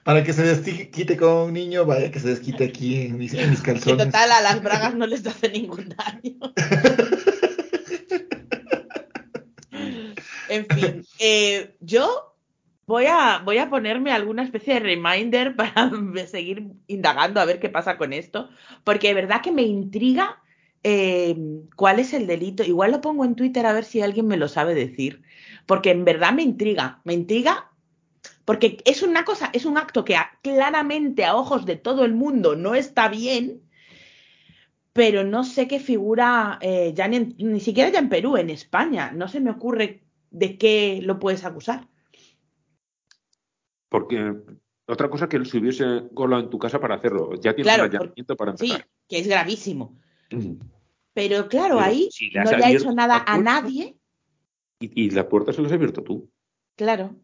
[0.05, 3.49] Para que se desquite con un niño, vaya que se desquite aquí en mis, en
[3.49, 4.05] mis calzones.
[4.05, 6.53] total, a las bragas no les hace ningún daño.
[10.49, 12.35] En fin, eh, yo
[12.85, 15.89] voy a, voy a ponerme alguna especie de reminder para
[16.27, 18.49] seguir indagando a ver qué pasa con esto,
[18.83, 20.40] porque de verdad que me intriga
[20.83, 21.35] eh,
[21.75, 22.63] cuál es el delito.
[22.63, 25.21] Igual lo pongo en Twitter a ver si alguien me lo sabe decir,
[25.65, 27.67] porque en verdad me intriga, me intriga.
[28.45, 32.13] Porque es una cosa, es un acto que a- claramente a ojos de todo el
[32.13, 33.61] mundo no está bien,
[34.93, 39.11] pero no sé qué figura, eh, ya ni, ni siquiera ya en Perú, en España,
[39.11, 41.87] no se me ocurre de qué lo puedes acusar.
[43.89, 44.35] Porque
[44.87, 47.31] Otra cosa que si hubiese cola en tu casa para hacerlo.
[47.35, 48.87] Ya tienes Claro, un allanamiento para Sí, empezar.
[49.07, 49.97] que es gravísimo.
[51.13, 53.97] Pero claro, Pero ahí si no le ha hecho nada a nadie.
[54.79, 56.29] Y, y la puerta se la has abierto tú.
[56.75, 57.15] Claro.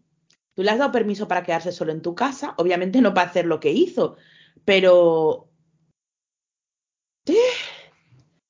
[0.53, 2.55] Tú le has dado permiso para quedarse solo en tu casa.
[2.57, 4.17] Obviamente no para hacer lo que hizo.
[4.65, 5.49] Pero.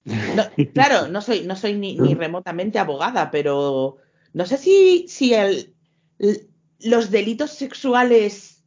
[0.06, 0.44] No,
[0.74, 3.98] claro, no soy, no soy ni, ni remotamente abogada, pero
[4.34, 5.76] no sé si, si el,
[6.80, 8.64] los delitos sexuales.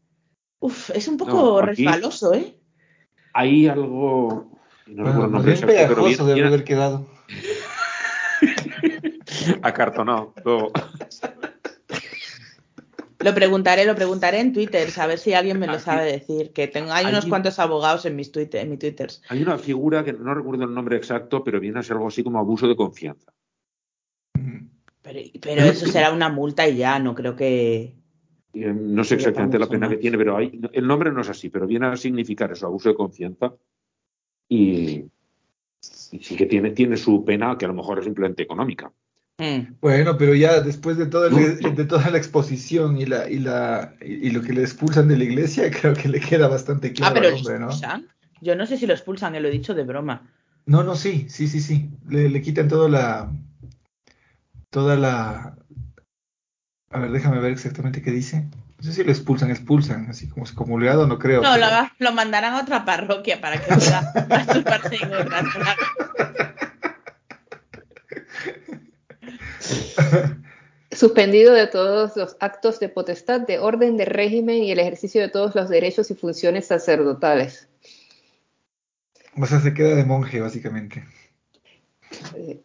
[0.58, 2.58] Uf, es un poco No, resbaloso, ¿eh?
[3.32, 4.49] Hay algo.
[4.90, 7.06] No recuerdo Bueno, el nombre pegajoso debe haber quedado.
[9.62, 10.34] acartonado.
[10.42, 10.72] todo.
[13.20, 16.52] Lo preguntaré, lo preguntaré en Twitter, a ver si alguien me lo sabe decir.
[16.52, 19.22] Que tengo, hay unos cuantos abogados en mis Twitter, en mi Twitters.
[19.28, 22.24] Hay una figura que no recuerdo el nombre exacto, pero viene a ser algo así
[22.24, 23.32] como abuso de confianza.
[25.02, 27.94] Pero, pero eso será una multa y ya, no creo que.
[28.54, 31.50] Eh, no sé exactamente la pena que tiene, pero hay, el nombre no es así,
[31.50, 33.52] pero viene a significar eso, abuso de confianza.
[34.50, 35.04] Y,
[36.12, 38.92] y sí que tiene, tiene su pena, que a lo mejor es simplemente económica.
[39.38, 39.76] Mm.
[39.80, 43.94] Bueno, pero ya después de, todo el- de toda la exposición y, la, y, la,
[44.02, 46.92] y y lo que le expulsan de la iglesia, creo que le queda bastante Ah,
[46.94, 47.66] claro pero al ¿lo hombre, ¿no?
[47.66, 48.08] expulsan?
[48.42, 50.28] Yo no sé si lo expulsan, eh, lo he dicho de broma.
[50.66, 51.88] No, no, sí, sí, sí, sí.
[52.08, 53.30] Le, le quitan toda la.
[54.70, 55.56] Toda la.
[56.90, 58.48] A ver, déjame ver exactamente qué dice.
[58.80, 61.42] No sé si lo expulsan, expulsan, así como excomulgado, no creo.
[61.42, 64.96] No, pero- lo, lo mandarán a otra parroquia para que pueda masturbarse
[70.90, 75.28] Suspendido de todos los actos de potestad, de orden, de régimen y el ejercicio de
[75.28, 77.68] todos los derechos y funciones sacerdotales.
[79.36, 81.04] O sea, se queda de monje, básicamente.
[82.34, 82.62] Eh,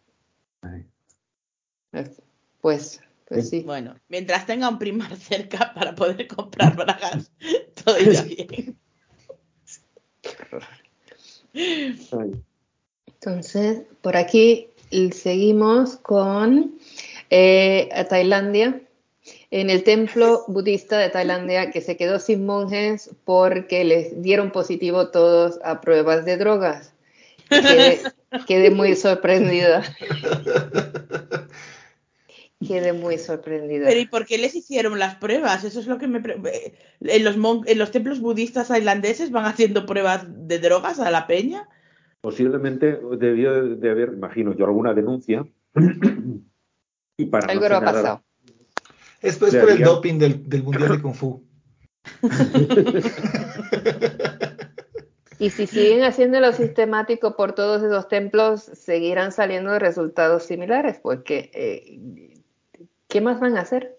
[2.62, 3.60] Pues, pues sí.
[3.60, 7.30] Bueno, mientras tenga un primar cerca para poder comprar bragas,
[7.84, 8.78] todo irá bien.
[13.06, 14.68] Entonces, por aquí
[15.12, 16.78] seguimos con
[17.30, 18.80] eh, a Tailandia.
[19.50, 25.08] En el templo budista de Tailandia que se quedó sin monjes porque les dieron positivo
[25.08, 26.92] todos a pruebas de drogas.
[27.48, 28.00] Quedé,
[28.46, 29.82] quedé muy sorprendida.
[32.66, 33.86] Quedé muy sorprendida.
[33.86, 35.64] Pero ¿y por qué les hicieron las pruebas?
[35.64, 36.20] Eso es lo que me...
[36.20, 40.98] pre- eh, En los, mon- en los templos budistas tailandeses van haciendo pruebas de drogas
[41.00, 41.68] a la peña.
[42.20, 45.46] Posiblemente debió de haber, imagino yo, alguna denuncia.
[47.16, 48.22] y para Algo no no ha pasado.
[49.22, 51.42] Es, pues Se por el doping del, del Mundial de Kung Fu.
[55.38, 62.35] Y si siguen haciéndolo sistemático por todos esos templos, seguirán saliendo resultados similares, porque eh,
[63.16, 63.96] ¿qué más van a hacer?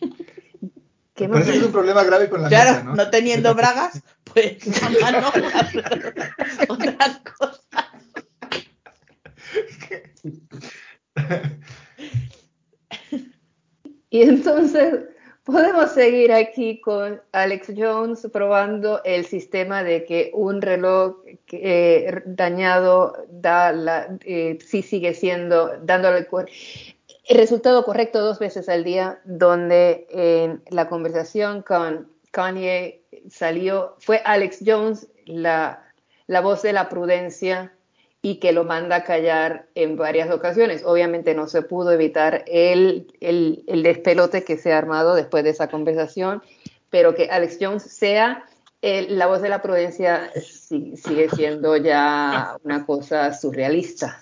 [1.14, 3.10] ¿Qué más Parece que es un problema grave con la Claro, no, ¿no?
[3.10, 4.02] teniendo bragas,
[4.32, 5.28] pues a mano
[6.68, 7.60] otras cosas.
[14.08, 15.00] Y entonces
[15.44, 21.16] podemos seguir aquí con Alex Jones probando el sistema de que un reloj
[21.52, 26.26] eh, dañado da la, eh, sí sigue siendo, dándole
[27.26, 34.20] el, resultado correcto dos veces al día, donde en la conversación con Kanye salió, fue
[34.24, 35.82] Alex Jones la,
[36.26, 37.72] la voz de la prudencia
[38.22, 40.82] y que lo manda a callar en varias ocasiones.
[40.84, 45.50] Obviamente no se pudo evitar el, el, el despelote que se ha armado después de
[45.50, 46.42] esa conversación,
[46.90, 48.44] pero que Alex Jones sea
[48.80, 54.20] el- la voz de la prudencia sí- sigue siendo ya una cosa surrealista.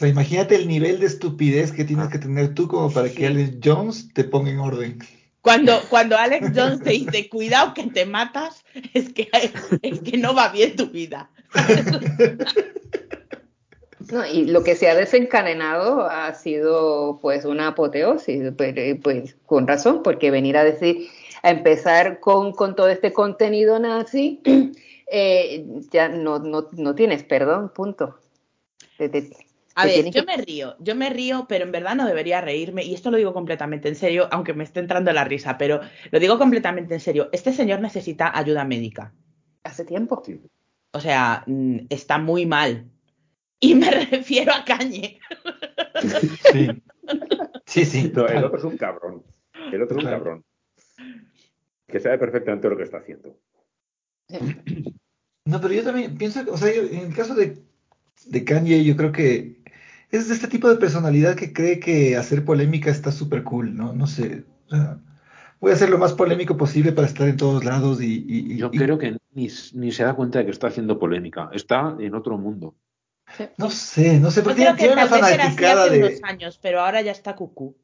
[0.00, 3.26] O sea, imagínate el nivel de estupidez que tienes que tener tú como para que
[3.26, 4.98] Alex Jones te ponga en orden.
[5.42, 9.28] Cuando, cuando Alex Jones te dice, cuidado que te matas, es que,
[9.82, 11.30] es que no va bien tu vida.
[14.10, 19.68] No, y lo que se ha desencadenado ha sido pues una apoteosis, pero, pues con
[19.68, 21.06] razón, porque venir a decir,
[21.42, 24.40] a empezar con, con todo este contenido nazi,
[25.12, 28.18] eh, ya no, no, no tienes perdón, punto.
[29.76, 32.40] A te ver, yo que- me río, yo me río, pero en verdad no debería
[32.40, 35.80] reírme, y esto lo digo completamente en serio, aunque me esté entrando la risa, pero
[36.10, 37.28] lo digo completamente en serio.
[37.32, 39.14] Este señor necesita ayuda médica.
[39.62, 40.22] Hace tiempo.
[40.92, 42.90] O sea, mm, está muy mal.
[43.60, 45.20] Y me refiero a Cañe.
[46.52, 46.68] Sí,
[47.66, 48.12] sí, sí.
[48.14, 49.22] No, el otro es un cabrón.
[49.72, 50.44] El otro es un cabrón.
[51.86, 53.36] Que sabe perfectamente lo que está haciendo.
[55.44, 57.58] No, pero yo también pienso, que, o sea, yo- en el caso de,
[58.26, 59.59] de Kanye, yo creo que
[60.10, 63.92] es de este tipo de personalidad que cree que hacer polémica está súper cool, ¿no?
[63.92, 64.44] No sé.
[64.66, 64.98] o sea,
[65.60, 68.24] voy a hacer lo más polémico posible para estar en todos lados y...
[68.26, 70.98] y- y- Yo y- creo que ni, ni se da cuenta de que está haciendo
[70.98, 71.50] polémica.
[71.52, 72.74] Está en otro mundo.
[73.58, 76.06] No sé, no sé, Yo porque creo tiene, que tiene una vez fanaticada hace de...
[76.08, 77.76] unos años, pero ahora ya está cucú.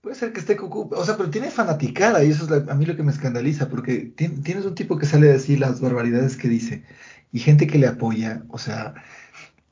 [0.00, 2.74] Puede ser que esté cucú, o sea, pero tiene fanaticada y eso es la- a
[2.76, 5.80] mí lo que me escandaliza, porque tien- tienes un tipo que sale a decir las
[5.80, 6.84] barbaridades que dice
[7.32, 8.94] y gente que le apoya, o sea,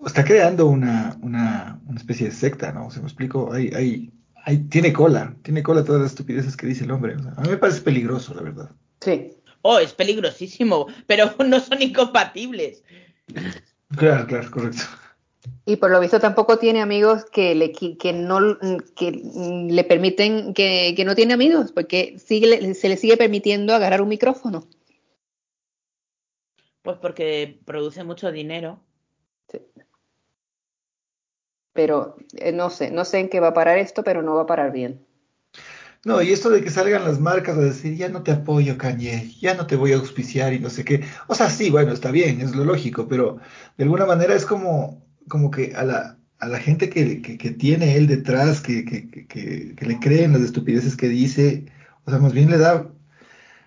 [0.06, 2.86] está creando una, una, una especie de secta, ¿no?
[2.86, 4.12] O sea, me explico, hay, hay,
[4.44, 7.40] hay, tiene cola, tiene cola todas las estupideces que dice el hombre, o sea, a
[7.42, 8.70] mí me parece peligroso, la verdad.
[9.00, 9.32] Sí.
[9.62, 12.82] Oh, es peligrosísimo, pero no son incompatibles.
[13.96, 14.82] Claro, claro, correcto.
[15.66, 18.38] Y por lo visto tampoco tiene amigos que le qui- que no
[18.96, 19.10] que
[19.70, 24.08] le permiten que, que no tiene amigos, porque sigue, se le sigue permitiendo agarrar un
[24.08, 24.68] micrófono.
[26.82, 28.80] Pues porque produce mucho dinero.
[31.72, 34.42] Pero eh, no sé, no sé en qué va a parar esto, pero no va
[34.42, 35.04] a parar bien.
[36.04, 39.30] No, y esto de que salgan las marcas a decir, ya no te apoyo, Kanye,
[39.40, 41.04] ya no te voy a auspiciar y no sé qué.
[41.28, 43.38] O sea, sí, bueno, está bien, es lo lógico, pero
[43.76, 47.96] de alguna manera es como, como que a la, a la gente que, que, tiene
[47.96, 51.66] él detrás, que, que, que, que- que le creen las estupideces que dice,
[52.04, 52.90] o sea, más bien le da,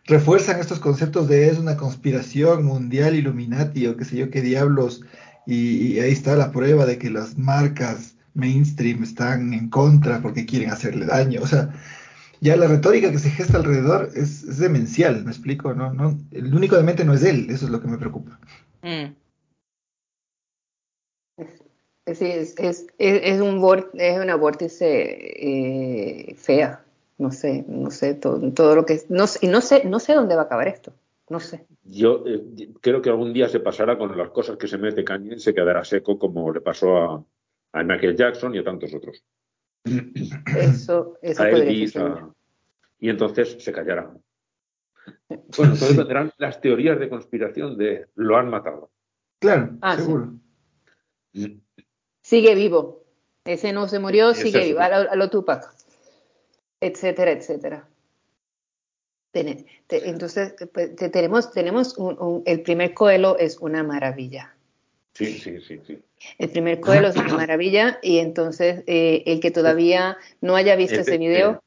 [0.05, 5.01] refuerzan estos conceptos de es una conspiración mundial Illuminati o qué sé yo qué diablos,
[5.45, 10.45] y, y ahí está la prueba de que las marcas mainstream están en contra porque
[10.45, 11.41] quieren hacerle daño.
[11.41, 11.73] O sea,
[12.41, 15.73] ya la retórica que se gesta alrededor es, es demencial, ¿me explico?
[15.73, 18.39] No, no, el único demente no es él, eso es lo que me preocupa.
[18.83, 19.15] Mm.
[22.05, 26.81] Es, es, es, es, es un es una vórtice eh, fea.
[27.17, 30.13] No sé, no sé todo, todo lo que no sé, y no sé, no sé
[30.13, 30.93] dónde va a acabar esto.
[31.29, 31.65] No sé.
[31.83, 35.39] Yo eh, creo que algún día se pasará con las cosas que se mete Kanye,
[35.39, 37.25] se quedará seco como le pasó a,
[37.73, 39.23] a Michael Jackson y a tantos otros.
[40.55, 42.29] Eso, eso a Elvis, a-
[42.99, 44.11] y entonces se callará.
[45.29, 45.97] Bueno, entonces Sí.
[45.97, 48.89] vendrán las teorías de conspiración de lo han matado.
[49.39, 50.03] Claro, Ah, sí.
[50.03, 50.33] seguro.
[52.23, 53.03] Sigue vivo.
[53.43, 54.79] Ese no se murió, sigue vivo.
[54.79, 55.71] A lo, a lo Tupac.
[56.79, 57.87] Etcétera, etcétera.
[59.43, 64.55] Te- entonces, pues, te- tenemos, tenemos un- un- el primer coelo es una maravilla.
[65.13, 65.99] Sí, sí, sí, sí.
[66.37, 70.95] El primer coelo es una maravilla y entonces eh, el que todavía no haya visto
[71.01, 71.61] Este- ese video,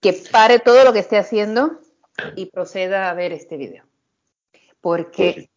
[0.00, 1.80] que pare todo lo que esté haciendo
[2.34, 3.84] y proceda a ver este video.
[4.80, 5.50] Porque Pues sí.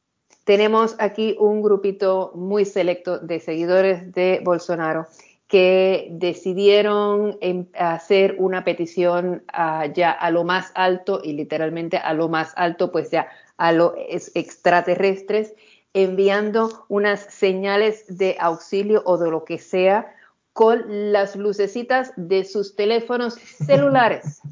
[0.43, 5.07] tenemos aquí un grupito muy selecto de seguidores de Bolsonaro
[5.55, 12.13] que decidieron em- hacer una petición a, ya a lo más alto y literalmente a
[12.13, 13.93] lo más alto, pues ya a los
[14.33, 15.53] extraterrestres,
[15.93, 20.13] enviando unas señales de auxilio o de lo que sea
[20.51, 24.41] con las lucecitas de sus teléfonos celulares.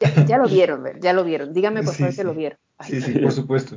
[0.00, 1.52] Ya, ya lo vieron, ya lo vieron.
[1.52, 2.26] Dígame por favor que sí.
[2.26, 2.58] lo vieron.
[2.78, 3.76] Ay, Sí, sí, por supuesto.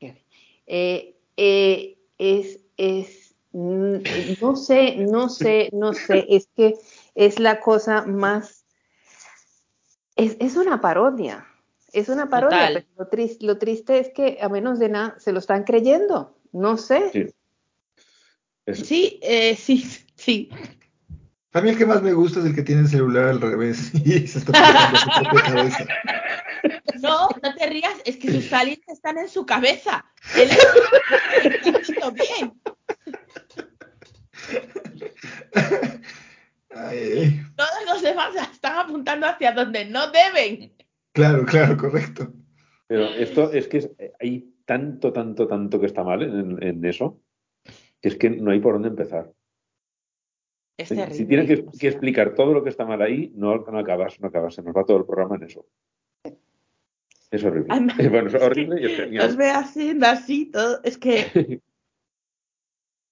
[0.00, 3.17] eh, eh, es, es,
[3.52, 6.74] no sé, no sé, no sé, es que
[7.14, 8.64] es la cosa más,
[10.16, 11.46] es, es una parodia,
[11.92, 15.32] es una parodia, pero lo, tris- lo triste es que a menos de nada se
[15.32, 17.10] lo están creyendo, no sé.
[17.12, 17.26] Sí.
[18.66, 19.82] Es- Sí, eh, sí,
[20.14, 20.50] sí.
[21.54, 23.90] A mí el que más me gusta es el que tiene el celular al revés
[24.04, 25.86] y se está pegando su propia cabeza.
[27.00, 30.04] No, no te rías, es que sus aliens están en su cabeza.
[30.36, 30.50] Él
[31.80, 32.52] está bien.
[36.70, 37.40] Ay, ay, ay.
[37.56, 40.72] Todos los demás están apuntando hacia donde no deben.
[41.12, 42.32] Claro, claro, correcto.
[42.86, 43.90] Pero esto es que es-
[44.20, 47.20] hay tanto, tanto, tanto que está mal en, en eso,
[48.00, 49.32] que es que no hay por dónde empezar.
[50.78, 51.16] Es Si- terrible.
[51.16, 51.90] Si tienes que, o que sea.
[51.90, 54.84] explicar todo lo que está mal ahí, no, no acabas, no acabas, se nos va
[54.84, 55.66] todo el programa en eso.
[57.30, 57.66] Es horrible.
[57.70, 60.80] Además, bueno, es es que horrible y es Los ve haciendo así, todo.
[60.84, 61.60] Es que.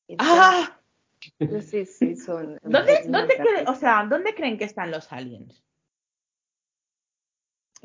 [0.19, 0.79] ¡Ah!
[1.63, 2.59] Sí, sí, son.
[2.63, 5.63] ¿Dónde, dónde creen, o sea, ¿dónde creen que están los aliens?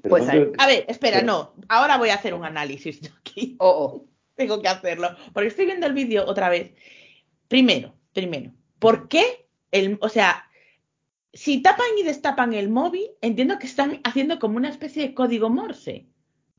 [0.03, 1.53] Pues ¿dónde- A ver, espera, no.
[1.69, 3.55] Ahora voy a hacer un análisis yo aquí.
[3.59, 4.07] Oh, oh.
[4.35, 5.09] Tengo que hacerlo.
[5.33, 6.73] Porque estoy viendo el vídeo otra vez.
[7.47, 10.49] Primero, primero, ¿por qué el, o sea,
[11.33, 15.49] si tapan y destapan el móvil, entiendo que están haciendo como una especie de código
[15.49, 16.07] Morse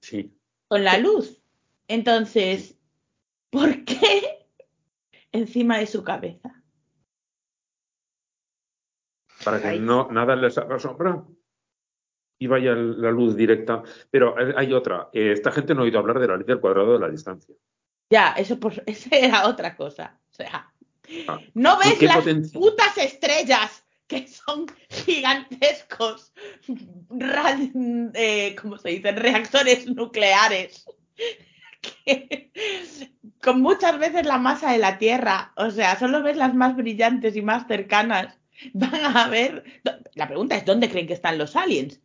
[0.01, 0.33] Sí.
[0.69, 1.43] con la luz.
[1.89, 2.77] Entonces,
[3.51, 4.47] ¿por qué
[5.33, 6.62] encima de su cabeza?
[9.45, 11.23] Para que no nada les haga sombra
[12.39, 13.83] y vaya la luz directa.
[14.11, 15.09] Pero hay otra.
[15.13, 17.55] eh, Esta gente no ha oído hablar de la ley del cuadrado de la distancia.
[18.11, 20.19] Ya, eso por, esa era otra cosa.
[20.31, 20.69] O sea,
[21.29, 21.39] Ah.
[21.55, 22.59] ¿no ves ¿Qué las potencia?
[22.59, 26.33] putas estrellas que son gigantescos,
[28.15, 29.13] eh, ¿cómo se dice?
[29.13, 30.85] Reactores nucleares.
[32.05, 32.53] que-
[33.43, 35.53] con muchas veces la masa de la Tierra.
[35.57, 38.39] O sea, solo ves las más brillantes y más cercanas.
[38.75, 39.65] Van a ver.
[40.15, 42.01] La pregunta es: ¿dónde creen que están los aliens?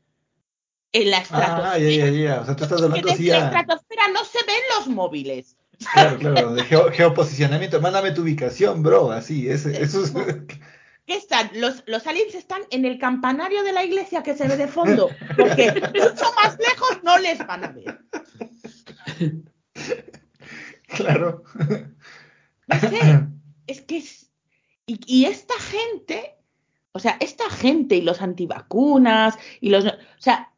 [0.93, 1.71] En la estratosfera.
[1.73, 2.41] Ah, ya, ya, ya.
[2.41, 5.57] O sea, tú estás Que hablando así desde la estratosfera no se ven los móviles.
[5.93, 7.79] Claro, claro, de geo- geoposicionamiento.
[7.81, 9.11] Mándame tu ubicación, bro.
[9.11, 10.13] Así, ese, eso es...
[11.05, 11.51] ¿Qué están?
[11.53, 15.09] Los, los aliens están en el campanario de la iglesia que se ve de fondo,
[15.37, 17.99] porque mucho más lejos no les van a ver.
[20.87, 21.43] Claro.
[22.67, 23.27] No sé,
[23.67, 24.31] es que es...
[24.85, 26.36] Y, y esta gente,
[26.97, 29.85] o sea, esta gente y los antivacunas y los...
[29.85, 30.51] O sea,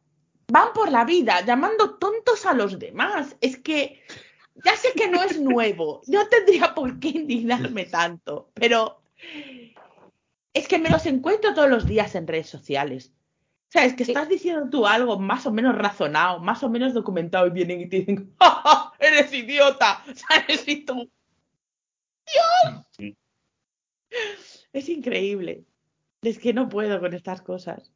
[0.48, 3.36] van por la vida llamando tontos a los demás.
[3.40, 4.02] Es que
[4.64, 9.02] ya sé que no es nuevo, no tendría por qué indignarme tanto, pero
[10.54, 13.12] es que me los encuentro todos los días en redes sociales.
[13.68, 13.94] ¿Sabes?
[13.94, 17.82] Que estás diciendo tú algo más o menos razonado, más o menos documentado y vienen
[17.82, 18.92] y te dicen, ¡Ja, ja!
[18.98, 20.02] ¡Eres idiota!
[20.14, 20.66] ¿Sabes?
[20.66, 21.08] Y tú,
[22.26, 23.14] ¡Dios!
[24.72, 25.64] Es increíble.
[26.22, 27.90] Es que no puedo con estas cosas.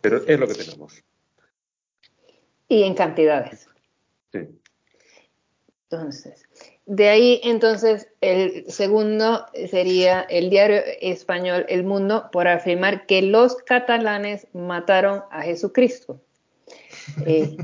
[0.00, 1.02] Pero es lo que tenemos.
[2.68, 3.68] Y en cantidades.
[4.32, 4.48] Sí.
[5.90, 6.48] Entonces,
[6.86, 13.56] de ahí entonces el segundo sería el diario español El Mundo por afirmar que los
[13.56, 16.20] catalanes mataron a Jesucristo.
[17.26, 17.56] Eh,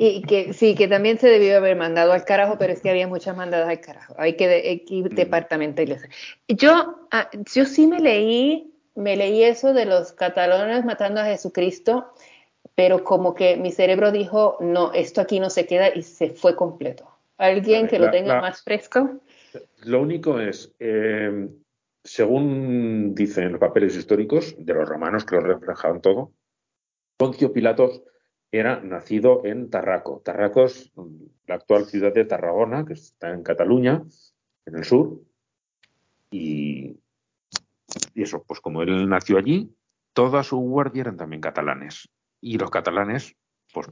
[0.00, 3.08] y que sí, que también se debió haber mandado al carajo, pero es que había
[3.08, 4.14] muchas mandadas al carajo.
[4.16, 6.02] Hay que, hay que ir departamentales.
[6.46, 12.12] Yo, ah, yo sí me leí, me leí eso de los catalanes matando a Jesucristo,
[12.76, 16.54] pero como que mi cerebro dijo, no, esto aquí no se queda y se fue
[16.54, 17.10] completo.
[17.36, 19.20] ¿Alguien que lo la- tenga la- más fresco?
[19.84, 21.48] Lo único es, eh,
[22.04, 26.32] según dicen los papeles históricos de los romanos que lo reflejaban todo,
[27.16, 28.02] Poncio Pilatos
[28.50, 30.22] era nacido en Tarraco.
[30.24, 34.02] Tarraco es mm, la actual ciudad de Tarragona, que está en Cataluña,
[34.66, 35.20] en el sur.
[36.30, 37.00] Y,
[38.14, 39.74] eso, pues como él nació allí,
[40.12, 42.08] toda su guardia eran también catalanes.
[42.40, 43.36] Y los catalanes,
[43.72, 43.88] pues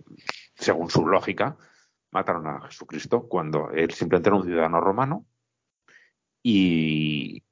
[0.55, 1.57] según su lógica,
[2.11, 5.27] mataron a Jesucristo cuando él simplemente era un ciudadano romano
[6.43, 7.43] y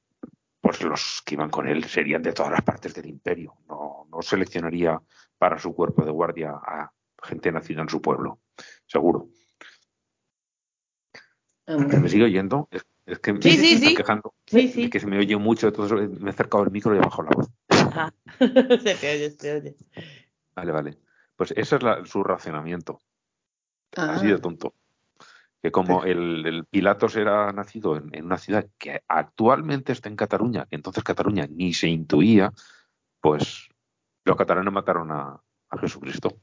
[0.61, 3.57] pues los que iban con él serían de todas las partes del imperio.
[3.69, 5.01] No, no seleccionaría
[5.45, 6.91] para su cuerpo de guardia a
[7.23, 8.39] gente nacida en su pueblo,
[8.87, 9.29] seguro.
[11.67, 11.99] Hombre.
[12.01, 12.67] ¿Me sigue oyendo?
[12.71, 13.95] Es, es que Sí, me sí, sí.
[13.95, 14.89] quejando sí.
[14.89, 17.37] que se me oye mucho, entonces me he acercado al micro y he bajado la
[17.37, 17.51] voz.
[17.69, 18.15] Ajá.
[18.39, 19.77] se te oye, se te oye.
[20.57, 20.99] Vale, vale.
[21.37, 23.01] Pues ese es la- su racionamiento.
[23.99, 24.73] Ah, así de tonto.
[25.61, 30.17] Que como el, el Pilatos era nacido en, en una ciudad que actualmente está en
[30.17, 32.51] Cataluña, entonces Cataluña ni se intuía,
[33.21, 33.69] pues
[34.25, 36.39] los catalanes mataron a, a Jesucristo.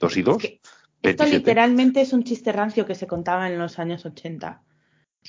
[0.00, 0.60] Dos y dos, que
[1.02, 1.38] Esto 27.
[1.38, 4.62] literalmente es un chiste rancio que se contaba en los años 80.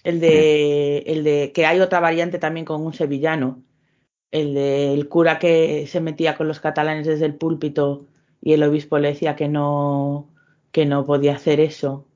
[0.04, 3.64] El de, el de que hay otra variante también con un sevillano.
[4.32, 8.06] El del cura que se metía con los catalanes desde el púlpito
[8.42, 10.30] y el obispo le decía que no,
[10.72, 12.08] que no podía hacer eso.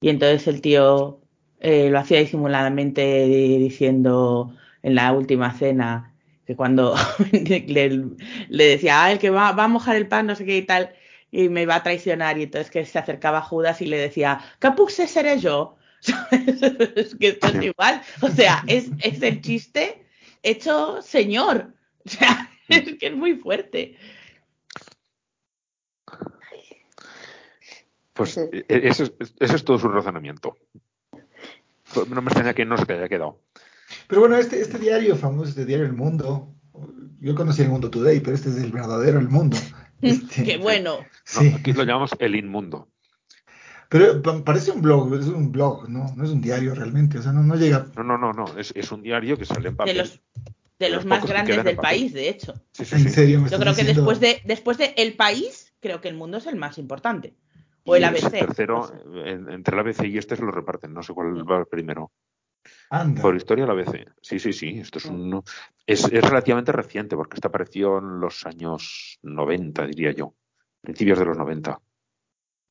[0.00, 1.20] Y entonces el tío
[1.60, 6.07] eh, lo hacía disimuladamente diciendo en la última cena
[6.48, 6.94] que cuando
[7.32, 8.06] le,
[8.48, 10.62] le decía, ah, el que va, va a mojar el pan, no sé qué y
[10.62, 10.94] tal,
[11.30, 14.40] y me va a traicionar, y entonces que se acercaba a Judas y le decía,
[14.58, 15.76] ¿qué puse seré yo?
[16.96, 20.06] es que esto es igual, o sea, es, es el chiste
[20.42, 21.74] hecho señor,
[22.06, 23.98] o sea, es que es muy fuerte.
[28.14, 30.56] Pues e- ese, es, ese es todo su razonamiento.
[32.08, 33.38] No me extraña que no se te haya quedado.
[34.08, 36.52] Pero bueno, este, este diario famoso, este diario El Mundo,
[37.20, 39.56] yo conocí El Mundo Today, pero este es el verdadero El Mundo.
[40.00, 40.98] Este, Qué bueno.
[40.98, 42.88] No, sí, aquí lo llamamos el inmundo.
[43.88, 46.12] pero pa- parece un blog, es un blog, ¿no?
[46.16, 47.86] No es un diario realmente, o sea, no, no llega...
[47.96, 48.44] No, no, no, no.
[48.58, 49.96] Es, es un diario que sale en De papel.
[49.98, 50.20] los,
[50.78, 52.54] de los Los más grandes del país, de hecho.
[52.72, 55.72] Sí, sí, En serio, me Yo estás creo que después de, después de El País,
[55.80, 57.34] creo que el mundo es el más importante.
[57.84, 58.30] O el ABC.
[58.30, 58.88] tercero,
[59.24, 60.92] en- entre el ABC y este se lo reparten.
[60.94, 62.12] No sé cuál va primero.
[62.90, 63.20] Anda.
[63.22, 64.06] Por historia, el ABC.
[64.22, 64.78] Sí, sí, sí.
[64.80, 65.42] Esto es, un,
[65.86, 70.34] es, es relativamente reciente porque este apareció en los años 90, diría yo.
[70.80, 71.78] Principios de los 90.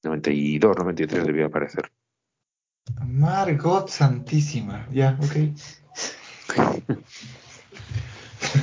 [0.03, 1.91] 92, 93 debió aparecer.
[3.05, 5.35] Margot Santísima, ya, ok.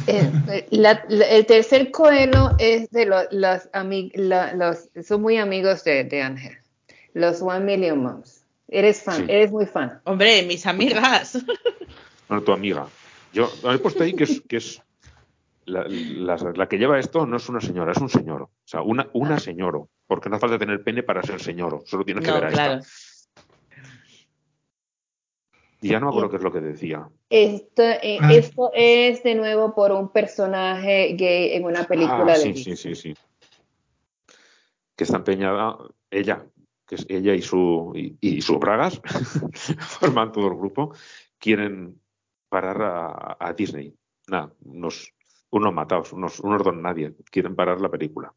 [0.06, 5.36] Eh, la- la- el tercer coelo es de lo- los, ami- la- los, son muy
[5.38, 6.56] amigos de, de Ángel,
[7.14, 8.43] los One Million Moms.
[8.68, 9.32] Eres fan, Sí.
[9.32, 10.00] eres muy fan.
[10.04, 11.38] Hombre, mis amigas.
[12.28, 12.86] Bueno, tu amiga.
[13.34, 14.82] Yo he puesto ahí que es, que es
[15.66, 18.42] la, la- la que lleva esto no es una señora, es un señor.
[18.44, 19.90] O sea, una, una señoro.
[20.06, 21.82] Porque no hace falta tener pene para ser señoro.
[21.84, 22.80] Solo tienes que No, ver a claro.
[22.80, 22.88] esta.
[25.82, 27.06] Y ya no me acuerdo qué es lo que decía.
[27.28, 28.32] Esto, eh, Ah.
[28.32, 32.76] esto es de nuevo por un personaje gay en una película Ah, de sí, Disney.
[32.76, 33.14] sí, sí, sí.
[34.96, 35.76] Que está empeñada,
[36.10, 36.46] ella,
[36.86, 39.00] que es ella y su y, y sus bragas,
[39.80, 40.94] forman todo el grupo,
[41.38, 42.00] quieren
[42.48, 43.94] parar a, a Disney.
[44.28, 45.12] Nada, unos,
[45.50, 48.32] unos matados, unos, unos don nadie, quieren parar la película.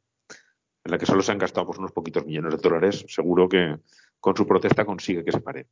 [0.84, 3.06] En la que solo se han gastado pues, unos poquitos millones de dólares.
[3.08, 3.78] Seguro que
[4.20, 5.68] con su protesta consigue que se pare.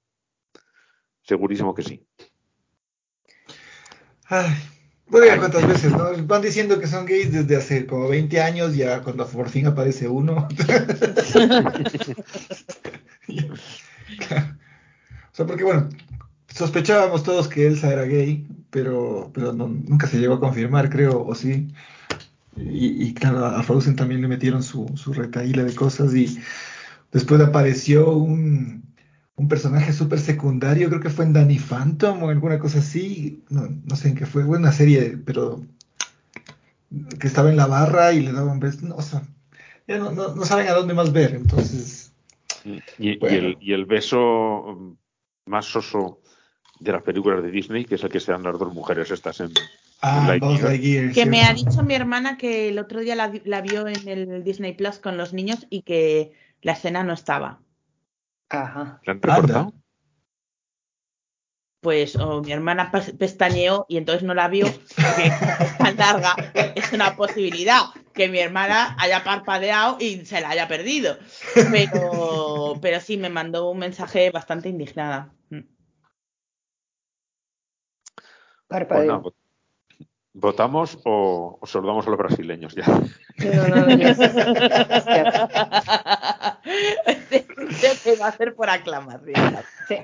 [1.22, 2.06] Segurísimo que sí.
[4.28, 4.54] Ay,
[5.08, 6.06] bueno, ya cuántas veces, ¿no?
[6.26, 10.08] Van diciendo que son gays desde hace como 20 años, ya cuando por fin aparece
[10.08, 10.48] uno.
[15.32, 15.90] O sea, porque bueno,
[16.54, 21.26] sospechábamos todos que Elsa era gay, pero, pero no- nunca se llegó a confirmar, creo,
[21.26, 21.68] o sí.
[22.58, 26.40] Y, y claro, a Frozen también le metieron su, su retaíla de cosas y
[27.12, 28.85] después apareció un,
[29.38, 33.68] un personaje súper secundario, creo que fue en Danny Phantom o alguna cosa así, no,
[33.84, 35.62] no sé en qué fue, fue una serie, pero
[37.20, 39.24] que estaba en la barra y le daban besos, no, o sea,
[39.88, 42.14] ya no, no, no saben a dónde más ver, entonces,
[42.98, 46.22] Y, el, y el beso mm, más soso
[46.80, 49.42] de las películas de Disney, que es el que se dan las dos mujeres estas
[49.42, 49.52] en,
[50.02, 50.52] ah, Lightyear.
[50.52, 53.88] Buzz Lightyear, Que me ha dicho mi hermana que el otro día la, la vio
[53.88, 57.60] en el Disney Plus con los niños y que la escena no estaba.
[58.50, 59.00] Ajá.
[59.04, 59.60] ¿La han recortado?
[59.60, 59.72] Anda.
[61.82, 65.38] Pues o mi hermana pestañeó y entonces no la vio porque es
[65.78, 66.36] tan larga.
[66.74, 67.82] Es una posibilidad
[68.14, 71.16] que mi hermana haya parpadeado y se la haya perdido.
[71.72, 75.32] Pero, pero sí me mandó un mensaje bastante indignada.
[75.52, 75.60] Mm.
[78.68, 79.22] Pues Parpadeo.
[79.22, 79.36] vot-
[80.38, 82.86] ¿Votamos o, o se lo damos a los brasileños ya?
[82.88, 83.88] No, no, no,
[88.02, 89.36] Se va a hacer por aclamación.
[89.88, 89.96] sí.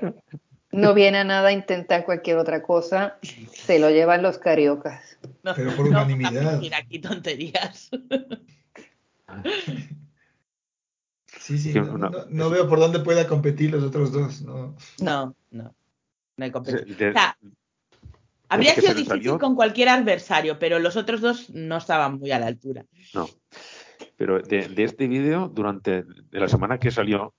[0.70, 3.18] No viene a nada a intentar cualquier otra cosa,
[3.52, 5.18] se lo llevan los cariocas.
[5.42, 6.52] No, Pero por no unanimidad.
[6.52, 7.90] fingir aquí tonterías.
[11.40, 14.76] Sí, sí, no, no- no veo por dónde pueda competir los otros dos, ¿no?
[15.00, 15.74] No, no.
[16.36, 16.96] No hay competencia.
[16.96, 17.36] De- O sea,
[18.48, 22.38] habría sido difícil salió- con cualquier adversario, pero los otros dos no estaban muy a
[22.38, 22.84] la altura.
[23.12, 23.28] No.
[24.22, 27.34] Pero de, de este vídeo, durante de la semana que salió,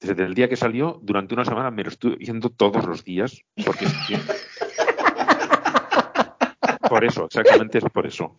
[0.00, 3.38] desde el día que salió, durante una semana me lo estuve viendo todos los días.
[3.66, 4.18] Porque es que-
[6.88, 8.34] Por eso, exactamente es por eso.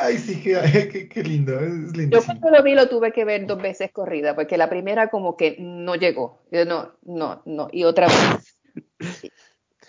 [0.00, 3.48] Ay, sí, qué, qué, qué lindo, es Yo cuando lo vi lo tuve que ver
[3.48, 6.40] dos veces corrida, porque la primera como que no llegó.
[6.52, 7.66] Yo no, no, no.
[7.72, 8.56] Y otra vez.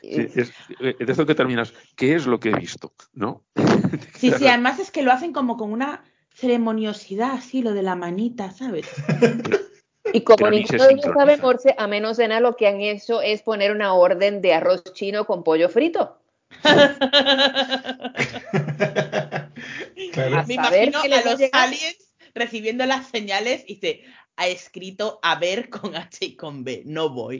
[0.01, 2.93] Sí, es, eh, de esto que terminas, ¿qué es lo que he visto?
[3.13, 3.43] ¿No?
[4.17, 6.03] Sí, sí, además es que lo hacen como con una
[6.33, 8.87] ceremoniosidad, así, lo de la manita, ¿sabes?
[10.13, 13.21] Y como ninguno de ellos sabe morse, a menos de nada lo que han hecho
[13.21, 16.19] es poner una orden de arroz chino con pollo frito.
[20.11, 20.43] Claro.
[20.47, 24.03] Me imagino a a los aliens recibiendo las señales y se
[24.35, 27.39] ha escrito a ver con H y con B, no voy.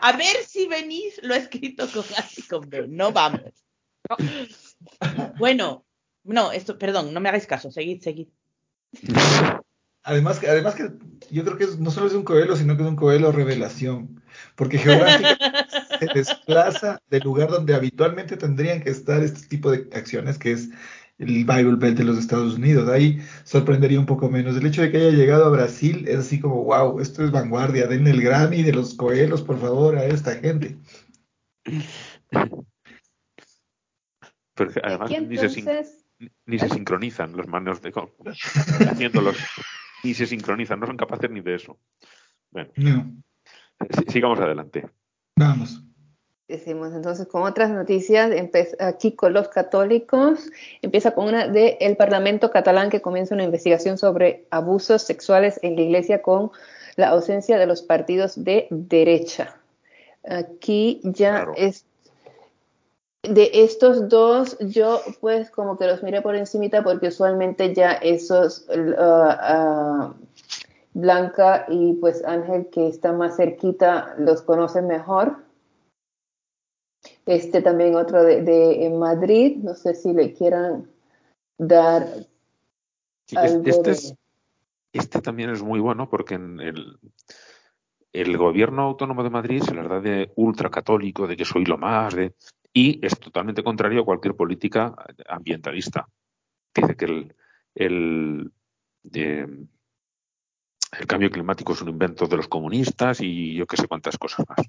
[0.00, 3.52] a ver si venís, lo he escrito con H y con B, no vamos.
[5.38, 5.84] Bueno,
[6.24, 8.28] no, esto, perdón, no me hagáis caso, seguid, seguid.
[10.02, 10.90] Además, además que
[11.30, 14.22] yo creo que no solo es un coelho, sino que es un coelho revelación,
[14.56, 15.44] porque geográficamente
[15.98, 20.70] se desplaza del lugar donde habitualmente tendrían que estar este tipo de acciones, que es
[21.18, 22.88] el Bible Belt de los Estados Unidos.
[22.88, 24.56] Ahí sorprendería un poco menos.
[24.56, 27.86] El hecho de que haya llegado a Brasil es así como, wow, esto es vanguardia,
[27.86, 30.76] denle el Grammy de los coelhos, por favor, a esta gente.
[34.54, 35.68] Pero que además ni se, sin-
[36.46, 37.92] ni se sincronizan los manos de
[38.90, 39.36] haciéndolos.
[40.02, 41.78] Ni se sincronizan, no son capaces ni de eso.
[42.50, 43.12] Bueno, No,
[43.96, 44.88] si- sigamos adelante.
[45.36, 45.84] vamos.
[46.48, 48.32] Decimos entonces con otras noticias,
[48.80, 50.50] aquí con los católicos,
[50.80, 55.76] empieza con una de el Parlamento catalán que comienza una investigación sobre abusos sexuales en
[55.76, 56.50] la iglesia con
[56.96, 59.56] la ausencia de los partidos de derecha.
[60.24, 61.52] Aquí ya Claro.
[61.56, 61.84] es
[63.22, 68.66] de estos dos, yo pues como que los miré por encimita porque usualmente ya esos
[68.98, 70.14] ah, ah,
[70.94, 75.47] Blanca y pues Ángel que están más cerquita los conocen mejor.
[77.28, 80.90] Este también otro de, de en Madrid, no sé si le quieran
[81.58, 82.06] dar
[83.26, 83.90] Sí, algo este, de...
[83.90, 84.14] es-
[84.94, 86.98] este también es muy bueno porque en el,
[88.14, 92.14] el gobierno autónomo de Madrid se las da de ultracatólico, de que soy lo más,
[92.14, 92.34] de,
[92.72, 94.94] y es totalmente contrario a cualquier política
[95.28, 96.08] ambientalista.
[96.74, 97.34] Dice que el,
[97.74, 98.50] el,
[99.12, 99.46] eh,
[100.98, 104.46] el cambio climático es un invento de los comunistas y yo qué sé cuántas cosas
[104.48, 104.66] más.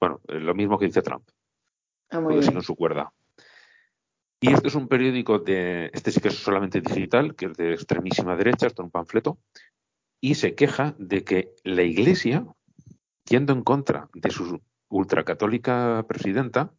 [0.00, 1.28] Bueno, eh, lo mismo que dice Trump.
[2.12, 2.42] Ah, muy Todo bien.
[2.44, 3.12] sigue en su cuerda.
[4.40, 7.72] Y este es un periódico de, este sí que es solamente digital, que es de
[7.72, 9.38] extremísima derecha, esto es un panfleto,
[10.20, 12.44] y se queja de que la Iglesia,
[13.24, 16.72] yendo en contra de su ultracatólica presidenta,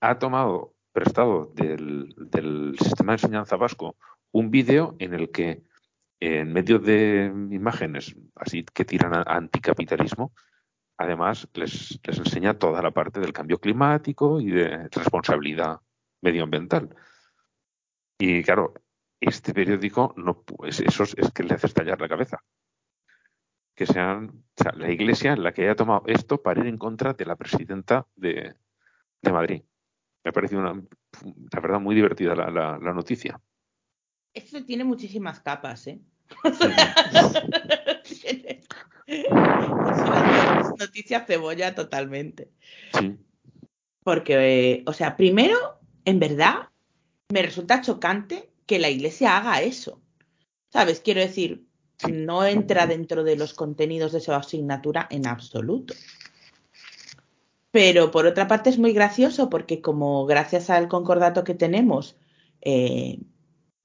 [0.00, 3.96] ha tomado prestado del, del sistema de enseñanza vasco
[4.32, 5.62] un vídeo en el que,
[6.20, 10.32] en medio de imágenes así que tiran a anticapitalismo,
[11.00, 15.80] además les, les enseña toda la parte del cambio climático y de responsabilidad
[16.20, 16.94] medioambiental.
[18.18, 18.74] Y claro,
[19.18, 22.44] este periódico no pues eso es, es que le hace estallar la cabeza.
[23.74, 27.14] Que sean, o sea, la iglesia la que haya tomado esto para ir en contra
[27.14, 28.54] de la presidenta de,
[29.22, 29.62] de Madrid.
[30.22, 33.40] Me ha parecido una, la verdad, muy divertida la, la, la noticia.
[34.34, 35.98] Esto tiene muchísimas capas, ¿eh?
[39.10, 42.50] Es noticia cebolla totalmente.
[42.96, 43.16] Sí,
[44.04, 45.56] Porque, eh, o sea, primero,
[46.04, 46.68] en verdad,
[47.30, 50.00] me resulta chocante que la iglesia haga eso.
[50.68, 51.00] ¿Sabes?
[51.00, 51.66] Quiero decir,
[52.08, 55.94] no entra dentro de los contenidos de su asignatura en absoluto.
[57.72, 62.16] Pero por otra parte es muy gracioso porque como gracias al concordato que tenemos,
[62.60, 63.18] eh,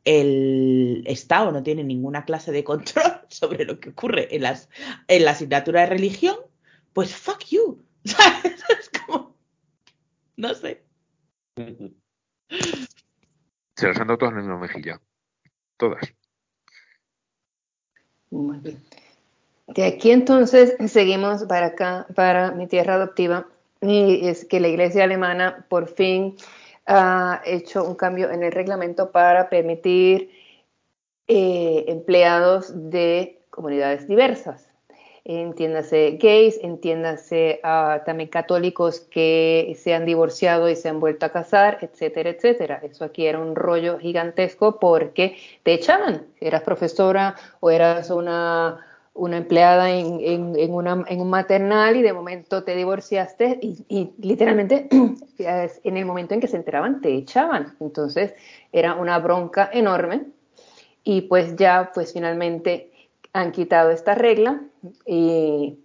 [0.04, 4.70] el Estado no tiene ninguna clase de control sobre lo que ocurre en, las,
[5.08, 6.36] en la asignatura de religión,
[6.94, 7.84] pues fuck you.
[8.06, 8.64] ¿Sabes?
[8.70, 9.36] Es como,
[10.38, 10.84] no sé.
[13.76, 15.02] se las han dado todas en la misma mejilla.
[15.78, 16.14] Todas.
[18.30, 18.84] Muy bien.
[19.68, 23.48] De aquí entonces seguimos para acá, para mi tierra adoptiva,
[23.82, 26.36] y es que la iglesia alemana por fin
[26.86, 30.30] ha hecho un cambio en el reglamento para permitir
[31.28, 34.70] eh, empleados de comunidades diversas.
[35.28, 41.30] Entiéndase gays, entiéndase ah, también católicos que se han divorciado y se han vuelto a
[41.30, 42.80] casar, etcétera, etcétera.
[42.84, 46.28] Eso aquí era un rollo gigantesco porque te echaban.
[46.40, 48.86] Eras profesora o eras una,
[49.16, 53.84] una empleada en, en, en, una, en un maternal y de momento te divorciaste y,
[53.90, 54.88] y literalmente
[55.40, 57.76] en el momento en que se enteraban te echaban.
[57.80, 58.36] Entonces
[58.72, 60.35] era una bronca enorme
[61.06, 62.92] y pues ya pues finalmente
[63.32, 64.62] han quitado esta regla
[65.06, 65.78] y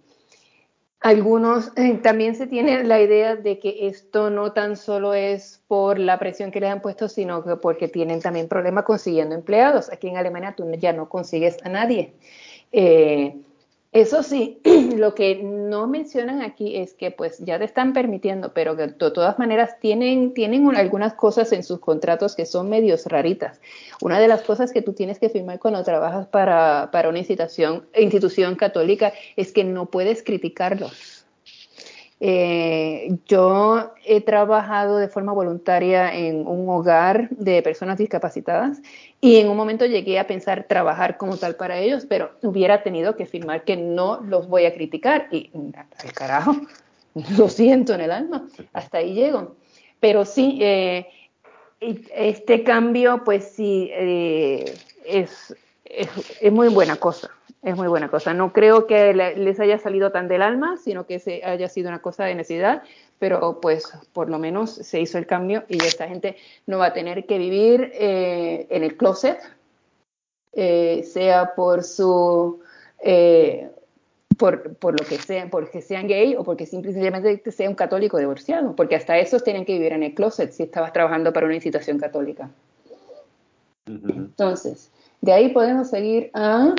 [0.99, 5.97] algunos eh, también se tiene la idea de que esto no tan solo es por
[5.97, 9.91] la presión que les han puesto, sino que porque tienen también problemas consiguiendo empleados.
[9.91, 12.13] Aquí en Alemania tú ya no consigues a nadie.
[12.71, 13.35] Eh,
[13.93, 14.61] eso sí,
[14.95, 19.11] lo que no mencionan aquí es que pues ya te están permitiendo, pero que de
[19.11, 23.59] todas maneras tienen, tienen algunas cosas en sus contratos que son medios raritas.
[24.01, 27.85] Una de las cosas que tú tienes que firmar cuando trabajas para, para una institución,
[27.97, 31.21] institución católica es que no puedes criticarlos.
[32.23, 38.79] Eh, yo he trabajado de forma voluntaria en un hogar de personas discapacitadas
[39.21, 43.15] y en un momento llegué a pensar trabajar como tal para ellos, pero hubiera tenido
[43.15, 45.27] que firmar que no los voy a criticar.
[45.31, 45.51] Y
[46.03, 46.55] al carajo,
[47.37, 49.55] lo siento en el alma, hasta ahí llego.
[49.99, 51.07] Pero sí, eh,
[51.79, 54.75] este cambio pues sí eh,
[55.05, 56.09] es, es,
[56.41, 57.29] es muy buena cosa
[57.61, 58.33] es muy buena cosa.
[58.33, 62.01] No creo que les haya salido tan del alma, sino que se haya sido una
[62.01, 62.83] cosa de necesidad,
[63.19, 66.93] pero pues por lo menos se hizo el cambio y esta gente no va a
[66.93, 69.39] tener que vivir eh, en el closet,
[70.53, 72.59] eh, sea por su...
[73.03, 73.69] Eh,
[74.37, 78.75] por, por, lo que sea, porque sean gay o porque simplemente sea un católico divorciado,
[78.75, 81.99] porque hasta esos tienen que vivir en el closet si estabas trabajando para una institución
[81.99, 82.49] católica.
[83.87, 84.15] Uh -huh.
[84.15, 84.89] Entonces,
[85.19, 86.73] de ahí podemos seguir a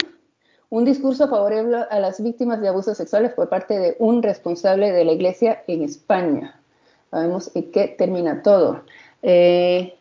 [0.72, 5.04] un discurso favorable a las víctimas de abusos sexuales por parte de un responsable de
[5.04, 6.58] la iglesia en España.
[7.10, 8.82] Sabemos en qué termina todo.
[9.20, 9.94] Eh,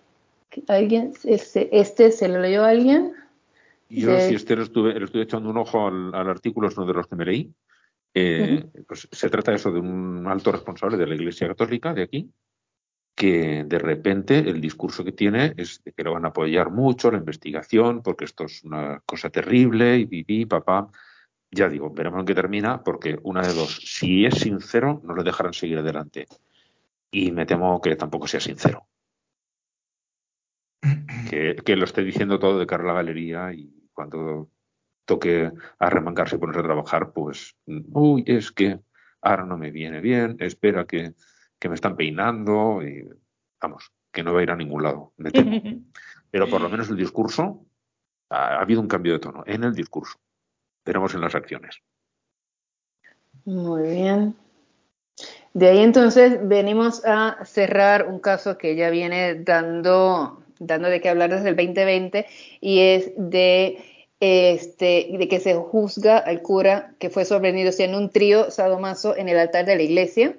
[0.69, 1.11] ¿Alguien?
[1.25, 3.11] Este, este, se lo leyó alguien?
[3.89, 4.29] Yo de...
[4.29, 6.93] sí, este lo estuve, lo estuve echando un ojo al, al, artículo, es uno de
[6.93, 7.53] los que me leí.
[8.13, 8.85] Eh, uh -huh.
[8.87, 12.29] pues se trata eso de un alto responsable de la Iglesia Católica de aquí,
[13.15, 17.11] que de repente el discurso que tiene es de que lo van a apoyar mucho,
[17.11, 20.89] la investigación, porque esto es una cosa terrible, y pipí, papá.
[21.51, 25.23] Ya digo, veremos en qué termina, porque una de dos, si es sincero, no le
[25.23, 26.27] dejarán seguir adelante.
[27.11, 28.87] Y me temo que tampoco sea sincero.
[31.29, 34.49] Que, que lo esté diciendo todo de cara a la galería y cuando
[35.05, 38.79] toque arremangarse y ponerse a trabajar, pues, uy, es que
[39.21, 41.13] ahora no me viene bien, espera que,
[41.61, 43.07] que me están peinando y
[43.61, 45.61] vamos, que no va a ir a ningún lado, me temo.
[46.31, 47.63] Pero por lo menos el discurso,
[48.29, 50.17] ha, ha habido un cambio de tono en el discurso.
[50.83, 51.77] Veremos en las acciones.
[53.45, 54.35] Muy bien.
[55.53, 61.09] De ahí entonces venimos a cerrar un caso que ya viene dando, dando de qué
[61.09, 62.25] hablar desde el 2020
[62.59, 68.09] y es de este, de que se juzga al cura que fue sorprendido siendo un
[68.09, 70.35] trío sadomaso en el altar de la iglesia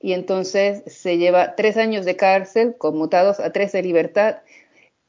[0.00, 4.38] y entonces se lleva tres años de cárcel conmutados a tres de libertad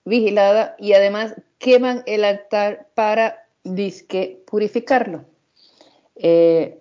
[0.05, 5.25] vigilada y además queman el altar para disque purificarlo.
[6.15, 6.79] Eh,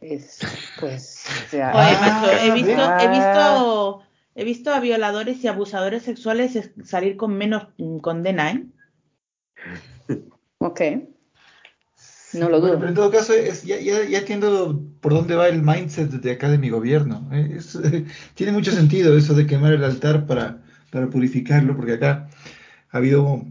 [0.00, 0.38] es,
[0.78, 4.02] pues, o sea, Oye, Ah, he visto, he visto,
[4.34, 8.64] he visto a violadores y abusadores sexuales es- salir con menos mm, condena, ¿eh?
[10.58, 10.80] ok.
[12.38, 12.78] No lo Bueno, dudo.
[12.78, 16.30] pero en todo caso, es- ya, ya, ya entiendo por dónde va el mindset de
[16.32, 17.28] acá de mi gobierno.
[17.32, 17.54] ¿eh?
[17.58, 18.04] Es, eh,
[18.34, 22.28] tiene mucho sentido eso de quemar el altar para, para purificarlo, porque acá
[22.90, 23.44] ha habido,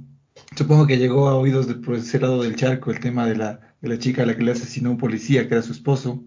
[0.58, 3.76] supongo que llegó a oídos de por ese lado del charco el tema de la,
[3.82, 6.24] de la chica a la que le asesinó un policía, que era su esposo.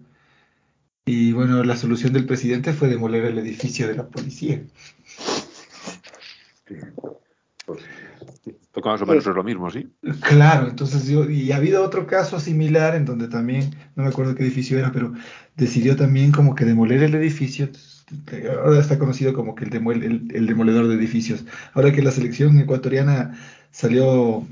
[1.05, 4.63] Y bueno, la solución del presidente fue demoler el edificio de la policía.
[7.67, 7.81] Pues,
[8.73, 9.89] toca más o menos es lo mismo, ¿sí?
[10.23, 14.35] Claro, entonces yo, y ha habido otro caso similar en donde también, no me acuerdo
[14.35, 15.13] qué edificio era, pero
[15.57, 17.69] decidió también como que demoler el edificio.
[18.65, 21.45] Ahora está conocido como que el, demuel- el, el demoledor de edificios.
[21.75, 23.39] Ahora que la selección ecuatoriana
[23.71, 24.47] salió,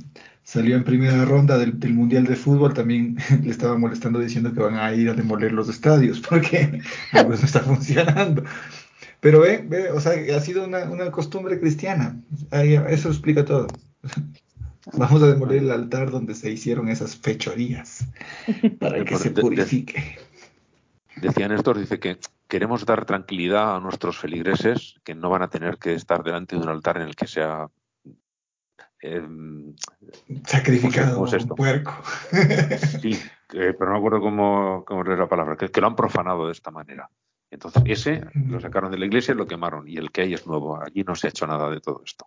[0.45, 4.61] salió en primera ronda del, del Mundial de Fútbol, también le estaba molestando diciendo que
[4.61, 6.81] van a ir a demoler los estadios porque
[7.13, 8.45] algo no está funcionando.
[9.21, 12.17] Pero ve, ve, o sea, ha sido una, una costumbre cristiana.
[12.51, 13.67] Ahí, eso explica todo.
[14.93, 18.07] Vamos a demoler el altar donde se hicieron esas fechorías
[18.81, 20.19] para que se purifique.
[21.17, 25.79] Decía Néstor, dice que queremos dar tranquilidad a nuestros feligreses que no van a tener
[25.79, 27.69] que estar delante de un altar en el que sea
[29.01, 29.75] em,
[30.47, 31.55] Sacrificado ¿Cómo es esto?
[31.55, 31.95] un puerco.
[33.03, 33.11] Sí,
[33.53, 36.47] eh, pero no me acuerdo cómo, cómo es la palabra, que, que lo han profanado
[36.47, 37.11] de esta manera.
[37.51, 40.47] Entonces, ese lo sacaron de la iglesia y lo quemaron, y el que hay es
[40.47, 40.81] nuevo.
[40.83, 42.27] Allí no se ha hecho nada de todo esto.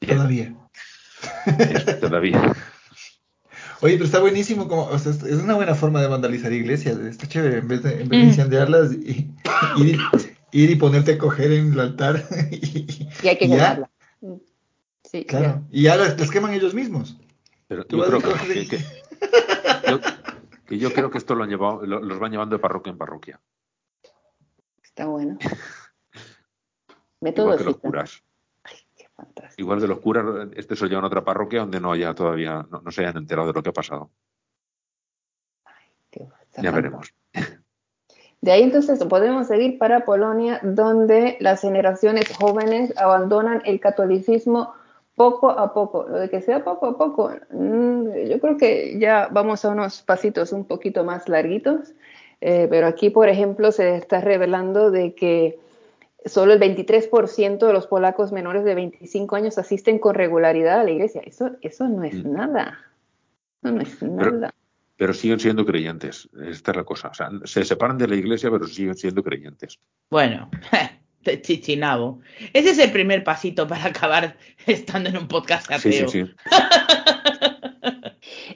[0.00, 0.54] Todavía.
[1.58, 2.40] Es todavía.
[3.82, 6.98] Oye, pero está buenísimo, como, o sea, es una buena forma de vandalizar iglesias.
[6.98, 8.28] Está chévere, en vez de, en vez de Mm.
[8.28, 9.30] incendiarlas, y,
[9.78, 9.98] ir,
[10.52, 12.24] ir y ponerte a coger en el altar.
[12.50, 13.90] Y, Y hay que quemarla.
[15.04, 15.62] Sí, claro.
[15.70, 17.16] Y ya las, las queman ellos mismos.
[17.68, 18.78] Pero yo creo que,
[19.88, 20.00] yo,
[20.66, 22.98] que yo creo que esto lo han llevado, lo- los van llevando de parroquia en
[22.98, 23.40] parroquia.
[24.96, 25.36] Está bueno.
[27.20, 28.22] Igual que los Método curas.
[28.96, 29.60] Qué fantástico.
[29.62, 30.24] Igual de los curas,
[30.56, 33.18] este se lo llevan a otra parroquia donde no haya todavía, no, no se hayan
[33.18, 34.10] enterado de lo que ha pasado.
[36.10, 36.74] Qué- está Ya fantástico.
[36.74, 37.14] veremos.
[38.40, 44.72] De ahí entonces podemos seguir para Polonia, donde las generaciones jóvenes abandonan el catolicismo
[45.14, 46.06] poco a poco.
[46.08, 50.00] Lo de que sea poco a poco, mm, yo creo que ya vamos a unos
[50.02, 51.92] pasitos un poquito más larguitos,
[52.40, 55.58] eh, pero aquí, por ejemplo, se está revelando de que
[56.24, 60.90] solo el 23% de los polacos menores de 25 años asisten con regularidad a la
[60.90, 61.22] iglesia.
[61.24, 62.32] Eso, eso no es Mm.
[62.32, 62.78] nada.
[63.62, 64.54] Eso no es Pero- nada.
[64.98, 66.26] Pero siguen siendo creyentes.
[66.48, 67.08] Esta es la cosa.
[67.08, 69.78] O sea, se separan de la iglesia, pero siguen siendo creyentes.
[70.10, 70.50] Bueno,
[71.42, 72.20] chichinabo.
[72.54, 74.36] Ese es el primer pasito para acabar
[74.66, 76.08] estando en un podcast Sí, sí, ateo.
[76.08, 76.24] sí.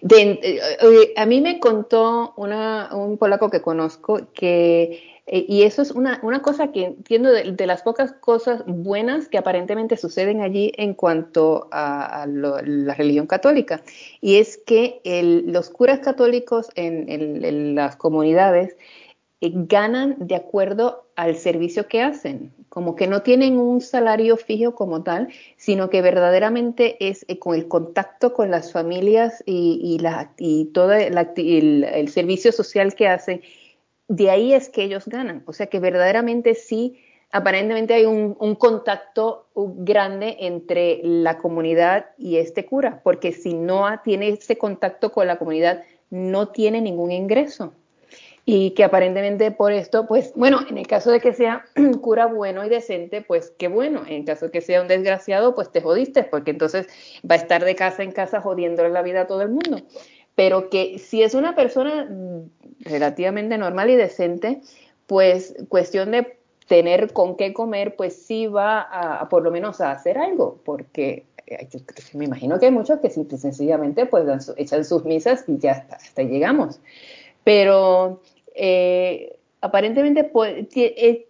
[0.02, 5.90] Eh, a mí me contó una, un polaco que conozco que, eh, y eso es
[5.90, 10.94] una, una cosa que entiendo de, las pocas cosas buenas que aparentemente suceden allí en
[10.94, 13.82] cuanto a, lo- la religión católica,
[14.22, 18.76] y es que el- los curas católicos en, en- en las comunidades
[19.40, 24.74] eh, ganan de acuerdo al servicio que hacen, como que no tienen un salario fijo
[24.74, 25.28] como tal,
[25.58, 30.66] sino que verdaderamente es eh, con el contacto con las familias y, y, la, y
[30.66, 31.18] todo el,
[31.84, 33.42] el- servicio social que hacen,
[34.08, 35.42] de ahí es que ellos ganan.
[35.46, 36.98] O sea que verdaderamente sí,
[37.32, 43.54] aparentemente hay un, un contacto uh, grande entre la comunidad y este cura, porque si
[43.54, 47.74] no tiene ese contacto con la comunidad, no tiene ningún ingreso
[48.52, 52.26] y que aparentemente por esto, pues bueno, en el caso de que sea un cura
[52.26, 55.70] bueno y decente, pues qué bueno, en el caso de que sea un desgraciado, pues
[55.70, 59.26] te jodiste, porque entonces va a estar de casa en casa jodiéndole la vida a
[59.28, 59.82] todo el mundo.
[60.34, 62.08] Pero que si es una persona
[62.80, 64.62] relativamente normal y decente,
[65.06, 66.36] pues cuestión de
[66.66, 70.58] tener con qué comer, pues sí va a, a por lo menos a hacer algo,
[70.64, 71.78] porque eh, yo
[72.14, 75.94] me imagino que hay muchos que simple sencillamente pues echan sus misas y ya hasta,
[75.94, 76.80] hasta llegamos.
[77.44, 78.20] Pero
[78.54, 81.26] eh, aparentemente po- eh,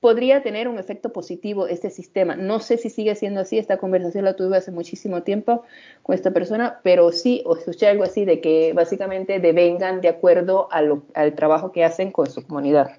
[0.00, 2.36] podría tener un efecto positivo este sistema.
[2.36, 5.64] No sé si sigue siendo así, esta conversación la tuve hace muchísimo tiempo
[6.02, 10.68] con esta persona, pero sí, o escuché algo así de que básicamente devengan de acuerdo
[10.70, 12.98] a lo- al trabajo que hacen con su comunidad.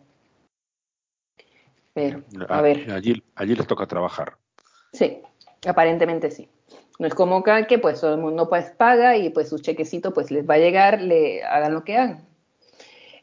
[1.93, 2.91] Pero, a ver.
[2.91, 4.37] Allí, allí les toca trabajar.
[4.93, 5.21] Sí,
[5.67, 6.47] aparentemente sí.
[6.99, 10.13] No es como acá que pues todo el mundo pues paga y pues su chequecito
[10.13, 12.26] pues les va a llegar, le hagan lo que hagan.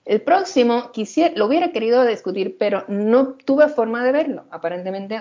[0.05, 4.45] El próximo quisiera, lo hubiera querido discutir, pero no tuve forma de verlo.
[4.51, 5.21] Aparentemente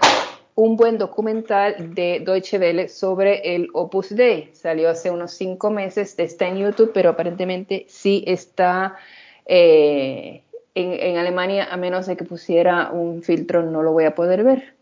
[0.56, 4.50] un buen documental de Deutsche Welle sobre el Opus Dei.
[4.54, 8.98] Salió hace unos cinco meses, está en YouTube, pero aparentemente sí está
[9.46, 10.44] eh,
[10.76, 14.44] en, en Alemania, a menos de que pusiera un filtro, no lo voy a poder
[14.44, 14.76] ver.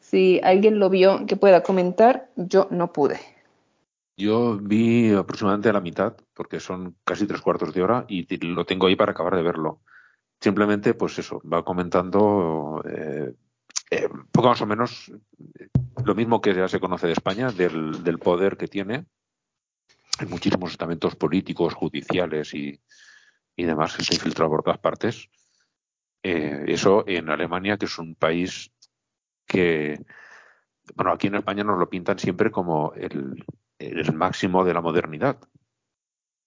[0.00, 3.18] Si alguien lo vio que pueda comentar, yo no pude.
[4.16, 8.86] Yo vi aproximadamente la mitad, porque son casi tres cuartos de hora, y lo tengo
[8.86, 9.82] ahí para acabar de verlo.
[10.40, 13.34] Simplemente, pues eso, va comentando eh,
[13.90, 15.12] eh, poco más o menos
[15.58, 15.68] eh,
[16.04, 19.06] lo mismo que ya se conoce de España, del, del poder que tiene
[20.18, 22.80] en muchísimos estamentos políticos, judiciales y,
[23.54, 25.28] y demás que se infiltrado por todas partes.
[26.22, 28.72] Eh, eso en Alemania, que es un país
[29.46, 30.04] que,
[30.94, 33.44] bueno, aquí en España nos lo pintan siempre como el,
[33.78, 35.38] el máximo de la modernidad.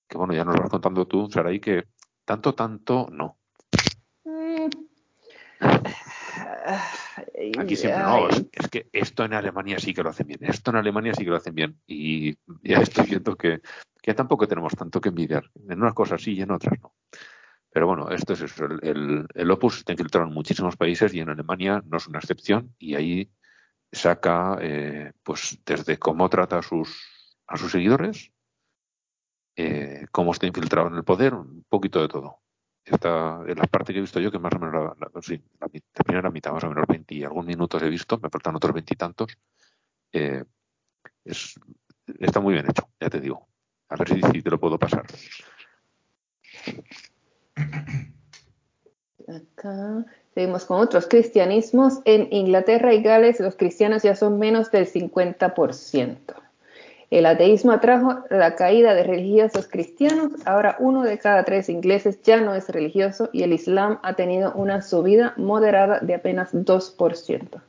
[0.07, 1.85] Que bueno, ya nos vas contando tú, Saray, que
[2.25, 3.37] tanto, tanto no.
[7.59, 8.29] Aquí siempre no.
[8.29, 10.39] Es, es que esto en Alemania sí que lo hacen bien.
[10.43, 11.79] Esto en Alemania sí que lo hacen bien.
[11.85, 13.61] Y ya estoy viendo que,
[14.01, 15.49] que tampoco tenemos tanto que envidiar.
[15.67, 16.93] En unas cosas sí y en otras no.
[17.71, 18.65] Pero bueno, esto es eso.
[18.65, 22.19] El, el, el Opus está infiltrado en muchísimos países y en Alemania no es una
[22.19, 22.73] excepción.
[22.79, 23.31] Y ahí
[23.91, 27.18] saca, eh, pues, desde cómo trata a sus,
[27.49, 28.31] a sus seguidores,
[29.55, 32.39] eh, cómo está infiltrado en el poder, un poquito de todo.
[32.85, 35.41] Esta es la parte que he visto yo, que más o menos la, la- sí,
[35.59, 38.55] la, la primera mitad, más o menos 20 y algún minutos he visto, me faltan
[38.55, 39.37] otros veintitantos.
[40.13, 40.43] Eh,
[41.25, 41.55] es,
[42.19, 43.47] está muy bien hecho, ya te digo.
[43.89, 45.05] A ver si, si te lo puedo pasar.
[49.27, 51.99] Acá seguimos con otros cristianismos.
[52.05, 56.33] En Inglaterra y Gales los cristianos ya son menos del 50%.
[57.11, 60.31] El ateísmo atrajo la caída de religiosos cristianos.
[60.45, 64.53] Ahora uno de cada tres ingleses ya no es religioso y el Islam ha tenido
[64.53, 67.61] una subida moderada de apenas 2%.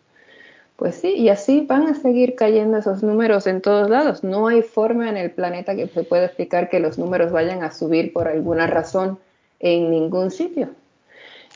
[0.76, 4.24] Pues sí, y así van a seguir cayendo esos números en todos lados.
[4.24, 7.70] No hay forma en el planeta que se pueda explicar que los números vayan a
[7.70, 9.18] subir por alguna razón
[9.58, 10.70] en ningún sitio.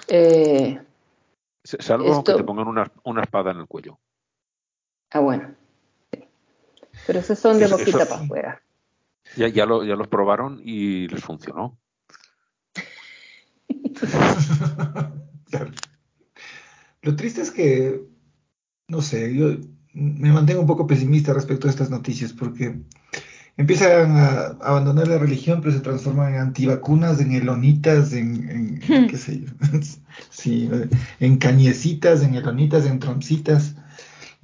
[0.09, 0.79] Eh,
[1.65, 3.99] Salvo Esto- que te pongan una, una espada en el cuello.
[5.13, 5.55] ah, bueno.
[7.07, 8.63] Pero esos son de boquita eso- para afuera.
[9.37, 11.79] Ya, ya, lo, ya los probaron y les funcionó.
[17.03, 18.03] Lo triste es que,
[18.89, 19.57] no sé, yo
[19.93, 22.81] me mantengo un poco pesimista respecto a estas noticias porque
[23.57, 29.07] empiezan a abandonar la religión, pero se transforman en antivacunas, en elonitas, en, en- en
[29.09, 29.51] qué sé yo,
[30.31, 30.71] sí,
[31.21, 33.77] en cañecitas, en elonitas, en troncitas,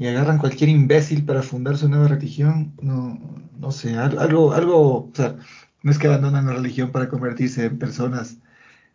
[0.00, 2.72] y agarran cualquier imbécil para fundar su nueva religión.
[2.80, 3.20] No,
[3.58, 5.36] no sé, al- algo, algo, o sea,
[5.82, 8.38] no es que abandonan la religión para convertirse en personas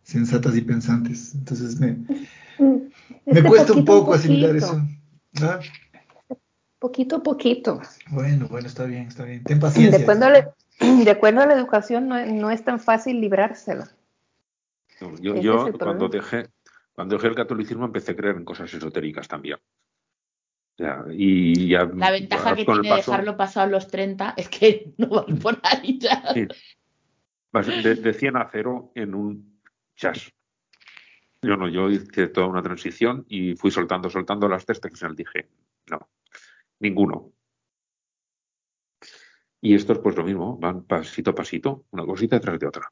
[0.02, 1.36] sensatas y pensantes.
[1.36, 1.92] Entonces me,
[2.58, 2.90] Mm,
[3.26, 4.82] me es que cuesta un poco asimilar eso.
[5.42, 5.60] ¿Ah?
[6.80, 7.82] Poquito a poquito.
[8.10, 9.44] Bueno, bueno, está bien, está bien.
[9.44, 10.00] Ten paciencia.
[10.00, 10.56] De acuerdo, a la,
[11.06, 13.92] de acuerdo a la educación, no, es- no es tan fácil librársela.
[15.22, 16.48] Yo, Ese yo cuando dejé,
[16.94, 19.60] cuando dejé el catolicismo empecé a creer en cosas esotéricas también.
[21.12, 25.38] Y ya La ventaja que tiene paso- dejarlo pasado los 30 es que no van
[25.40, 26.34] por ahí ya.
[26.34, 26.48] Sí.
[27.52, 29.62] Vas de, de 100 a 0 en un
[29.96, 30.32] chas.
[31.42, 35.48] Yo no, yo hice toda una transición y fui soltando, soltando las testas que dije,
[35.90, 36.10] no,
[36.80, 37.32] ninguno.
[39.62, 42.92] Y estos pues lo mismo, van pasito a pasito, una cosita detrás de otra.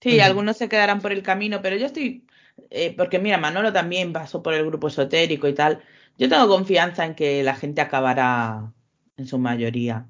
[0.00, 2.26] Sí, algunos se quedarán por el camino, pero yo estoy,
[2.70, 5.82] eh, porque mira, Manolo también pasó por el grupo esotérico y tal.
[6.18, 8.72] Yo tengo confianza en que la gente acabará,
[9.16, 10.06] en su mayoría,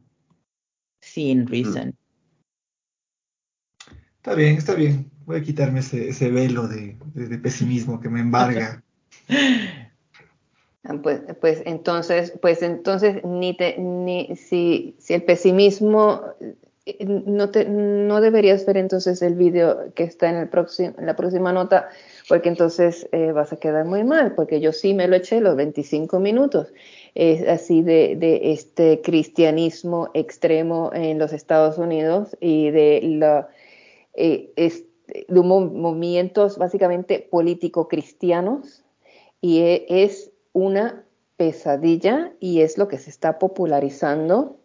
[1.00, 1.94] sin reason.
[4.16, 5.10] Está bien, está bien.
[5.26, 8.82] Voy a quitarme ese, ese velo de, de- de pesimismo que me embarga.
[10.84, 16.22] Ah, Pues, pues entonces, pues entonces ni te, ni si, si el pesimismo
[16.86, 21.06] eh, no te, no deberías ver entonces el vídeo que está en el próximo, en
[21.06, 21.88] la próxima nota,
[22.28, 25.56] porque entonces eh, vas a quedar muy mal, porque yo sí me lo eché los
[25.56, 26.72] 25 minutos.
[27.14, 33.48] es así de, de este cristianismo extremo en los Estados Unidos y de, la,
[34.14, 34.52] eh,
[35.28, 38.84] movimientos básicamente político-cristianos
[39.40, 41.04] y e- es una
[41.36, 44.58] pesadilla y es lo que se está popularizando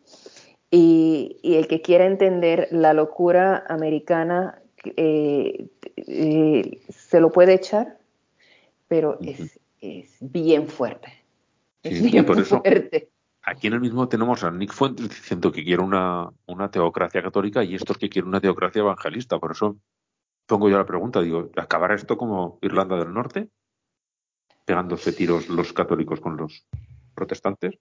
[0.70, 4.62] y, y el que quiera entender la locura americana
[4.96, 5.68] eh,
[5.98, 7.98] eh, se lo puede echar,
[8.88, 11.12] pero es, es bien fuerte.
[11.84, 13.10] Es Sí, bien por eso- fuerte.
[13.44, 17.64] Aquí en el mismo tenemos a Nick Fuentes diciendo que quiere una, una teocracia católica
[17.64, 19.40] y estos que quieren una teocracia evangelista.
[19.40, 19.78] Por eso
[20.46, 23.48] pongo yo la pregunta, digo, ¿acabará esto como Irlanda del Norte?
[24.66, 26.66] Pegándose tiros los católicos con los
[27.16, 27.76] protestantes.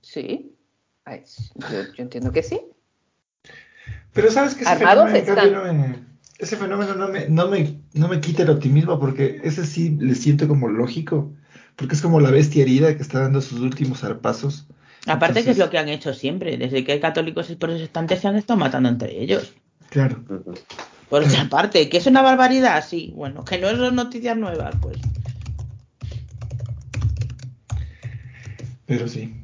[0.00, 0.56] Sí,
[1.04, 1.22] Ay,
[1.54, 2.60] yo, yo entiendo que sí.
[4.12, 6.06] Pero sabes que Armados fenómeno, en
[6.42, 10.16] ese fenómeno no me, no, me, no me quita el optimismo porque ese sí le
[10.16, 11.32] siento como lógico.
[11.76, 14.66] Porque es como la bestia herida que está dando sus últimos zarpazos.
[15.06, 18.28] Aparte que es lo que han hecho siempre, desde que hay católicos y protestantes se
[18.28, 19.54] han estado matando entre ellos.
[19.88, 20.22] Claro.
[21.08, 23.12] Por otra parte, que es una barbaridad, sí.
[23.14, 24.98] Bueno, que no es noticias nuevas, pues.
[28.86, 29.34] Pero sí.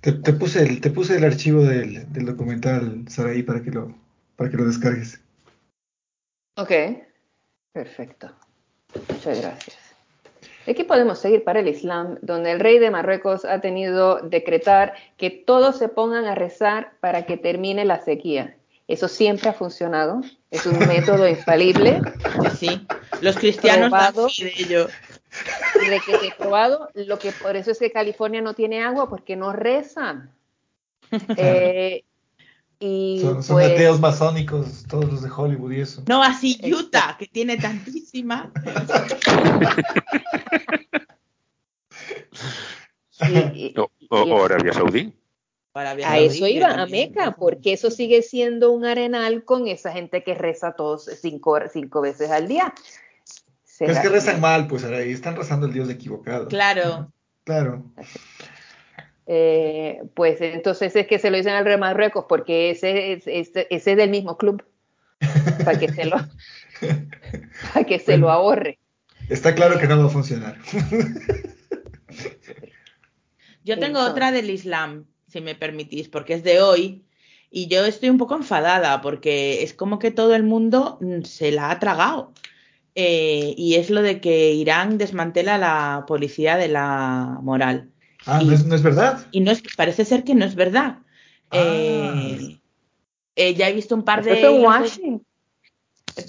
[0.00, 3.94] Te, te puse el, te puse el archivo del, del documental, Saraí, para que lo,
[4.36, 5.20] para que lo descargues.
[6.56, 6.70] Ok,
[7.72, 8.30] perfecto.
[9.08, 9.76] Muchas gracias.
[10.66, 15.30] Aquí podemos seguir para el Islam, donde el rey de Marruecos ha tenido decretar que
[15.30, 18.56] todos se pongan a rezar para que termine la sequía.
[18.88, 20.22] Eso siempre ha funcionado.
[20.50, 22.00] Es un método infalible.
[22.58, 22.86] Sí.
[23.20, 24.26] Los cristianos dan Probado.
[24.26, 24.86] de ello.
[25.74, 29.36] De que he probado, lo que por eso es que California no tiene agua, porque
[29.36, 30.32] no rezan.
[31.36, 32.02] Eh,
[32.78, 36.02] y Son, son pues, ateos masónicos, todos los de Hollywood y eso.
[36.08, 38.52] No así Utah, que tiene tantísima.
[43.20, 45.12] y- y- O, o- y- o Arabia Saudí.
[46.06, 46.86] A eso iba, a.
[46.86, 52.00] Meca, porque eso sigue siendo un arenal con esa gente que reza todos cinco, cinco
[52.00, 52.72] veces al día.
[53.26, 56.48] Es ¿Será que rezan mal, pues Saraí, están rezando el Dios equivocado.
[56.48, 57.12] Claro.
[57.44, 57.84] Claro.
[59.26, 63.66] Eh, pues entonces es que se lo dicen al Real Marruecos porque ese, es- ese,
[63.70, 64.64] ese es del mismo club,
[65.64, 66.16] para que se lo,
[67.74, 68.78] para que se lo ahorre.
[69.28, 70.56] Está claro que no va a funcionar.
[73.64, 77.04] Yo tengo otra del Islam, si me permitís, porque es de hoy.
[77.50, 81.50] Y yo estoy un poco enfadada porque es como que todo el mundo mm, se
[81.52, 82.32] la ha tragado.
[82.94, 87.90] Eh, y es lo de que Irán desmantela la policía de la moral.
[88.26, 89.26] Ah, Y- ¿no es, no es verdad?
[89.30, 90.98] Y no es, parece ser que no es verdad.
[91.50, 91.56] Ah.
[91.58, 92.58] Eh,
[93.36, 94.32] eh, ya he visto un par de.
[94.48, 95.24] Washington.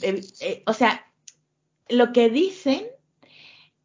[0.01, 1.05] eh, eh, o sea,
[1.89, 2.83] lo que dicen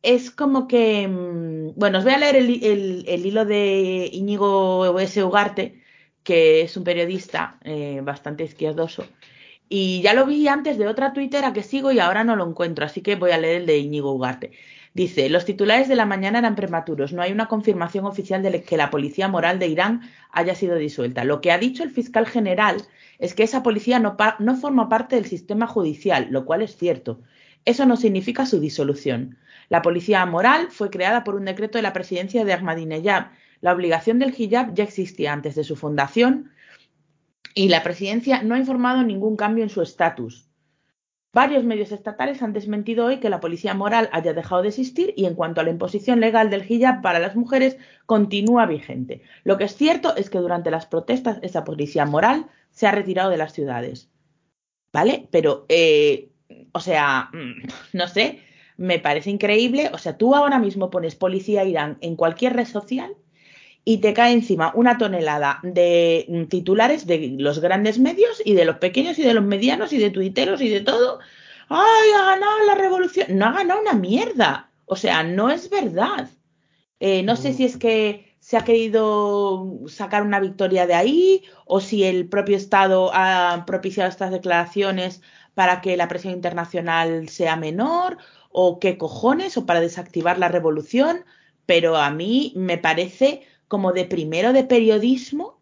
[0.02, 1.08] es como que.
[1.08, 5.22] mm, Bueno, os voy a leer el, el- el hilo de Íñigo S.
[5.22, 5.82] Ugarte,
[6.22, 9.06] que es un periodista eh, bastante izquierdoso.
[9.68, 12.84] Y ya lo vi antes de otra tuitera que sigo y ahora no lo encuentro,
[12.84, 14.52] así que voy a leer el de Íñigo Ugarte.
[14.94, 17.14] Dice, los titulares de la mañana eran prematuros.
[17.14, 21.24] No hay una confirmación oficial de que la policía moral de Irán haya sido disuelta.
[21.24, 22.82] Lo que ha dicho el fiscal general
[23.18, 24.16] es que esa policía no,
[24.56, 27.22] forma parte del sistema judicial, lo cual es cierto.
[27.64, 29.38] Eso no significa su disolución.
[29.70, 33.28] La policía moral fue creada por un decreto de la presidencia de Ahmadinejad.
[33.62, 36.50] La obligación del hijab ya existía antes de su fundación
[37.54, 40.51] y la presidencia no ha informado ningún cambio en su estatus.
[41.34, 45.24] Varios medios estatales han desmentido hoy que la policía moral haya dejado de existir y
[45.24, 49.22] en cuanto a la imposición legal del hijab para las mujeres continúa vigente.
[49.42, 53.30] Lo que es cierto es que durante las protestas esa policía moral se ha retirado
[53.30, 54.10] de las ciudades.
[54.92, 55.26] ¿Vale?
[55.30, 56.32] Pero, eh,
[56.72, 58.40] o sea, mm, no sé,
[58.76, 59.90] me parece increíble.
[59.94, 63.16] O sea, tú ahora mismo pones policía Irán en cualquier red social
[63.84, 68.64] y te cae encima una tonelada de mm, titulares de los grandes medios y de
[68.64, 71.18] los pequeños y de los medianos y de tuiteros y de todo.
[71.68, 73.26] ¡Ay, ha ganado la revolución!
[73.30, 74.70] No ha ganado una mierda.
[74.86, 76.28] O sea, no es verdad.
[77.00, 81.80] Eh, no sé si es que se ha querido sacar una victoria de ahí o
[81.80, 85.22] si el propio Estado ha propiciado estas declaraciones
[85.54, 88.18] para que la presión internacional sea menor
[88.50, 91.24] o qué cojones o para desactivar la revolución,
[91.66, 95.58] pero a mí me parece como de primero de periodismo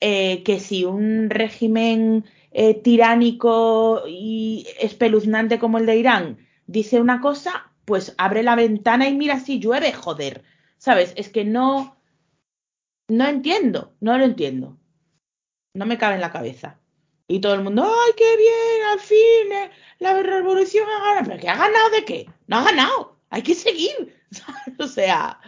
[0.00, 7.20] eh, que si un régimen eh, tiránico y espeluznante como el de Irán dice una
[7.20, 10.42] cosa, pues abre la ventana y mira si llueve, joder.
[10.78, 11.12] ¿Sabes?
[11.14, 11.96] Es que no,
[13.06, 14.76] no entiendo, no lo entiendo.
[15.74, 16.80] No me cabe en la cabeza.
[17.28, 18.88] Y todo el mundo, ¡ay, qué bien!
[18.90, 19.70] Al fin, eh,
[20.00, 21.28] la revolución ha ganado.
[21.28, 22.28] ¿Pero qué ha ganado de qué?
[22.48, 23.16] No ha ganado.
[23.30, 24.12] Hay que seguir.
[24.80, 25.40] o sea,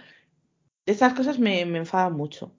[0.91, 2.53] Esas cosas me, me enfadan mucho.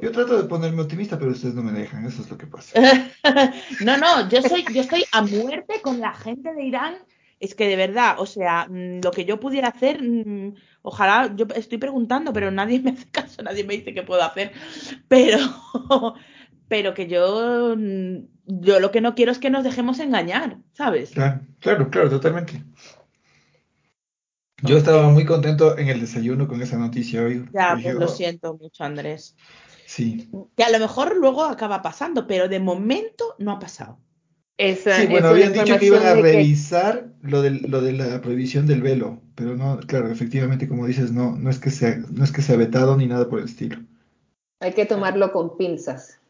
[0.00, 2.80] Yo trato de ponerme optimista, pero ustedes no me dejan, eso es lo que pasa.
[3.84, 6.94] no, no, yo soy, yo estoy a muerte con la gente de Irán.
[7.40, 11.46] Es que de verdad, o sea, mm, lo que yo pudiera hacer, mm, ojalá, yo
[11.56, 14.52] estoy preguntando, pero nadie me hace caso, nadie me dice qué puedo hacer.
[15.08, 15.38] Pero,
[16.68, 18.16] pero que yo, mm,
[18.46, 21.10] yo lo que no quiero es que nos dejemos engañar, ¿sabes?
[21.10, 22.62] Claro, claro, claro, totalmente.
[24.62, 27.44] Yo estaba muy contento en el desayuno con esa noticia hoy.
[27.52, 29.36] Ya, pues lo "Oh, siento mucho, Andrés.
[29.86, 33.98] Sí, Que a lo mejor luego acaba pasando, pero de momento no ha pasado.
[34.56, 38.20] Esa, sí, bueno, habían dicho que iban a que- revisar lo de, lo de la
[38.20, 42.22] prohibición del velo, pero no, claro, efectivamente, como dices, no, no es que sea, no
[42.22, 43.78] es que sea vetado ni nada por el estilo.
[44.60, 46.20] hay que tomarlo con pinzas.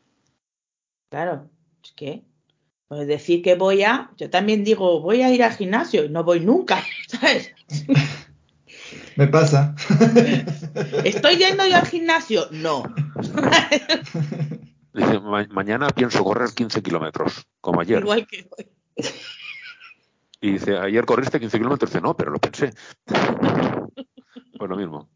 [1.11, 1.51] Claro,
[1.85, 2.23] es que
[2.89, 6.25] pues decir que voy a, yo también digo, voy a ir al gimnasio y no
[6.25, 7.53] voy nunca, ¿sabes?
[9.17, 9.75] Me pasa.
[11.05, 12.47] ¿Estoy yendo yo al gimnasio?
[12.51, 12.83] No.
[14.95, 18.01] Dice, "Ma- mañana pienso correr 15 kilómetros, como ayer.
[18.01, 18.67] Igual que hoy.
[20.41, 21.91] Y dice, ayer corriste 15 kilómetros.
[21.91, 22.73] Dice, no, pero lo pensé.
[23.07, 25.09] Pues lo mismo.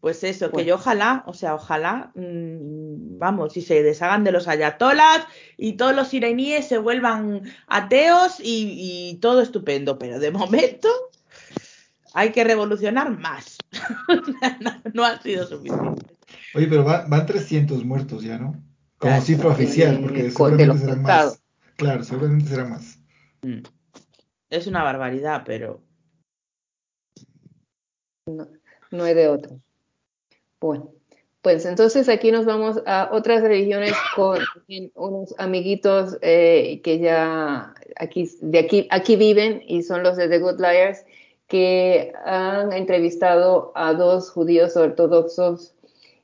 [0.00, 0.68] Pues eso, que Bueno.
[0.68, 5.94] yo ojalá, o sea, ojalá, mm, vamos, si se deshagan de los ayatolas y todos
[5.96, 10.88] los iraníes se vuelvan ateos y, y todo estupendo, pero de momento
[12.14, 13.58] hay que revolucionar más.
[14.60, 16.06] no, no ha sido suficiente.
[16.54, 18.54] Oye, pero va- van 300 muertos ya, ¿no?
[18.98, 21.32] Como Ya, cifra oficial, porque seguramente serán contados.
[21.34, 21.42] más.
[21.76, 22.98] Claro, seguramente serán más.
[23.42, 23.62] Mm.
[24.50, 25.82] Es una barbaridad, pero
[28.26, 28.46] No,
[28.90, 29.60] no hay de otro.
[30.60, 30.90] Bueno,
[31.42, 34.38] pues entonces aquí nos vamos a otras religiones con
[34.94, 40.38] unos amiguitos eh, que ya aquí, de aquí, aquí viven y son los de The
[40.38, 41.04] Good Liars
[41.50, 45.74] que han entrevistado a dos judíos ortodoxos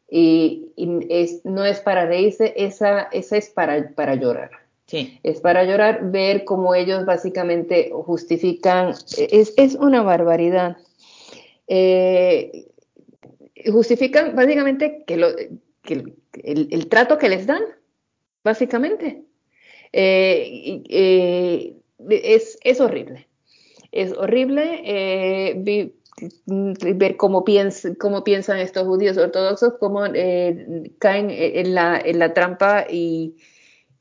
[0.09, 4.51] y, y es- no es para reírse, esa, esa es para, para llorar.
[4.86, 5.19] sí.
[5.24, 10.77] Es para llorar ver cómo ellos básicamente justifican, es, es una barbaridad.
[11.66, 12.69] Eh,
[13.73, 15.28] justifican básicamente que, lo,
[15.82, 15.94] que
[16.44, 17.62] el, el trato que les dan,
[18.44, 19.24] básicamente.
[19.93, 21.74] Eh, eh,
[22.11, 23.27] es, es horrible.
[23.97, 25.94] Es horrible eh, vi-
[26.47, 32.35] ver cómo, piens- cómo piensan estos judíos ortodoxos, cómo eh, caen en la, en la
[32.35, 33.36] trampa y,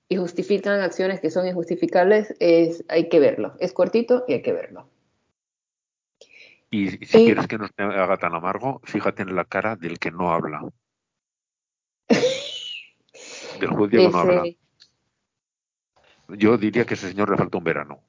[0.09, 2.33] y justifican acciones que son injustificables.
[2.39, 3.55] Es, hay que verlo.
[3.59, 4.89] Es cortito y hay que verlo.
[6.71, 10.11] Y si quieres que no se haga tan amargo, fíjate en la cara del que
[10.11, 10.61] no habla.
[13.61, 14.43] Del judío que no habla.
[16.27, 18.01] Yo diría que ese señor le falta un verano.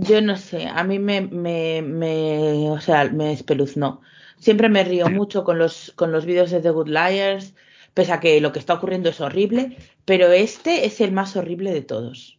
[0.00, 4.00] Yo no sé, a mí me, me, me, o sea, me espeluznó.
[4.38, 7.54] Siempre me río mucho con los, con los vídeos de The Good Liars,
[7.94, 11.72] pese a que lo que está ocurriendo es horrible, pero este es el más horrible
[11.72, 12.38] de todos.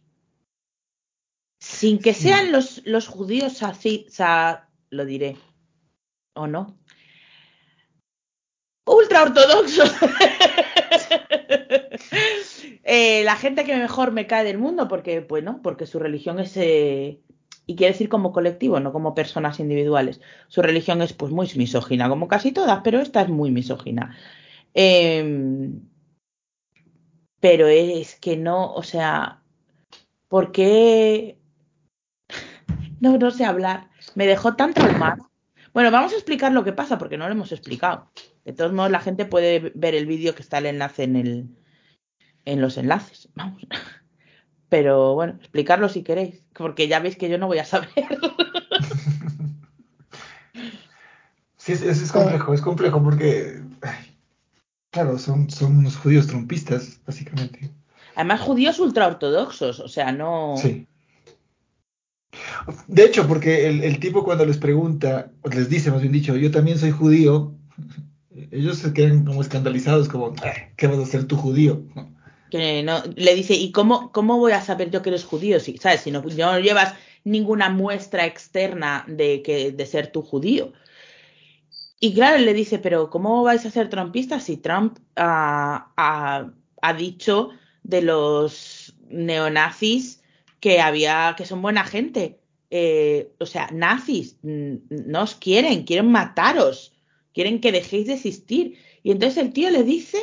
[1.60, 2.22] Sin que Sí.
[2.22, 4.06] sean los, los judíos así,
[4.88, 5.36] lo diré,
[6.34, 6.78] ¿o no?
[8.86, 9.92] Ultra ortodoxos.
[12.82, 16.56] Eh, la gente que mejor me cae del mundo, porque, bueno, porque su religión es,
[16.56, 17.20] eh,
[17.70, 20.20] y quiere decir como colectivo, no como personas individuales.
[20.48, 24.16] Su religión es pues muy misógina, como casi todas, pero esta es muy misógina.
[24.74, 25.70] Eh,
[27.38, 29.40] pero es que no, o sea,
[30.26, 31.38] ¿por qué?
[33.00, 33.88] No, no sé hablar.
[34.16, 35.30] Me dejó tan traumada.
[35.72, 38.10] Bueno, vamos a explicar lo que pasa, porque no lo hemos explicado.
[38.44, 41.56] De todos modos, la gente puede ver el vídeo que está el enlace en el,
[42.44, 43.62] en los enlaces, vamos.
[44.70, 47.90] Pero bueno, explicarlo si queréis, porque ya veis que yo no voy a saber.
[51.56, 54.16] Sí, es, es, es complejo, es complejo porque, ay,
[54.90, 57.70] claro, son, son unos judíos trompistas, básicamente.
[58.14, 60.54] Además, judíos ultraortodoxos, o sea, no.
[60.56, 60.86] Sí.
[62.86, 66.34] De hecho, porque el, el tipo cuando les pregunta, o les dice, más bien dicho,
[66.34, 67.52] yo también soy judío,
[68.50, 71.82] ellos se quedan como escandalizados, como, "Ah, ¿qué vas a hacer tú judío?
[72.50, 75.60] Que no le dice, ¿y cómo, cómo voy a saber yo que eres judío?
[75.60, 76.02] Si, ¿sabes?
[76.02, 76.94] Si no, no llevas
[77.24, 80.72] ninguna muestra externa de, que, de ser tú judío.
[82.00, 85.92] Y claro, él le dice, pero ¿cómo vais a ser trumpistas si Trump ha,
[86.82, 87.50] ha dicho
[87.82, 90.22] de los neonazis
[90.60, 92.40] que había, que son buena gente?
[92.70, 96.92] Eh, o sea, nazis, mm, no os quieren, quieren mataros,
[97.34, 98.78] quieren que dejéis de existir.
[99.02, 100.18] Y entonces el tío le dice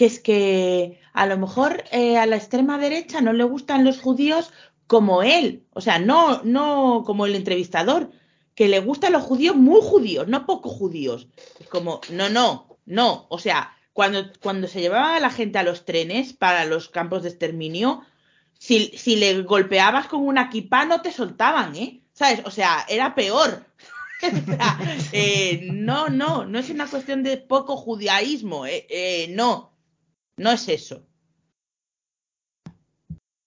[0.00, 4.00] que es que a lo mejor eh, a la extrema derecha no le gustan los
[4.00, 4.50] judíos
[4.86, 8.10] como él, o sea, no, no como el entrevistador,
[8.54, 11.28] que le gustan los judíos muy judíos, no poco judíos.
[11.58, 13.26] Es como, no, no, no.
[13.28, 17.22] O sea, cuando, cuando se llevaba a la gente a los trenes para los campos
[17.22, 18.00] de exterminio,
[18.58, 22.00] si, si le golpeabas con una kippah no te soltaban, ¿eh?
[22.14, 22.40] ¿Sabes?
[22.46, 23.66] O sea, era peor.
[24.22, 24.78] O sea,
[25.12, 29.69] eh, no, no, no es una cuestión de poco judaísmo, eh, eh, no,
[30.40, 31.06] no es eso.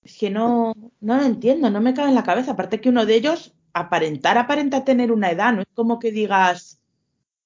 [0.03, 2.52] Es que no, no lo entiendo, no me cabe en la cabeza.
[2.52, 6.82] Aparte que uno de ellos aparentar, aparenta tener una edad, no es como que digas,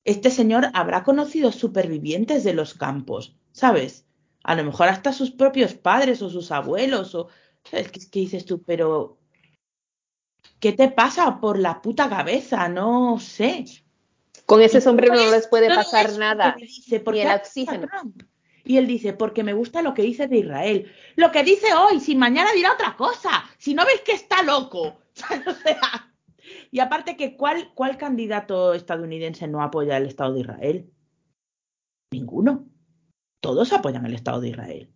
[0.03, 4.06] este señor habrá conocido supervivientes de los campos, ¿sabes?
[4.44, 7.30] A lo mejor hasta sus propios padres o sus abuelos, o
[7.64, 7.91] ¿sabes?
[7.91, 8.64] ¿Qué, qué dices tú?
[8.64, 9.18] Pero,
[10.60, 12.68] ¿qué te pasa por la puta cabeza?
[12.68, 13.64] No sé.
[14.45, 17.88] Con ese sombrero no les puede No, pasar nada, dice, ¿por ni qué el oxígeno.
[17.88, 18.24] Trump?
[18.68, 20.91] Y él dice, porque me gusta lo que dice de Israel.
[21.15, 23.45] Lo que dice hoy, si mañana dirá otra cosa.
[23.57, 24.99] Si no veis que está loco.
[25.48, 26.14] O sea,
[26.72, 30.94] y aparte que ¿cuál, ¿cuál candidato estadounidense no apoya el Estado de Israel?
[32.11, 32.69] Ninguno.
[33.41, 34.94] Todos apoyan el Estado de Israel.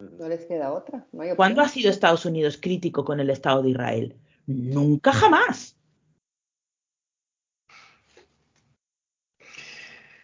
[0.00, 1.06] No les queda otra.
[1.12, 4.16] No hay ¿Cuándo ha sido Estados Unidos crítico con el Estado de Israel?
[4.46, 5.76] Nunca jamás.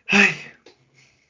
[0.09, 0.29] Ay,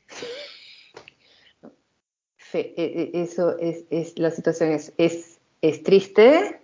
[0.08, 6.60] Fe- e- e- Eso es, es la situación es, es, es triste,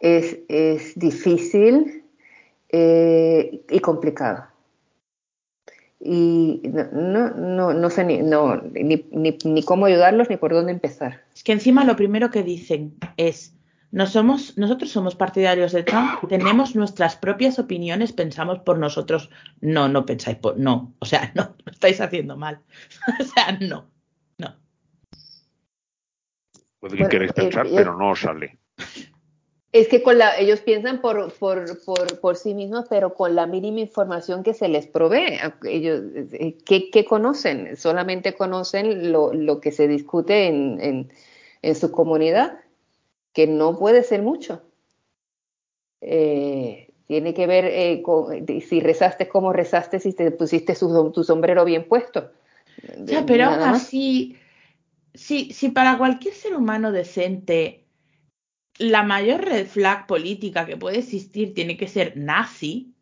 [0.00, 2.04] es, es difícil
[2.70, 4.46] eh, y complicado.
[6.00, 6.62] Y
[6.92, 11.24] no, no, no, sé ni, no, ni, ni, ni cómo ayudarlos ni por dónde empezar.
[11.34, 13.58] Es que encima lo primero que dicen es,
[13.90, 19.30] no somos, nosotros somos partidarios de Trump, tenemos nuestras propias opiniones, pensamos por nosotros.
[19.60, 22.60] No, no pensáis por, no, o sea, no, lo estáis haciendo mal.
[23.20, 23.90] o sea, no.
[26.80, 28.58] Puede que Bueno, queréis pensar, pero no os sale.
[29.70, 33.46] Es que con la, ellos piensan por, por, por, por sí mismos, pero con la
[33.46, 35.38] mínima información que se les provee.
[35.64, 36.02] Ellos,
[36.32, 37.76] eh, ¿qué, qué conocen?
[37.76, 41.12] Solamente conocen lo, lo que se discute en, en,
[41.60, 42.60] en su comunidad,
[43.34, 44.62] que no puede ser mucho.
[46.00, 51.24] Eh, tiene que ver eh, con si rezaste, cómo rezaste, si te pusiste su- tu
[51.24, 52.30] sombrero bien puesto.
[53.06, 53.82] Sea, pero aún Nada más.
[53.82, 54.36] así,
[55.18, 57.86] si, si para cualquier ser humano decente
[58.78, 62.94] la mayor red flag política que puede existir tiene que ser nazi,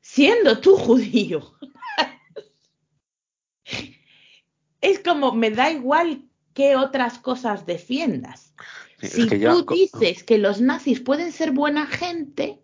[0.00, 1.56] siendo tú judío,
[4.80, 8.54] es como me da igual qué otras cosas defiendas.
[8.98, 12.62] Sí, Si que tú dices que los nazis pueden ser buena gente,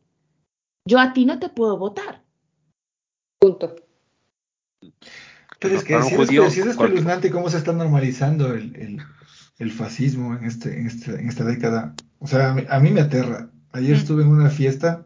[0.84, 2.22] yo a ti no te puedo votar.
[3.40, 3.85] Punto.
[5.60, 8.74] Pero es que sí es, judío, sí es cualquier- espeluznante cómo se está normalizando el,
[8.76, 9.02] el-
[9.58, 11.94] el fascismo en, este, en, este- en esta década.
[12.18, 13.48] O sea, a mí, a mí me aterra.
[13.72, 13.98] Ayer Mm.
[14.00, 15.04] estuve en una fiesta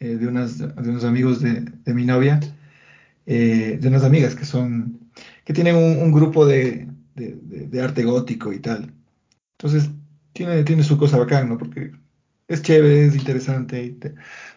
[0.00, 2.38] eh, de, unas, de unos amigos de, de mi novia,
[3.26, 5.00] eh, de unas amigas que son,
[5.44, 8.92] que tienen un, un grupo de, de- de- arte gótico y tal.
[9.58, 9.90] Entonces,
[10.32, 11.56] tiene, tiene su cosa bacán, ¿no?
[11.58, 11.92] Porque
[12.48, 13.96] es chévere, es interesante.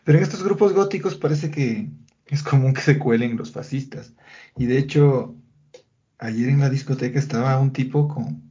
[0.04, 1.90] Pero en estos grupos góticos parece que
[2.30, 4.14] es común que se cuelen los fascistas.
[4.58, 5.36] Y de hecho,
[6.20, 8.44] ayer en la discoteca estaba un tipo con,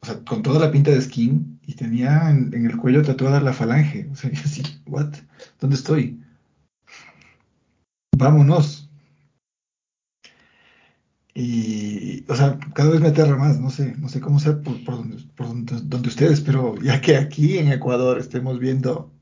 [0.00, 3.52] o sea, con toda la pinta de skin y tenía en, el cuello tatuada la
[3.52, 4.08] falange.
[4.12, 5.14] O sea, yo así, ¿what?
[5.60, 6.22] ¿Dónde estoy?
[8.16, 8.90] Vámonos.
[11.34, 14.82] Y, o sea, cada vez me aterra más, no sé, no sé cómo sea por,
[14.84, 19.12] por donde, por donde ustedes, pero ya que aquí en Ecuador estemos viendo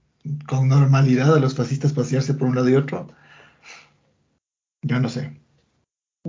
[0.47, 3.09] con normalidad a los fascistas pasearse por un lado y otro,
[4.83, 5.31] yo no sé.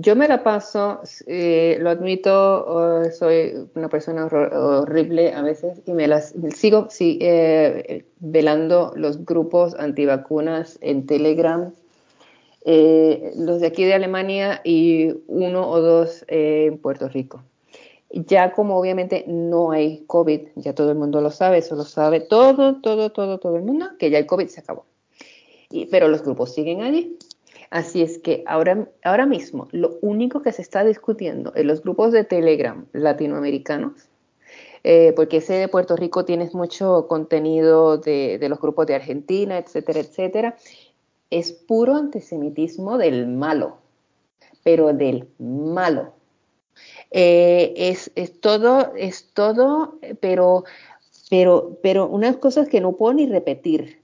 [0.00, 5.92] Yo me la paso, eh, lo admito, eh, soy una persona horrible a veces y
[5.92, 11.72] me las sigo eh, velando los grupos antivacunas en Telegram,
[12.64, 17.42] eh, los de aquí de Alemania y uno o dos en Puerto Rico.
[18.10, 22.20] Ya como obviamente no hay COVID, ya todo el mundo lo sabe, eso lo sabe
[22.20, 24.86] todo, todo, todo, todo el mundo, que ya el COVID se acabó.
[25.70, 27.18] Y, pero los grupos siguen allí.
[27.70, 32.12] Así es que ahora, ahora mismo lo único que se está discutiendo en los grupos
[32.12, 34.08] de Telegram latinoamericanos,
[34.84, 39.58] eh, porque ese de Puerto Rico tienes mucho contenido de, de los grupos de Argentina,
[39.58, 40.56] etcétera, etcétera,
[41.30, 43.78] es puro antisemitismo del malo,
[44.62, 46.12] pero del malo.
[47.10, 50.64] Eh, es, es todo, es todo, pero,
[51.30, 54.00] pero, pero unas cosas que no puedo ni repetir.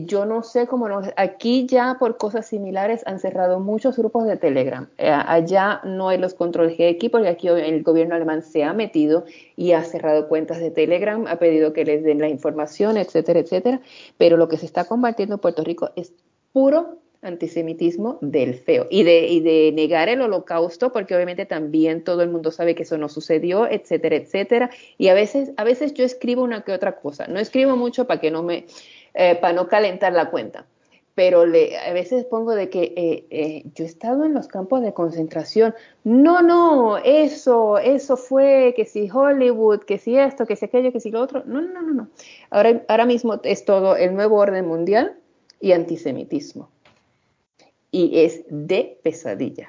[0.00, 4.38] Yo no sé cómo no, aquí ya por cosas similares han cerrado muchos grupos de
[4.38, 4.88] Telegram.
[4.96, 8.64] Eh, allá no hay los controles que hay aquí porque aquí el gobierno alemán se
[8.64, 12.96] ha metido y ha cerrado cuentas de Telegram, ha pedido que les den la información,
[12.96, 13.82] etcétera, etcétera.
[14.16, 16.14] Pero lo que se está combatiendo en Puerto Rico es
[16.52, 22.22] puro antisemitismo del feo y de, y de negar el holocausto porque obviamente también todo
[22.22, 24.70] el mundo sabe que eso no sucedió, etcétera, etcétera.
[24.98, 27.28] Y a veces, a veces yo escribo una que otra cosa.
[27.28, 28.66] No escribo mucho para que no me,
[29.14, 30.66] eh, para no calentar la cuenta
[31.14, 34.94] pero a veces pongo de que eh, eh, yo he estado en los campos de
[34.94, 35.74] concentración.
[36.04, 41.00] No, no, eso, eso fue, que si Hollywood, que si esto, que si aquello, que
[41.00, 41.42] si lo otro.
[41.44, 42.08] No, no, no, no.
[42.50, 45.18] Ahora, ahora mismo es todo el nuevo orden mundial
[45.60, 46.70] y antisemitismo.
[47.90, 49.68] Y es de pesadilla.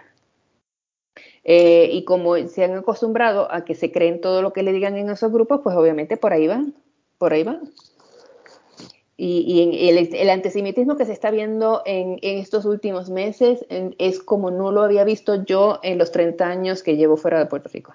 [1.43, 4.95] Eh, y como se han acostumbrado a que se creen todo lo que le digan
[4.95, 6.73] en esos grupos, pues obviamente por ahí van,
[7.17, 7.69] por ahí van.
[9.15, 14.81] Y, el, antisemitismo que se está viendo en, estos últimos meses es como no lo
[14.81, 17.93] había visto yo en los 30 años que llevo fuera de Puerto Rico.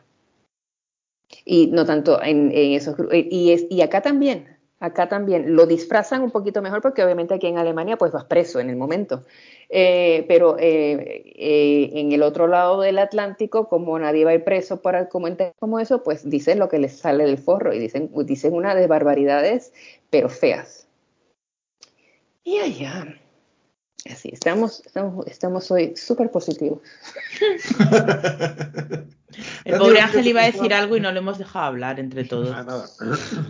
[1.45, 6.63] Y no tanto en, esos y, y acá también, acá también lo disfrazan un poquito
[6.63, 9.25] mejor porque obviamente aquí en Alemania pues vas preso en el momento.
[9.71, 14.45] Eh, pero eh, eh, en el otro lado del Atlántico, como nadie va a ir
[14.45, 18.11] preso por comentar como eso, pues dicen lo que les sale del forro y dicen,
[18.25, 19.73] dicen una de barbaridades,
[20.11, 20.88] pero feas.
[22.49, 23.07] Y allá.
[24.11, 26.81] Así, estamos, estamos, estamos hoy súper positivos.
[29.67, 32.51] El pobre Ángel iba a decir algo y no lo hemos dejado hablar entre todos.
[32.51, 32.87] Ah,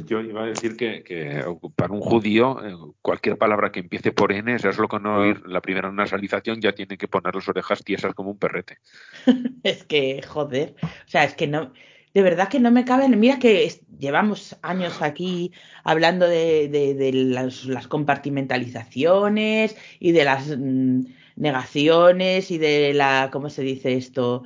[0.05, 1.45] Yo iba a decir que, que,
[1.77, 5.47] para un judío, eh, cualquier palabra que empiece por N, es lo que no oír
[5.47, 8.79] la primera nasalización, ya tiene que poner las orejas tiesas como un perrete.
[9.62, 11.73] es que, joder, o sea, es que no,
[12.19, 13.09] de verdad que no me cabe.
[13.09, 15.53] Mira que llevamos años aquí
[15.85, 21.03] hablando de, las, compartimentalizaciones y de las mm,
[21.36, 24.43] negaciones y de la, ¿cómo se dice esto?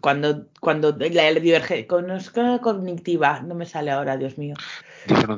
[0.00, 1.86] cuando, cuando la, divergencia
[2.62, 4.54] cognitiva, no me sale ahora, Dios mío.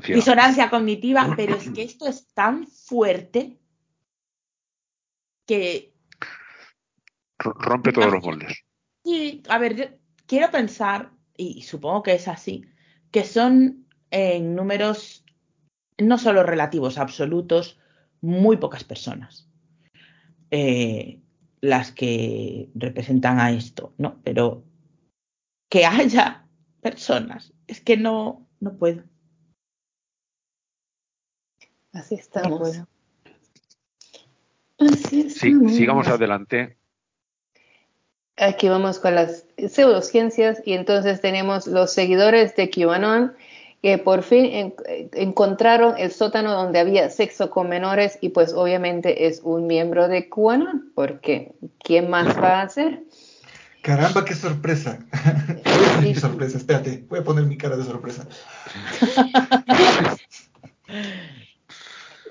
[0.06, 3.59] Disonancia cognitiva, pero es que esto es tan fuerte
[5.44, 5.93] que
[7.40, 8.65] rompe todos los moldes.
[9.06, 12.64] Y, a ver, quiero pensar, y supongo que es así,
[13.12, 15.24] que son en números
[15.96, 17.78] no solo relativos, absolutos,
[18.20, 19.48] muy pocas personas
[20.50, 21.20] eh,
[21.60, 24.20] las que representan a esto, ¿no?
[24.24, 24.64] Pero
[25.70, 26.44] que haya
[26.80, 29.04] personas, es que no, no puedo.
[31.92, 32.82] Así estamos.
[34.78, 35.70] Así estamos.
[35.70, 36.76] Sí, sigamos adelante.
[38.38, 43.32] Aquí vamos con las pseudociencias y entonces tenemos los seguidores de QAnon
[43.82, 44.74] que por fin
[45.12, 50.28] encontraron el sótano donde había sexo con menores y pues obviamente es un miembro de
[50.28, 51.52] QAnon porque
[51.82, 53.04] ¿quién más va a hacer?
[53.80, 54.98] Caramba, qué sorpresa.
[56.02, 58.26] qué sorpresa, espérate, voy a poner mi cara de sorpresa.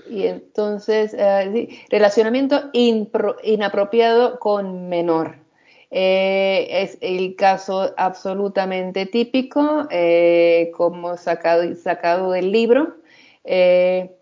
[0.09, 5.44] y entonces, uh, relacionamiento inapropiado con menor.
[5.97, 12.97] Eh, es el caso absolutamente típico, eh, como sacado, sacado del libro.
[13.45, 14.13] Eh,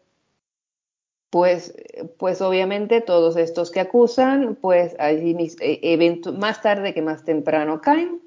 [1.32, 1.74] pues,
[2.20, 5.36] pues obviamente todos estos que acusan, pues allí
[6.38, 8.22] más tarde que más temprano caen.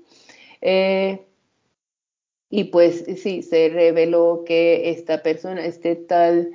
[2.50, 6.50] y pues sí, se reveló que esta persona, este tal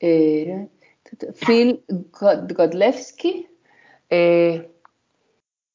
[0.00, 3.46] Phil Godlewski,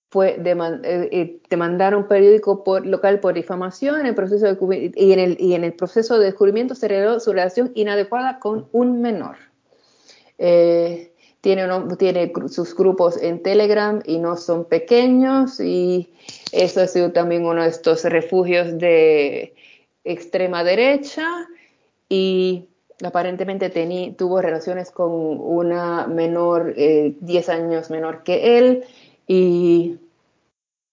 [0.09, 5.37] fue eh, eh, un periódico local por difamación en el proceso de, y, en el,
[5.39, 9.35] y en el proceso de descubrimiento se reveló su relación inadecuada con un menor.
[10.39, 11.67] Eh, tiene,
[11.97, 16.11] tiene sus grupos en Telegram y no son pequeños y
[16.51, 19.53] eso ha sido también uno de estos refugios de
[20.03, 21.47] extrema derecha
[22.09, 22.65] y
[23.03, 23.69] aparentemente
[24.17, 28.83] tuvo relaciones con una menor, 10 años menor que él
[29.31, 29.99] y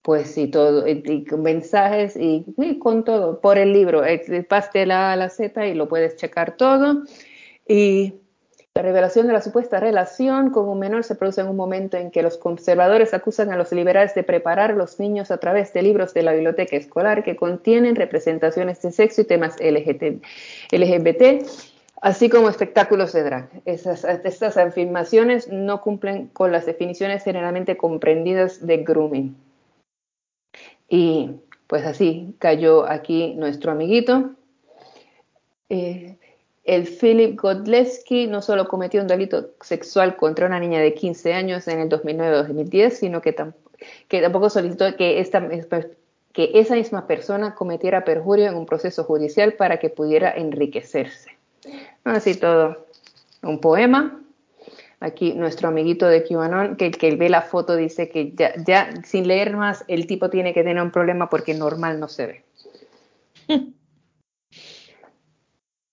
[0.03, 2.45] pues sí, todo, y, con mensajes y,
[2.77, 4.03] con todo, por el libro,
[4.47, 7.03] paste la A a la Z y lo puedes checar todo.
[7.67, 8.13] Y
[8.75, 12.11] la revelación de la supuesta relación con un menor se produce en un momento en
[12.11, 15.81] que los conservadores acusan a los liberales de preparar a los niños a través de
[15.81, 21.43] libros de la biblioteca escolar que contienen representaciones de sexo y temas LGBT
[22.01, 23.49] así como espectáculos de drag.
[23.65, 29.35] estas afirmaciones no cumplen con las definiciones generalmente comprendidas de grooming.
[30.89, 31.31] Y
[31.67, 34.31] pues así cayó aquí nuestro amiguito.
[35.69, 36.17] Eh,
[36.63, 41.67] el Philip Godlewski no solo cometió un delito sexual contra una niña de 15 años
[41.67, 43.35] en el 2009-2010, sino que,
[44.07, 45.47] que, tampoco solicitó que, esta,
[46.33, 51.36] que esa misma persona cometiera perjurio en un proceso judicial para que pudiera enriquecerse.
[52.03, 52.87] Así todo.
[53.43, 54.21] un poema.
[54.99, 58.89] Aquí nuestro amiguito de QAnon, que el que ve la foto dice que ya, ya
[59.03, 62.43] sin leer más, el tipo tiene que tener un problema porque normal no se ve.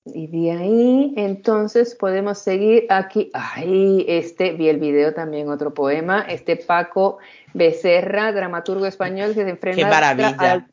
[0.06, 3.30] Y de ahí, entonces, podemos seguir aquí.
[3.32, 6.26] Ay, este, vi el video también, otro poema.
[6.28, 7.18] Este Paco
[7.54, 10.66] Becerra, dramaturgo español, que se enfrenta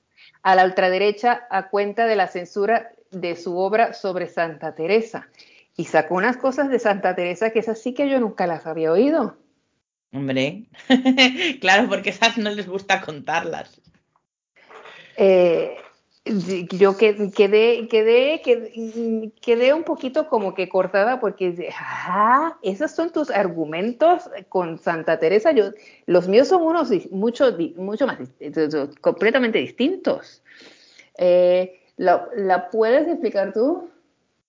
[0.43, 5.29] a la ultraderecha a cuenta de la censura de su obra sobre Santa Teresa.
[5.77, 8.91] Y sacó unas cosas de Santa Teresa que esas sí que yo nunca las había
[8.91, 9.37] oído.
[10.13, 10.65] Hombre,
[11.61, 13.79] claro, porque esas no les gusta contarlas.
[15.15, 15.77] Eh,
[16.25, 23.11] yo que- quedé, quedé, quedé, quedé un poquito como que cortada porque, ah, esos son
[23.11, 25.51] tus argumentos con Santa Teresa.
[25.51, 25.71] Yo,
[26.05, 30.43] los míos son unos mucho, mucho más, dis- completamente distintos.
[31.17, 33.89] Eh, ¿la, la puedes explicar tú?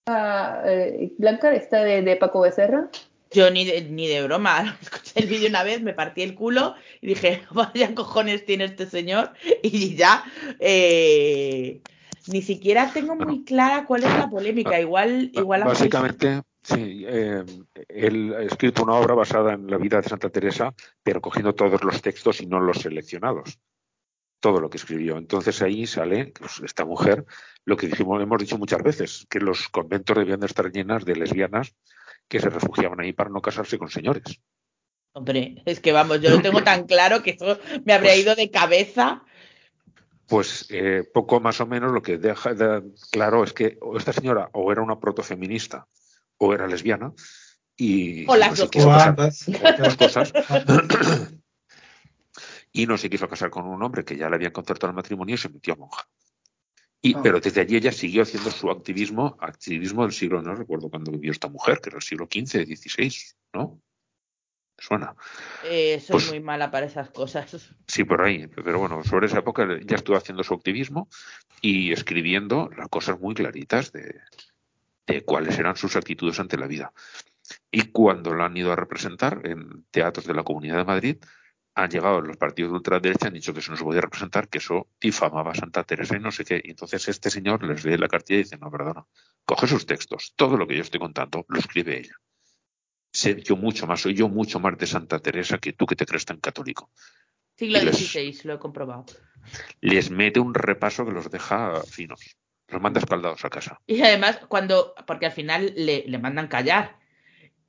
[0.06, 2.88] Ah, eh, Blanca, esta de, de Paco Becerra.
[3.30, 6.74] Yo ni de, ni de broma, escuché el vídeo una vez, me partí el culo
[7.00, 10.24] y dije, vaya cojones tiene este señor y ya,
[10.60, 11.80] eh,
[12.28, 17.04] ni siquiera tengo muy clara cuál es la polémica, igual, igual la podéis- Básicamente, sí,
[17.06, 17.44] eh,
[17.88, 21.84] él ha escrito una obra basada en la vida de Santa Teresa, pero cogiendo todos
[21.84, 23.58] los textos y no los seleccionados.
[24.42, 25.18] Todo lo que escribió.
[25.18, 27.24] Entonces ahí sale pues, esta mujer,
[27.64, 31.14] lo que dijimos, hemos dicho muchas veces, que los conventos debían de estar llenas de
[31.14, 31.76] lesbianas
[32.28, 34.24] que se refugiaban ahí para no casarse con señores.
[35.14, 38.34] Hombre, es que vamos, yo lo tengo tan claro que eso me habría Pues- ido
[38.34, 39.22] de cabeza.
[40.26, 42.82] Pues eh, poco más o menos lo que deja de-
[43.12, 45.86] claro es que o esta señora o era una protofeminista
[46.38, 47.12] o era lesbiana
[47.76, 49.44] y O las no se dos quiso O ambas.
[49.44, 50.32] con las cosas
[52.72, 55.34] y no se quiso casar con un hombre que ya le habían concertado el matrimonio
[55.34, 56.08] y se metió a monja.
[57.00, 57.20] Y, Ah.
[57.22, 61.32] Pero desde allí ella siguió haciendo su activismo, activismo del siglo, no recuerdo cuándo vivió
[61.32, 63.12] esta mujer, que era el siglo XV, XVI,
[63.54, 63.80] ¿no?
[64.78, 65.14] ¿Me Suena.
[65.64, 67.50] Eh, soy Pues- muy mala para esas cosas.
[67.86, 68.46] Sí, por ahí.
[68.46, 71.08] Pero bueno, sobre esa época ya estuvo haciendo su activismo
[71.60, 74.18] y escribiendo las cosas muy claritas de,
[75.06, 76.92] de cuáles eran sus actitudes ante la vida.
[77.70, 81.16] Y cuando lo han ido a representar en teatros de la Comunidad de Madrid,
[81.74, 84.58] han llegado los partidos de ultraderecha, han dicho que eso no se podía representar, que
[84.58, 86.60] eso difamaba a Santa Teresa y no sé qué.
[86.62, 89.06] Y entonces este señor les lee la cartilla y dice, no, perdona,
[89.44, 92.14] coge sus textos, todo lo que yo estoy contando lo escribe ella.
[93.12, 96.06] Sé yo mucho más, soy yo mucho más de Santa Teresa que tú que te
[96.06, 96.90] crees tan católico
[97.56, 99.04] Siglo les- XVI, lo he comprobado.
[99.82, 102.36] les mete un repaso que los deja finos.
[102.68, 103.80] Los manda escaldados a casa.
[103.86, 106.98] Y además, cuando, porque al final le, le mandan callar.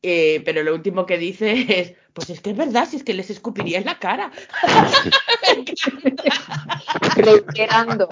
[0.05, 3.13] Eh, pero lo último que dice es, pues es que es verdad, si es que
[3.13, 4.31] les escupiría en la cara.
[7.15, 8.09] Reiterando,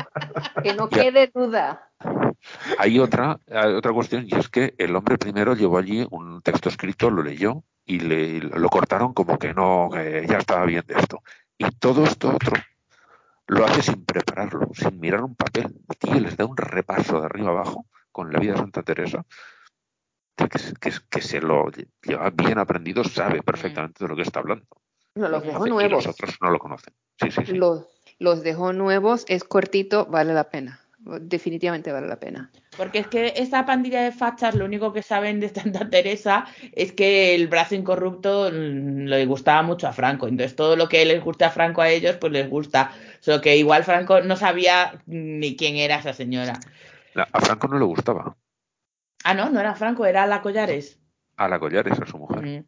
[0.64, 1.90] que no quede duda.
[2.80, 6.70] Hay otra, hay otra cuestión y es que el hombre primero llevó allí un texto
[6.70, 10.96] escrito, lo leyó y le, lo cortaron como que no, que ya estaba bien de
[10.96, 11.22] esto.
[11.58, 12.54] Y todo esto otro
[13.48, 15.76] lo hace sin prepararlo, sin mirar un papel.
[16.00, 19.26] Tío, les da un repaso de arriba abajo con la vida de Santa Teresa.
[20.36, 21.70] Que, que, que se lo
[22.04, 24.66] lleva bien aprendido, sabe perfectamente de lo que está hablando.
[25.16, 26.06] No, los dejó Y nuevos.
[26.06, 26.94] los otros no lo conocen.
[27.22, 27.54] Sí, sí, sí.
[27.54, 27.86] Los,
[28.18, 30.80] los dejó nuevos, es cortito, vale la pena.
[31.04, 32.52] Definitivamente vale la pena.
[32.78, 36.92] Porque es que esta pandilla de fachas lo único que saben de Santa Teresa es
[36.94, 40.28] que el brazo incorrupto mm, le gustaba mucho a Franco.
[40.28, 42.92] Entonces todo lo que les gusta a Franco a ellos, pues les gusta.
[43.20, 46.54] Solo que igual Franco no sabía ni quién era esa señora.
[47.16, 48.36] La- A Franco no le gustaba.
[49.24, 51.00] Ah, no, no era Franco, era la Collares.
[51.38, 52.42] A la Collares, a su mujer.
[52.42, 52.66] Mm.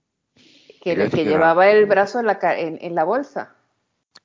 [0.81, 3.55] Que, Ella que era- llevaba el brazo en la, ca- en, en la bolsa.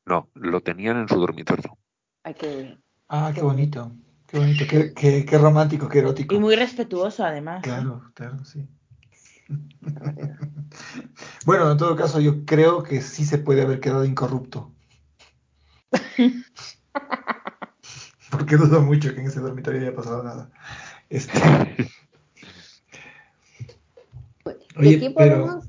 [0.05, 1.77] No, lo tenían en su dormitorio.
[2.25, 2.83] Ay, qué bien.
[3.09, 3.93] Ah, qué bonito.
[4.27, 4.65] Qué bonito.
[4.69, 6.35] Qué, qué, qué romántico, qué erótico.
[6.35, 7.63] Y muy respetuoso además.
[7.63, 8.67] Claro, claro, sí.
[11.47, 14.71] Bueno, en todo caso, yo creo que sí se puede haber quedado incorrupto.
[18.31, 20.51] Porque dudo mucho que en ese dormitorio haya pasado nada.
[21.09, 21.33] Este,
[24.81, 25.65] y aquí pero- podemos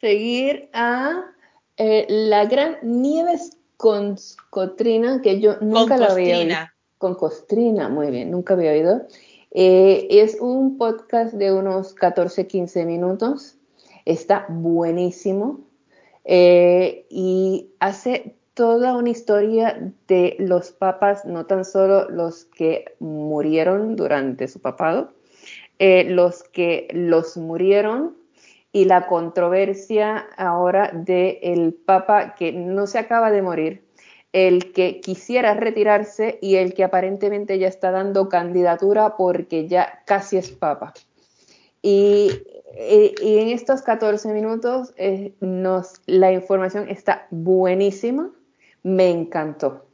[0.00, 1.24] seguir a
[1.76, 4.16] eh, la gran Nieves con
[4.50, 6.34] Cotrina, que yo nunca Con la había oído.
[6.36, 6.74] Costrina.
[6.98, 9.06] Con Costrina, muy bien, nunca había oído.
[9.52, 13.56] Eh, es un podcast de unos 14-15 minutos.
[14.04, 15.60] Está buenísimo.
[16.24, 23.94] Eh, y hace toda una historia de los papas, no tan solo los que murieron
[23.94, 25.12] durante su papado,
[25.78, 28.17] eh, los que los murieron
[28.72, 33.84] y la controversia ahora del papa que no se acaba de morir,
[34.32, 40.36] el que quisiera retirarse y el que aparentemente ya está dando candidatura porque ya casi
[40.36, 40.92] es papa.
[41.80, 42.30] Y
[42.76, 48.30] y en estos 14 minutos eh, nos, la información está buenísima.
[48.82, 49.86] Me encantó.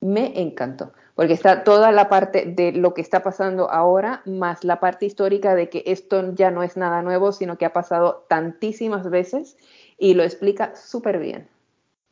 [0.00, 0.92] Me encantó.
[1.14, 5.54] Porque está toda la parte de lo que está pasando ahora, más la parte histórica
[5.54, 9.56] de que esto ya no es nada nuevo, sino que ha pasado tantísimas veces
[9.96, 11.48] y lo explica súper bien.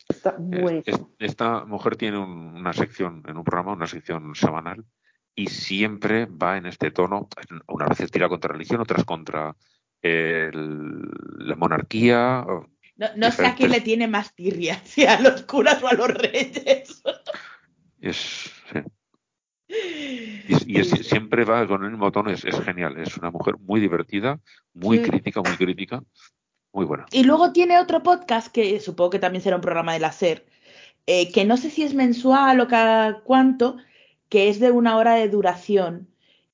[0.08, 1.10] Está Es- buenísimo.
[1.18, 4.84] es- esta mujer tiene un- una sección en un programa, una sección semanal,
[5.34, 7.28] y siempre va en este tono.
[7.66, 9.56] Unas veces tira contra religión, otras contra
[10.02, 11.08] el-
[11.38, 12.44] la monarquía.
[12.96, 15.94] No, no sé a quién le tiene más tirria, si a los curas o a
[15.94, 17.02] los reyes.
[18.00, 18.80] Es, sí.
[20.48, 22.98] Y, es- y es- siempre va con el mismo tono, es, es genial.
[22.98, 24.38] Es una mujer muy divertida,
[24.74, 25.04] muy Sí.
[25.04, 26.02] crítica, muy crítica,
[26.72, 27.06] muy buena.
[27.12, 30.44] Y luego tiene otro podcast que supongo que también será un programa de la SER,
[31.06, 33.76] eh, que no sé si es mensual o cada cuánto,
[34.28, 36.08] que es de una hora de duración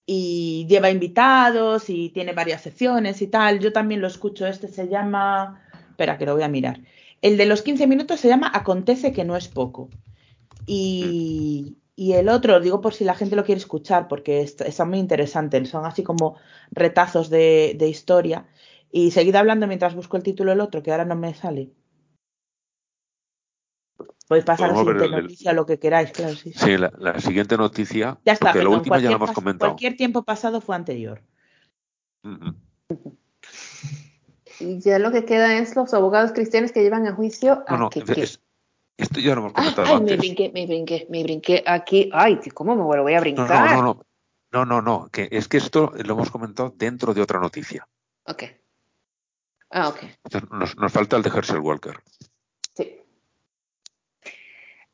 [0.07, 3.59] y lleva invitados y tiene varias secciones y tal.
[3.59, 4.47] Yo también lo escucho.
[4.47, 5.61] Este se llama.
[5.91, 6.81] Espera, que lo voy a mirar.
[7.21, 9.89] El de los 15 minutos se llama Acontece que no es poco.
[10.67, 14.85] Y, y el otro, digo por si la gente lo quiere escuchar, porque está, está
[14.85, 15.65] muy interesante.
[15.67, 16.37] Son así como
[16.71, 18.47] retazos de, de historia.
[18.93, 21.73] Y seguid hablando mientras busco el título del otro, que ahora no me sale.
[24.29, 26.53] Podéis pasar a la siguiente el- el- noticia, lo que queráis, claro, sí.
[26.53, 26.77] sí.
[26.77, 29.71] La, la siguiente noticia, Ya está, porque lo perdón, último ya cualquier, lo hemos comentado.
[29.73, 31.23] cualquier tiempo pasado fue anterior.
[34.61, 37.79] Y ya lo que queda es los abogados cristianos que llevan a juicio a No,
[37.79, 38.41] no, que- es- que- es-
[38.99, 40.19] esto ya lo hemos Ah, comentado ay, me antes.
[40.19, 42.11] brinqué, me brinqué, me brinqué aquí.
[42.13, 43.71] Ay, ¿cómo me lo voy a No, brincar?
[43.71, 44.05] no, no, no.
[44.51, 47.87] No, no, no, que es que esto lo hemos comentado dentro de otra noticia.
[48.25, 48.45] Ok.
[49.71, 49.99] Ah, ok.
[50.25, 51.93] Entonces, Nos, nos falta el de Herschel Walker.
[52.75, 52.99] Sí.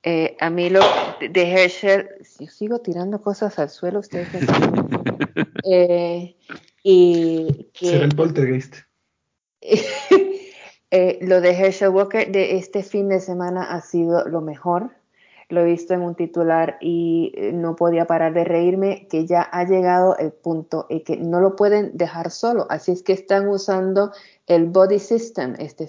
[0.02, 0.80] Eh, a mí lo
[1.20, 2.08] de Herschel,
[2.40, 5.04] yo sigo tirando cosas al suelo, ustedes no.
[5.66, 6.36] Eh,
[6.82, 8.76] y Será que el poltergeist.
[10.94, 14.90] eh, lo de Herschel Walker de este fin de semana ha sido lo mejor.
[15.48, 19.42] Lo he visto en un titular y eh, no podía parar de reírme que ya
[19.42, 22.68] ha llegado el punto y que no lo pueden dejar solo.
[22.70, 24.12] Así es que están usando
[24.46, 25.88] el body system, este,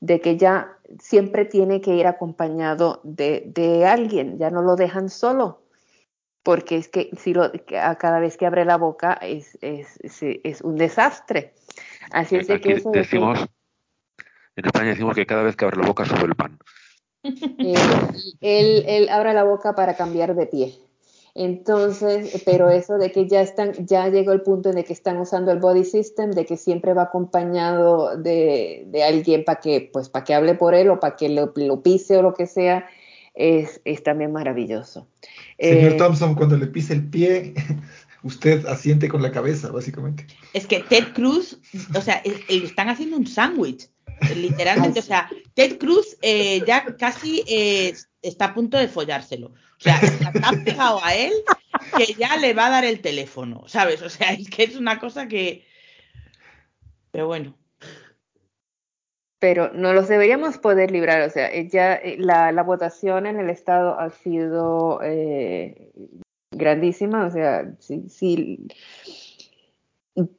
[0.00, 5.08] de que ya siempre tiene que ir acompañado de, de alguien, ya no lo dejan
[5.08, 5.62] solo.
[6.42, 7.44] Porque es que si lo,
[7.80, 11.54] a cada vez que abre la boca es, es, es, es un desastre.
[12.12, 13.48] Así es de que eso decimos,
[14.56, 16.58] en España decimos que cada vez que abre la boca sube el pan.
[17.22, 17.74] Eh,
[18.40, 20.78] él, él abre la boca para cambiar de pie.
[21.36, 25.16] Entonces, pero eso de que ya están, ya llegó el punto en el que están
[25.18, 30.08] usando el body system, de que siempre va acompañado de, de alguien para que, pues,
[30.08, 32.86] para que hable por él o para que lo, lo pise o lo que sea,
[33.34, 35.08] es, es también maravilloso.
[35.58, 37.54] Señor Eh, Thompson, cuando le pise el pie,
[38.22, 40.26] usted asiente con la cabeza, básicamente.
[40.52, 41.58] Es que Ted Cruz,
[41.96, 43.88] o sea, es- le están haciendo un sándwich,
[44.36, 45.00] literalmente.
[45.00, 49.48] O sea, Ted Cruz eh, ya casi eh, está a punto de follárselo.
[49.48, 51.32] O sea, está tan pegado a él
[51.96, 54.02] que ya le va a dar el teléfono, ¿sabes?
[54.02, 55.66] O sea, es que es una cosa que.
[57.10, 57.54] Pero bueno.
[59.38, 61.20] pero no los deberíamos poder librar.
[61.22, 65.92] O sea, ya eh, la, la votación en el Estado ha sido eh,
[66.50, 67.26] grandísima.
[67.26, 68.66] O sea, sí, sí,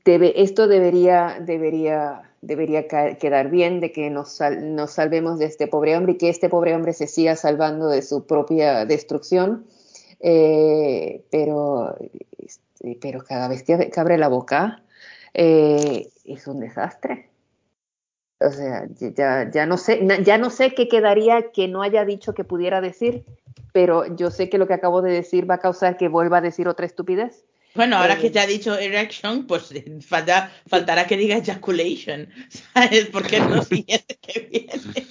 [0.06, 5.96] esto debería, debería, debería quedar bien de que nos, sal- nos salvemos de este pobre
[5.98, 9.66] hombre y que este pobre hombre se siga salvando de su propia destrucción.
[10.20, 11.96] Eh, pero,
[12.38, 14.84] este, pero cada vez que, abre la boca
[15.34, 17.30] eh, es un desastre.
[18.40, 22.34] O sea, ya, ya no sé, ya no sé qué quedaría que no haya dicho
[22.34, 23.26] que pudiera decir,
[23.72, 26.42] pero yo sé que lo que acabo de decir va a causar que vuelva a
[26.42, 27.46] decir otra estupidez.
[27.76, 28.22] Bueno, ahora Eh.
[28.22, 32.30] que ya ha dicho erection, pues eh, falta, faltará que diga ejaculation,
[32.74, 33.08] ¿sabes?
[33.08, 35.08] Porque es lo siguiente que viene.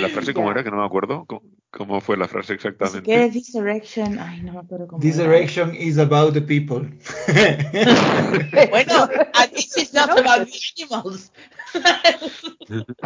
[0.00, 0.64] La frase, ¿cómo era?
[0.64, 1.26] Que no me acuerdo.
[1.26, 3.02] ¿Cómo, cómo fue la frase exactamente?
[3.02, 5.26] que this erection, ay, no me acuerdo cómo This era.
[5.36, 6.80] erection is about the people.
[8.70, 11.30] Bueno, and this is not No, about the animals.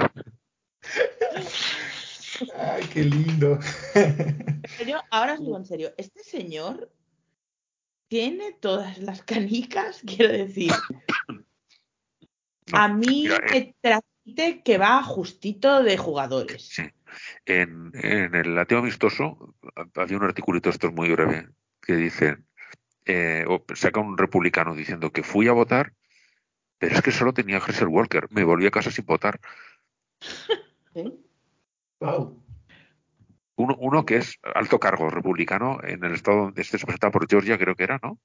[2.56, 3.58] Ay, qué lindo.
[4.78, 6.90] Pero ahora os digo en serio, este señor
[8.10, 10.72] tiene todas las canicas, quiero decir.
[12.72, 13.50] A mí mira, eh.
[13.52, 16.68] me transmite que va justito de jugadores.
[16.68, 16.82] Sí.
[17.46, 19.54] En, en el lateo amistoso
[19.94, 21.48] había un articulito, esto es muy breve,
[21.80, 22.38] que dice,
[23.06, 25.94] eh, o saca un republicano diciendo que fui a votar,
[26.78, 29.40] pero es que solo tenía a Herschel Walker, me volví a casa sin votar.
[32.00, 32.42] Wow.
[33.60, 37.28] Uno, uno que es alto cargo republicano en el estado donde este se presentaba por
[37.28, 38.18] Georgia, creo que era, ¿no?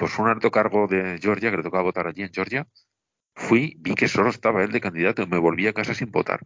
[0.00, 2.66] pues un alto cargo de Georgia, que le tocaba votar allí en Georgia,
[3.34, 6.40] fui, vi que solo estaba él de candidato y me volví a casa sin votar.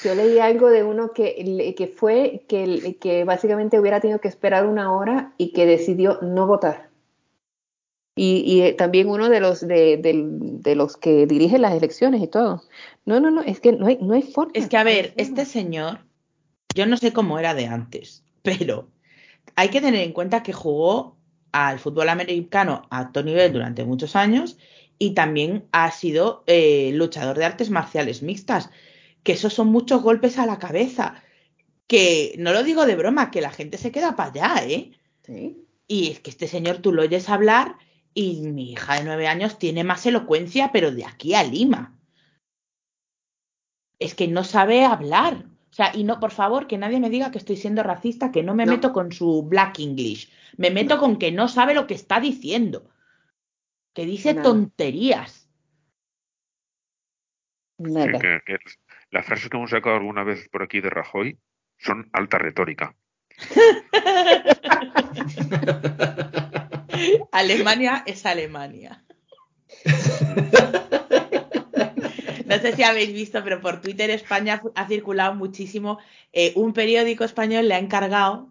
[0.00, 4.64] Yo leí algo de uno que, que fue que, que básicamente hubiera tenido que esperar
[4.64, 6.88] una hora y que decidió no votar.
[8.14, 12.22] Y, y eh, también uno de los de, de, de, los que dirige las elecciones
[12.22, 12.62] y todo.
[13.06, 14.52] No, no, no, es que no hay, no hay forma.
[14.54, 16.00] Es que, a ver, este señor,
[16.74, 18.88] yo no sé cómo era de antes, pero
[19.56, 21.16] hay que tener en cuenta que jugó
[21.52, 24.56] al fútbol americano a alto nivel durante muchos años
[24.98, 28.70] y también ha sido eh, luchador de artes marciales mixtas,
[29.22, 31.22] que esos son muchos golpes a la cabeza,
[31.86, 34.92] que no lo digo de broma, que la gente se queda para allá, ¿eh?
[35.26, 35.66] Sí.
[35.86, 37.76] Y es que este señor tú lo oyes hablar
[38.14, 41.98] y mi hija de nueve años tiene más elocuencia, pero de aquí a Lima.
[43.98, 45.46] Es que no sabe hablar.
[45.72, 48.42] O sea, y no, por favor, que nadie me diga que estoy siendo racista, que
[48.42, 48.72] no me No.
[48.72, 50.30] meto con su black English.
[50.58, 52.90] Me meto con que no sabe lo que está diciendo.
[53.94, 54.42] Que dice Nada.
[54.44, 55.48] tonterías.
[57.78, 58.04] Nada.
[58.04, 58.58] Sí, que- que
[59.10, 61.38] las frases que hemos sacado alguna vez por aquí de Rajoy
[61.78, 62.94] son alta retórica.
[67.32, 69.04] Alemania es Alemania.
[72.46, 75.98] No sé si habéis visto, pero por Twitter España ha circulado muchísimo.
[76.32, 78.50] eh, un periódico español le ha encargado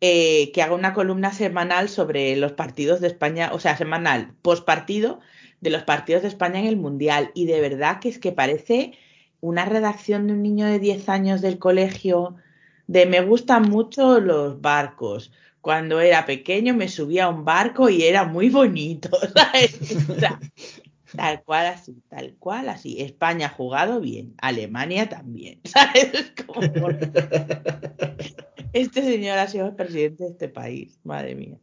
[0.00, 4.64] eh, que haga una columna semanal sobre los partidos de España, o sea, semanal, post
[4.64, 5.20] partido
[5.60, 7.30] de los partidos de España en el Mundial.
[7.34, 8.92] Y de verdad que es que parece
[9.40, 12.36] una redacción de un niño de 10 años del colegio
[12.86, 15.32] de me gustan mucho los barcos.
[15.60, 20.08] Cuando era pequeño me subía a un barco y era muy bonito, ¿sabes?
[20.10, 20.38] O sea,
[21.16, 23.00] tal cual así, tal cual así.
[23.02, 26.12] España ha jugado bien, Alemania también, ¿sabes?
[26.14, 26.98] Es como, por-
[28.72, 31.58] Este señor ha sido el presidente de este país, madre mía.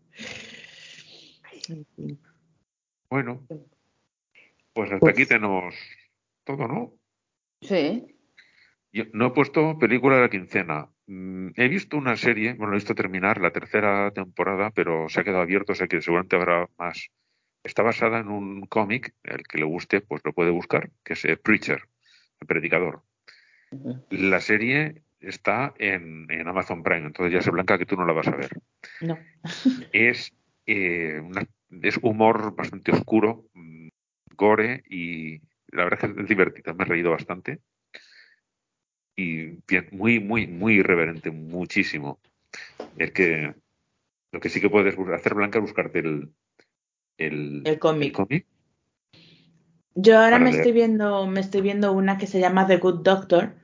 [3.09, 3.45] Bueno,
[4.73, 5.75] pues hasta Pues- aquí tenemos
[6.43, 6.93] todo, ¿no?
[7.61, 8.17] Sí.
[8.93, 10.89] Yo no he puesto película de la quincena.
[11.07, 15.23] Mm, He visto una serie, bueno, he visto terminar la tercera temporada, pero se ha
[15.23, 17.07] quedado abierto, o sea que seguramente habrá más.
[17.63, 21.25] Está basada en un cómic, el que le guste, pues lo puede buscar, que es
[21.25, 21.83] eh, Preacher,
[22.39, 23.03] el predicador.
[24.09, 28.13] La serie está en, en Amazon Prime, entonces ya sé, Blanca, que tú no la
[28.13, 28.49] vas a ver.
[29.01, 29.17] No.
[29.93, 30.33] Es,
[30.65, 31.47] eh, una-
[31.81, 33.87] es humor bastante oscuro, mm,
[34.35, 37.59] gore y la verdad es que es divertida, me he reído bastante.
[39.15, 42.19] Y bien, muy, muy, muy irreverente, muchísimo.
[42.97, 43.53] Es que
[44.31, 46.29] lo que sí que puedes hacer, Blanca, es buscarte el,
[47.27, 48.25] el, El cómic.
[48.29, 48.45] el.
[49.95, 50.55] Yo ahora me leer.
[50.57, 53.55] estoy viendo, me estoy viendo una que se llama The Good Doctor.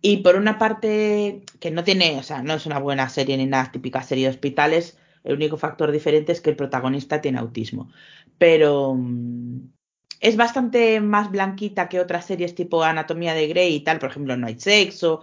[0.00, 3.46] Y por una parte, que no tiene, o sea, no es una buena serie ni
[3.46, 4.98] nada, típica serie de hospitales.
[5.24, 7.90] El único factor diferente es que el protagonista tiene autismo.
[8.38, 9.72] Pero mm,
[10.20, 13.98] es bastante más blanquita que otras series tipo Anatomía de Grey y tal.
[13.98, 15.22] Por ejemplo, no hay sexo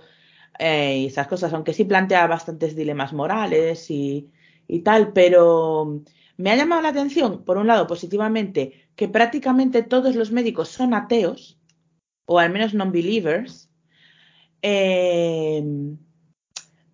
[0.59, 4.31] eh, y esas cosas, aunque sí plantea bastantes dilemas morales y,
[4.67, 5.13] y tal.
[5.13, 6.03] Pero
[6.39, 10.93] me ha llamado la atención, por un lado, positivamente, que prácticamente todos los médicos son
[10.93, 11.59] ateos,
[12.25, 13.69] o al menos non-believers.
[14.61, 15.61] Eh,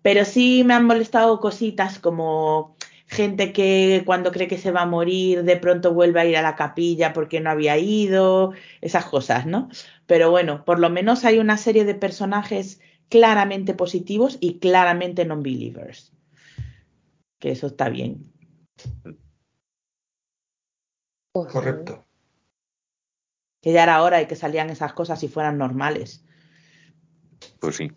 [0.02, 4.86] pero sí me han molestado cositas como gente que cuando cree que se va a
[4.86, 9.46] morir de pronto vuelve a ir a la capilla porque no había ido, esas cosas,
[9.46, 9.68] ¿no?
[10.06, 16.12] Pero bueno, por lo menos hay una serie de personajes claramente positivos y claramente non-believers.
[17.38, 18.32] Que eso está bien.
[21.44, 22.04] Correcto.
[23.60, 26.24] Que ya era hora de que salían esas cosas y fueran normales.
[27.60, 27.92] Pues sí.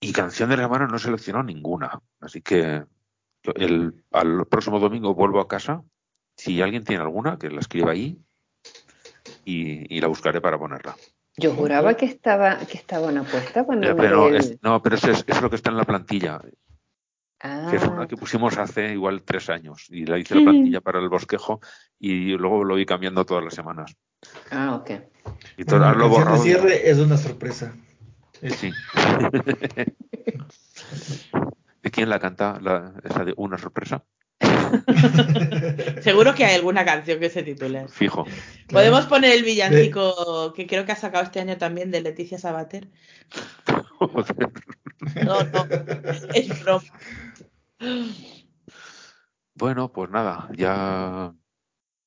[0.00, 2.00] Y canción de la mano no he seleccionado ninguna.
[2.20, 2.84] Así que
[3.42, 5.82] yo el, al próximo domingo vuelvo a casa.
[6.36, 8.20] Si alguien tiene alguna, que la escriba ahí
[9.44, 10.96] y, y la buscaré para ponerla.
[11.36, 15.10] Yo juraba que estaba, que estaba una apuesta cuando Eh, pero es, no, pero eso
[15.10, 16.40] es, es lo que está en la plantilla,
[17.40, 19.86] Ah, que es una que pusimos hace igual tres años.
[19.90, 21.60] Y la hice la plantilla para el bosquejo
[22.00, 23.94] y luego lo vi cambiando todas las semanas.
[24.50, 24.90] ah, ok.
[25.56, 27.74] Y todo, Bueno, lo borrado cierre es una sorpresa.
[28.42, 28.72] Es- Sí.
[31.82, 34.04] ¿De quién la canta la, esa de Una sorpresa?
[36.02, 37.88] Seguro que hay alguna canción que se titule.
[37.88, 38.26] Fijo.
[38.68, 42.88] Podemos poner el villancico que creo que ha sacado este año también de Leticia Sabater.
[43.98, 44.26] Joder.
[45.24, 45.64] No, no,
[46.34, 46.82] es broma.
[49.54, 51.34] Bueno, pues nada, ya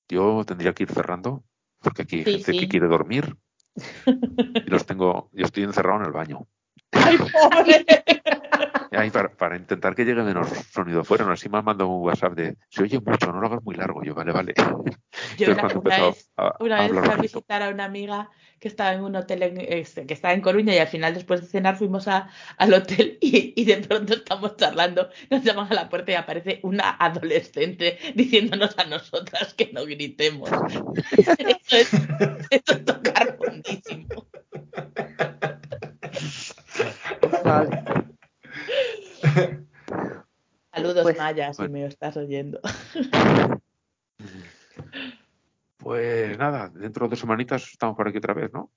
[0.09, 1.43] yo tendría que ir cerrando,
[1.79, 2.59] porque aquí hay Sí, gente sí.
[2.59, 3.37] que quiere dormir.
[4.65, 6.47] Y los tengo, yo estoy encerrado en el baño.
[6.91, 7.85] ¡Ay, pobre!
[8.93, 12.03] Ahí para, para intentar que llegue menos sonido fuera, no así me han mandado un
[12.05, 14.03] WhatsApp de se oye mucho, no lo hagas muy largo.
[14.03, 14.53] Yo, vale, vale.
[15.37, 18.29] Yo una, cuando una empezó vez, a- una vez fui a visitar a una amiga
[18.59, 21.39] que estaba en un hotel en, este, que estaba en Coruña y al final después
[21.41, 22.27] de cenar fuimos a-
[22.57, 26.59] al hotel y, y de pronto estamos charlando, nos llaman a la puerta y aparece
[26.63, 30.49] una adolescente diciéndonos a nosotras que no gritemos.
[31.17, 34.27] Eso es, eso es tocar fondísimo.
[37.45, 38.10] Vale.
[40.73, 41.73] Saludos Pues- Maya, si bueno.
[41.73, 42.59] me estás oyendo.
[45.77, 48.71] Pues nada, dentro de dos semanitas estamos por aquí otra vez, ¿no?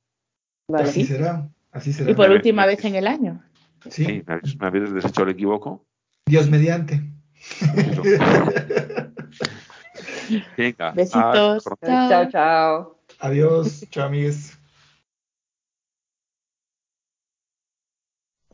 [0.68, 0.88] Vale.
[0.88, 2.10] Así será, así será.
[2.10, 3.42] Y por última vez en el año.
[3.90, 5.84] Sí, Sí, me habéis, me habéis deshecho el equivoco.
[6.26, 7.02] Dios mediante.
[10.56, 11.64] Venga, Besitos.
[11.84, 12.98] Chao, chao.
[13.20, 14.53] Adiós, chao amigues.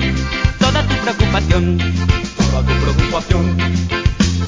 [0.60, 1.78] Toda tu preocupación,
[2.38, 3.58] toda tu preocupación.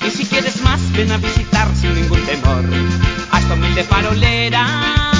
[0.05, 2.63] Y si quieres más, ven a visitar sin ningún temor
[3.31, 5.12] a esta humilde farolera.